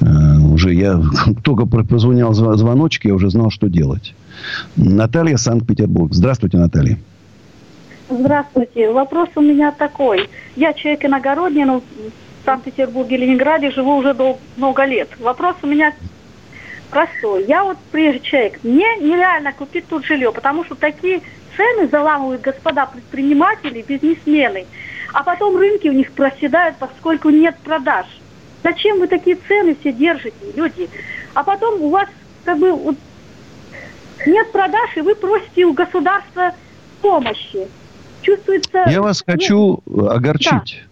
[0.01, 1.03] э, уже я
[1.43, 4.15] только позвонил звоночек, я уже знал, что делать.
[4.77, 6.13] Наталья, Санкт-Петербург.
[6.15, 6.99] Здравствуйте, Наталья.
[8.09, 8.91] Здравствуйте.
[8.91, 10.29] Вопрос у меня такой.
[10.57, 11.83] Я человек иногородний, но
[12.51, 15.09] Санкт-Петербурге, Ленинграде живу уже дол- много лет.
[15.21, 15.95] Вопрос у меня
[16.91, 17.45] простой.
[17.45, 21.21] Я вот прежде человек, мне нереально купить тут жилье, потому что такие
[21.57, 24.67] цены заламывают господа предприниматели, бизнесмены,
[25.13, 28.07] а потом рынки у них проседают, поскольку нет продаж.
[28.65, 30.91] Зачем вы такие цены все держите, люди?
[31.35, 32.09] А потом у вас
[32.45, 32.97] как бы вот,
[34.27, 36.53] нет продаж, и вы просите у государства
[37.01, 37.69] помощи.
[38.23, 38.87] Чувствуется...
[38.89, 40.11] Я вас хочу нет...
[40.11, 40.51] огорчить.
[40.51, 40.90] Да.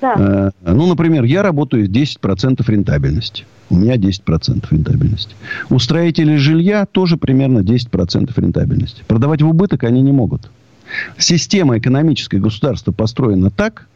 [0.00, 0.52] Да.
[0.62, 3.44] Ну, например, я работаю 10% рентабельности.
[3.68, 5.34] У меня 10% рентабельности.
[5.70, 9.02] У строителей жилья тоже примерно 10% рентабельности.
[9.06, 10.50] Продавать в убыток они не могут.
[11.18, 13.88] Система экономической государства построена так,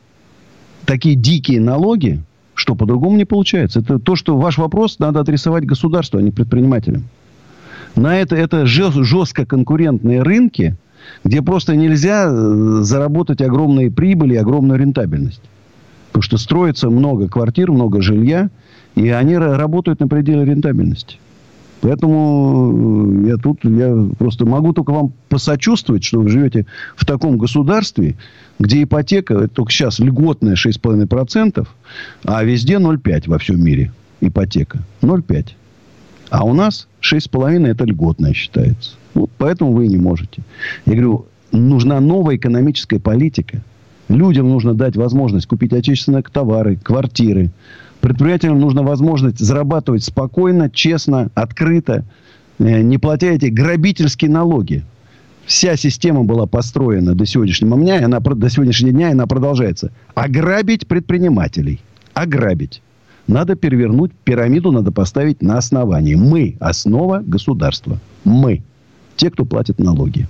[0.86, 2.20] такие дикие налоги,
[2.55, 3.81] что по-другому не получается.
[3.81, 7.05] Это то, что ваш вопрос надо адресовать государству, а не предпринимателям.
[7.94, 10.77] На это, это жестко конкурентные рынки,
[11.24, 15.43] где просто нельзя э, заработать огромные прибыли, огромную рентабельность.
[16.21, 18.51] Потому что строится много квартир, много жилья,
[18.95, 21.17] и они работают на пределе рентабельности.
[21.81, 27.39] Поэтому э, я тут я просто могу только вам посочувствовать, что вы живете в таком
[27.39, 28.17] государстве,
[28.59, 31.67] где ипотека только сейчас льготная 6,5%,
[32.25, 33.91] а везде 0,5 во всем мире
[34.21, 34.81] ипотека.
[35.01, 35.53] 0,5.
[36.29, 38.97] А у нас 6,5 это льготная считается.
[39.15, 40.43] Вот поэтому вы не можете.
[40.85, 43.63] Я говорю, нужна новая экономическая политика.
[44.11, 47.51] Людям нужно дать возможность купить отечественные товары, квартиры.
[48.01, 52.05] Предприятиям нужна возможность зарабатывать спокойно, честно, открыто,
[52.59, 54.82] э, не платя эти грабительские налоги.
[55.47, 59.93] Вся система была построена до сегодняшнего дня, и она, до сегодняшнего дня и она продолжается.
[60.15, 61.81] Ограбить предпринимателей.
[62.12, 62.82] Ограбить.
[63.28, 66.16] Надо перевернуть пирамиду, надо поставить на основании.
[66.16, 68.01] Мы– основа государства.
[68.24, 68.65] Мы–
[69.16, 70.27] те, кто платит налоги.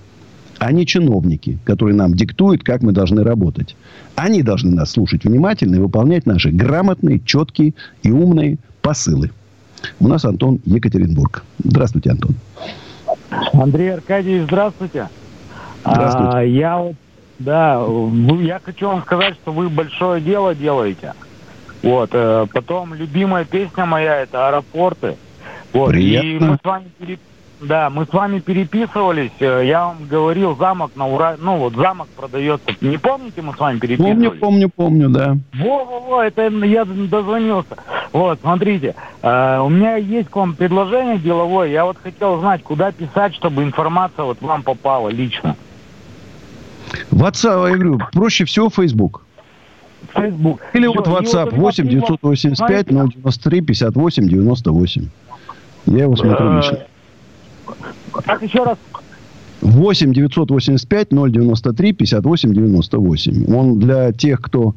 [0.60, 3.76] А не чиновники, которые нам диктуют, как мы должны работать.
[4.14, 7.72] Они должны нас слушать внимательно и выполнять наши грамотные, четкие
[8.02, 9.30] и умные посылы.
[10.00, 11.44] У нас Антон Екатеринбург.
[11.64, 12.34] Здравствуйте, Антон.
[13.54, 15.08] Андрей Аркадьевич, здравствуйте.
[15.82, 16.36] Здравствуйте.
[16.36, 16.92] А, я
[17.38, 17.82] да,
[18.42, 21.14] я хочу вам сказать, что вы большое дело делаете.
[21.82, 25.16] Вот, э, потом любимая песня моя это аэропорты.
[25.72, 26.26] Вот, Приятно.
[26.26, 27.18] и мы с вами.
[27.60, 29.30] Да, мы с вами переписывались.
[29.40, 32.66] э, Я вам говорил, замок на Ура, ну вот замок продается.
[32.80, 34.14] Не помните, мы с вами переписывались?
[34.14, 35.36] Помню, помню, помню, да.
[35.54, 37.76] Во-во-во, это я дозвонился.
[38.12, 41.68] Вот, смотрите, э, у меня есть к вам предложение деловое.
[41.68, 45.56] Я вот хотел знать, куда писать, чтобы информация вот вам попала лично.
[47.12, 49.22] WhatsApp, я говорю, проще всего Facebook.
[50.14, 50.60] Facebook.
[50.72, 55.08] Или Всё, вот WhatsApp вот у вас 8 985 093 58 98.
[55.86, 56.78] Я его смотрю Э, лично.
[58.24, 58.78] Так, еще раз.
[59.62, 63.54] 8 985 093 58 98.
[63.54, 64.74] Он для тех, кто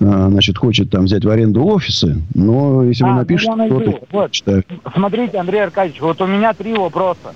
[0.00, 3.78] э, значит, хочет там взять в аренду офисы, но если вы А, ну напишете, найду.
[3.80, 4.30] то это Вот.
[4.32, 4.64] читаю.
[4.92, 7.32] Смотрите, Андрей Аркадьевич, вот у меня три вопроса.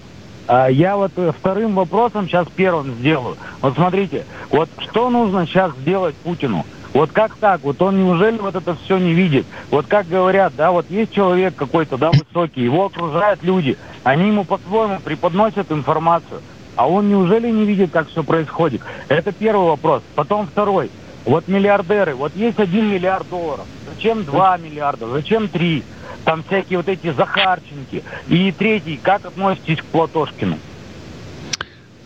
[0.49, 3.37] А, Я вот э, вторым вопросом сейчас первым сделаю.
[3.63, 6.65] Вот смотрите, вот что нужно сейчас сделать Путину?
[6.95, 7.61] Вот как так?
[7.63, 9.47] Вот он неужели вот это все не видит?
[9.71, 14.45] Вот как говорят, да, вот есть человек какой-то, да, высокий, его окружают люди, они ему
[14.45, 16.41] по-своему преподносят информацию,
[16.77, 18.81] а он неужели не видит, как все происходит?
[19.09, 20.03] Это первый вопрос.
[20.15, 20.91] Потом второй.
[21.25, 23.67] Вот миллиардеры, вот есть один миллиард долларов.
[23.95, 25.09] Зачем два миллиарда?
[25.09, 25.83] Зачем три?
[26.25, 28.03] Там всякие вот эти Захарченки.
[28.29, 30.57] И третий, как относитесь к Платошкину?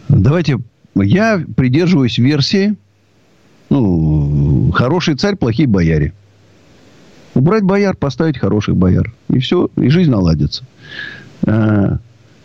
[0.09, 0.59] Давайте,
[0.94, 2.76] я придерживаюсь версии,
[3.73, 6.12] ну, хороший царь, плохие бояре.
[7.35, 9.12] Убрать бояр, поставить хороших бояр.
[9.31, 10.65] И все, и жизнь наладится.
[11.47, 11.97] Э,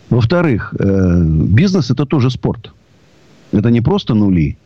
[0.08, 2.72] во-вторых, э, бизнес это тоже спорт.
[3.52, 4.56] Это не просто нули.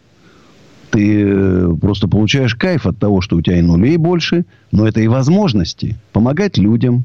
[0.91, 5.01] Ты э, просто получаешь кайф от того, что у тебя и нулей больше, но это
[5.01, 7.05] и возможности помогать людям.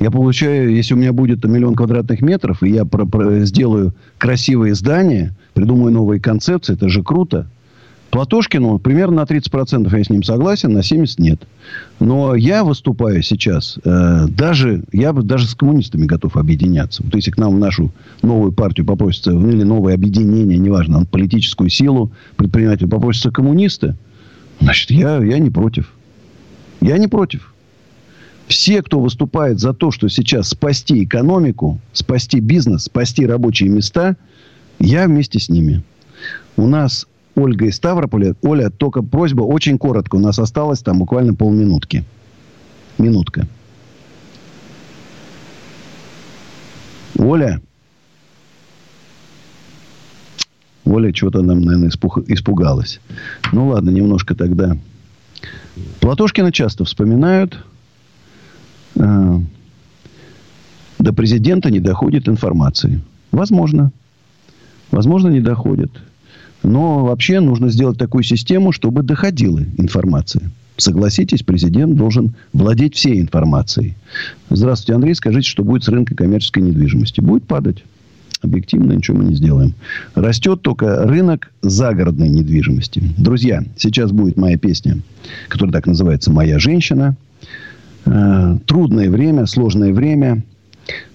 [0.00, 4.74] Я получаю, если у меня будет миллион квадратных метров, и я про- про- сделаю красивые
[4.74, 7.46] здания, придумаю новые концепции, это же круто.
[8.14, 11.42] Платошкину примерно на 30% я с ним согласен, на 70% нет.
[11.98, 17.02] Но я выступаю сейчас, э, даже, я бы даже с коммунистами готов объединяться.
[17.02, 17.90] Вот если к нам в нашу
[18.22, 23.96] новую партию попросится, ну, или новое объединение, неважно, политическую силу предпринимателей попросятся коммунисты,
[24.60, 25.92] значит, я, я не против.
[26.80, 27.52] Я не против.
[28.46, 34.16] Все, кто выступает за то, что сейчас спасти экономику, спасти бизнес, спасти рабочие места,
[34.78, 35.82] я вместе с ними.
[36.56, 38.34] У нас Ольга из Ставрополя.
[38.42, 40.16] Оля, только просьба очень коротко.
[40.16, 42.04] У нас осталось там буквально полминутки.
[42.98, 43.46] Минутка.
[47.18, 47.60] Оля.
[50.84, 53.00] Оля что-то нам, наверное, испугалась.
[53.52, 54.76] Ну, ладно, немножко тогда.
[56.00, 57.64] Платошкина часто вспоминают.
[58.96, 59.40] Э,
[60.98, 63.00] до президента не доходит информации.
[63.32, 63.90] Возможно.
[64.90, 65.90] Возможно, не доходит.
[66.64, 70.50] Но вообще нужно сделать такую систему, чтобы доходила информация.
[70.76, 73.94] Согласитесь, президент должен владеть всей информацией.
[74.50, 75.14] Здравствуйте, Андрей.
[75.14, 77.20] Скажите, что будет с рынка коммерческой недвижимости?
[77.20, 77.84] Будет падать.
[78.42, 79.74] Объективно ничего мы не сделаем.
[80.14, 83.02] Растет только рынок загородной недвижимости.
[83.16, 84.98] Друзья, сейчас будет моя песня,
[85.48, 87.16] которая так называется «Моя женщина».
[88.06, 90.42] Э, Трудное время, сложное время.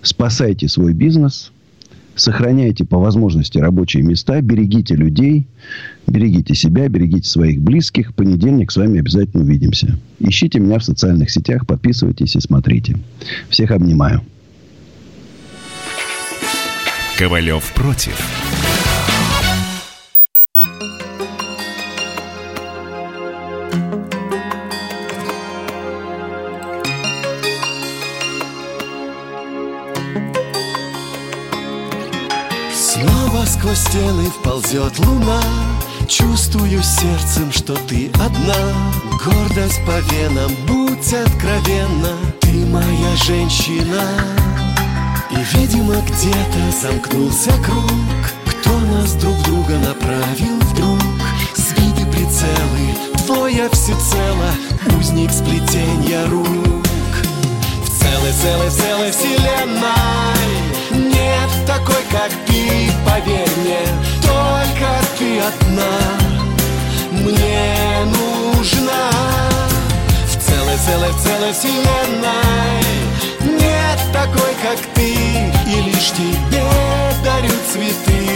[0.02, 1.52] Спасайте свой бизнес.
[2.20, 4.42] Сохраняйте по возможности рабочие места.
[4.42, 5.48] Берегите людей.
[6.06, 8.10] Берегите себя, берегите своих близких.
[8.10, 9.98] В понедельник с вами обязательно увидимся.
[10.20, 12.98] Ищите меня в социальных сетях, подписывайтесь и смотрите.
[13.48, 14.22] Всех обнимаю.
[17.18, 18.49] Ковалев против.
[33.90, 35.42] Стены вползет луна.
[36.08, 38.56] Чувствую сердцем, что ты одна.
[39.24, 42.16] Гордость по венам, будь откровенна.
[42.40, 44.04] Ты моя женщина.
[45.32, 47.92] И, видимо, где-то замкнулся круг.
[48.46, 51.00] Кто нас друг друга направил вдруг?
[51.56, 52.94] Сбиты прицелы,
[53.26, 54.52] твоя всецело.
[55.00, 56.48] Узник сплетенья рук.
[57.86, 60.79] В целой, целой, целой вселенной
[61.30, 63.82] Нет такой, как ты, поверь мне
[64.24, 64.88] Только
[65.18, 65.94] ты одна.
[67.12, 69.12] Мне нужна
[70.26, 72.82] В целой, целой, целой вселенной.
[73.42, 75.12] Нет такой, как ты
[75.68, 76.66] И лишь тебе
[77.24, 78.29] дарю цветы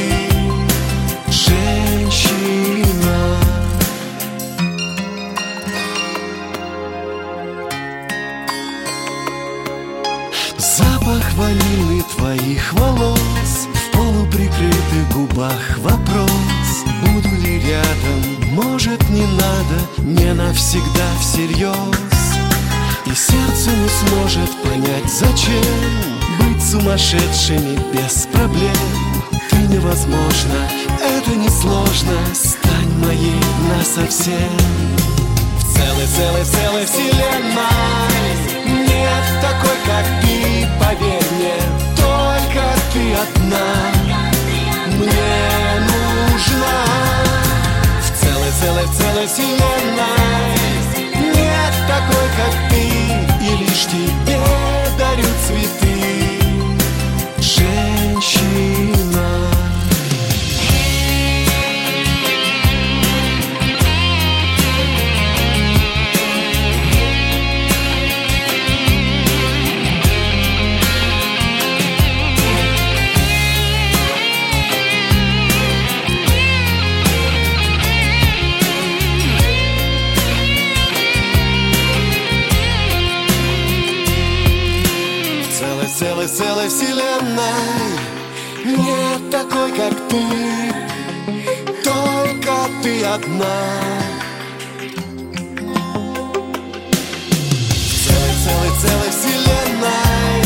[20.54, 21.74] навсегда всерьез.
[23.08, 25.64] И сердце не сможет понять зачем
[26.40, 28.72] Быть сумасшедшими без проблем.
[29.50, 30.70] Ты невозможно,
[31.02, 34.36] это несложно Стань моей насовсем.
[35.58, 37.58] В целой, целой, целой вселенной
[38.88, 41.58] Нет такой, как ты, поверь мне.
[41.98, 42.64] Только
[42.94, 43.92] ты одна.
[44.98, 47.23] Мне нужна
[48.64, 49.60] Целой, целой вселенной.
[51.36, 52.84] Нет такой, как ты
[53.46, 54.40] И лишь тебе
[54.98, 56.03] дарю цветы
[86.74, 87.94] вселенной.
[88.66, 90.24] Нет такой, как ты.
[91.84, 93.58] Только ты одна.
[97.70, 100.42] В целой, целой, целой вселенной.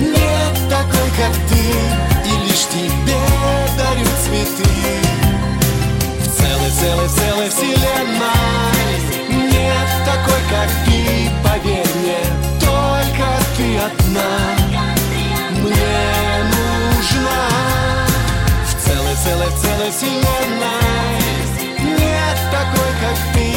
[0.00, 1.62] Нет такой, как ты.
[2.24, 3.22] И лишь тебе
[3.76, 4.72] дарю цветы.
[6.20, 8.94] В целой, целой, целой вселенной.
[9.52, 10.97] Нет такой, как ты,
[19.36, 20.78] во вселенной.
[21.80, 23.48] Нет такой, как ты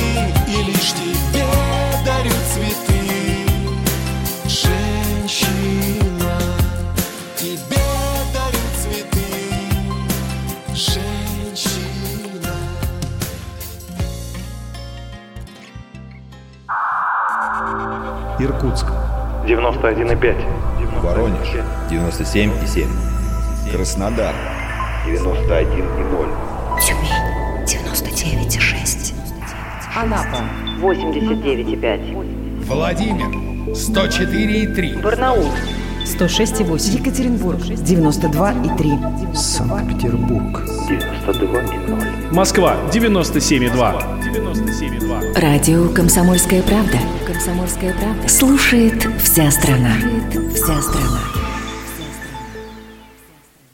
[0.47, 1.45] И лишь тебе
[2.05, 3.01] дарю цветы.
[4.45, 6.33] Женщина
[7.37, 7.85] Тебе
[8.33, 9.29] дарю цветы.
[10.73, 12.53] Женщина.
[18.39, 18.87] Иркутск.
[19.45, 21.01] 91,5.
[21.01, 21.49] Воронеж.
[21.89, 22.87] 97,7.
[23.71, 24.35] Краснодар
[25.11, 26.29] 91,0.
[26.79, 27.11] Тюмень
[27.65, 29.13] 99,6.
[29.95, 30.43] Анапа
[30.79, 32.63] 89,5.
[32.65, 33.27] Владимир
[33.73, 35.01] 104,3.
[35.01, 35.47] Барнаул
[36.05, 36.99] 106,8.
[36.99, 39.35] Екатеринбург 92,3.
[39.35, 42.33] Санкт-Петербург 92,0.
[42.33, 44.21] Москва 97,2.
[44.21, 45.39] 97,2.
[45.39, 46.97] Радио «Комсомольская правда».
[47.27, 48.29] «Комсомольская правда».
[48.29, 49.93] Слушает вся страна.
[49.99, 51.30] Слушает вся страна.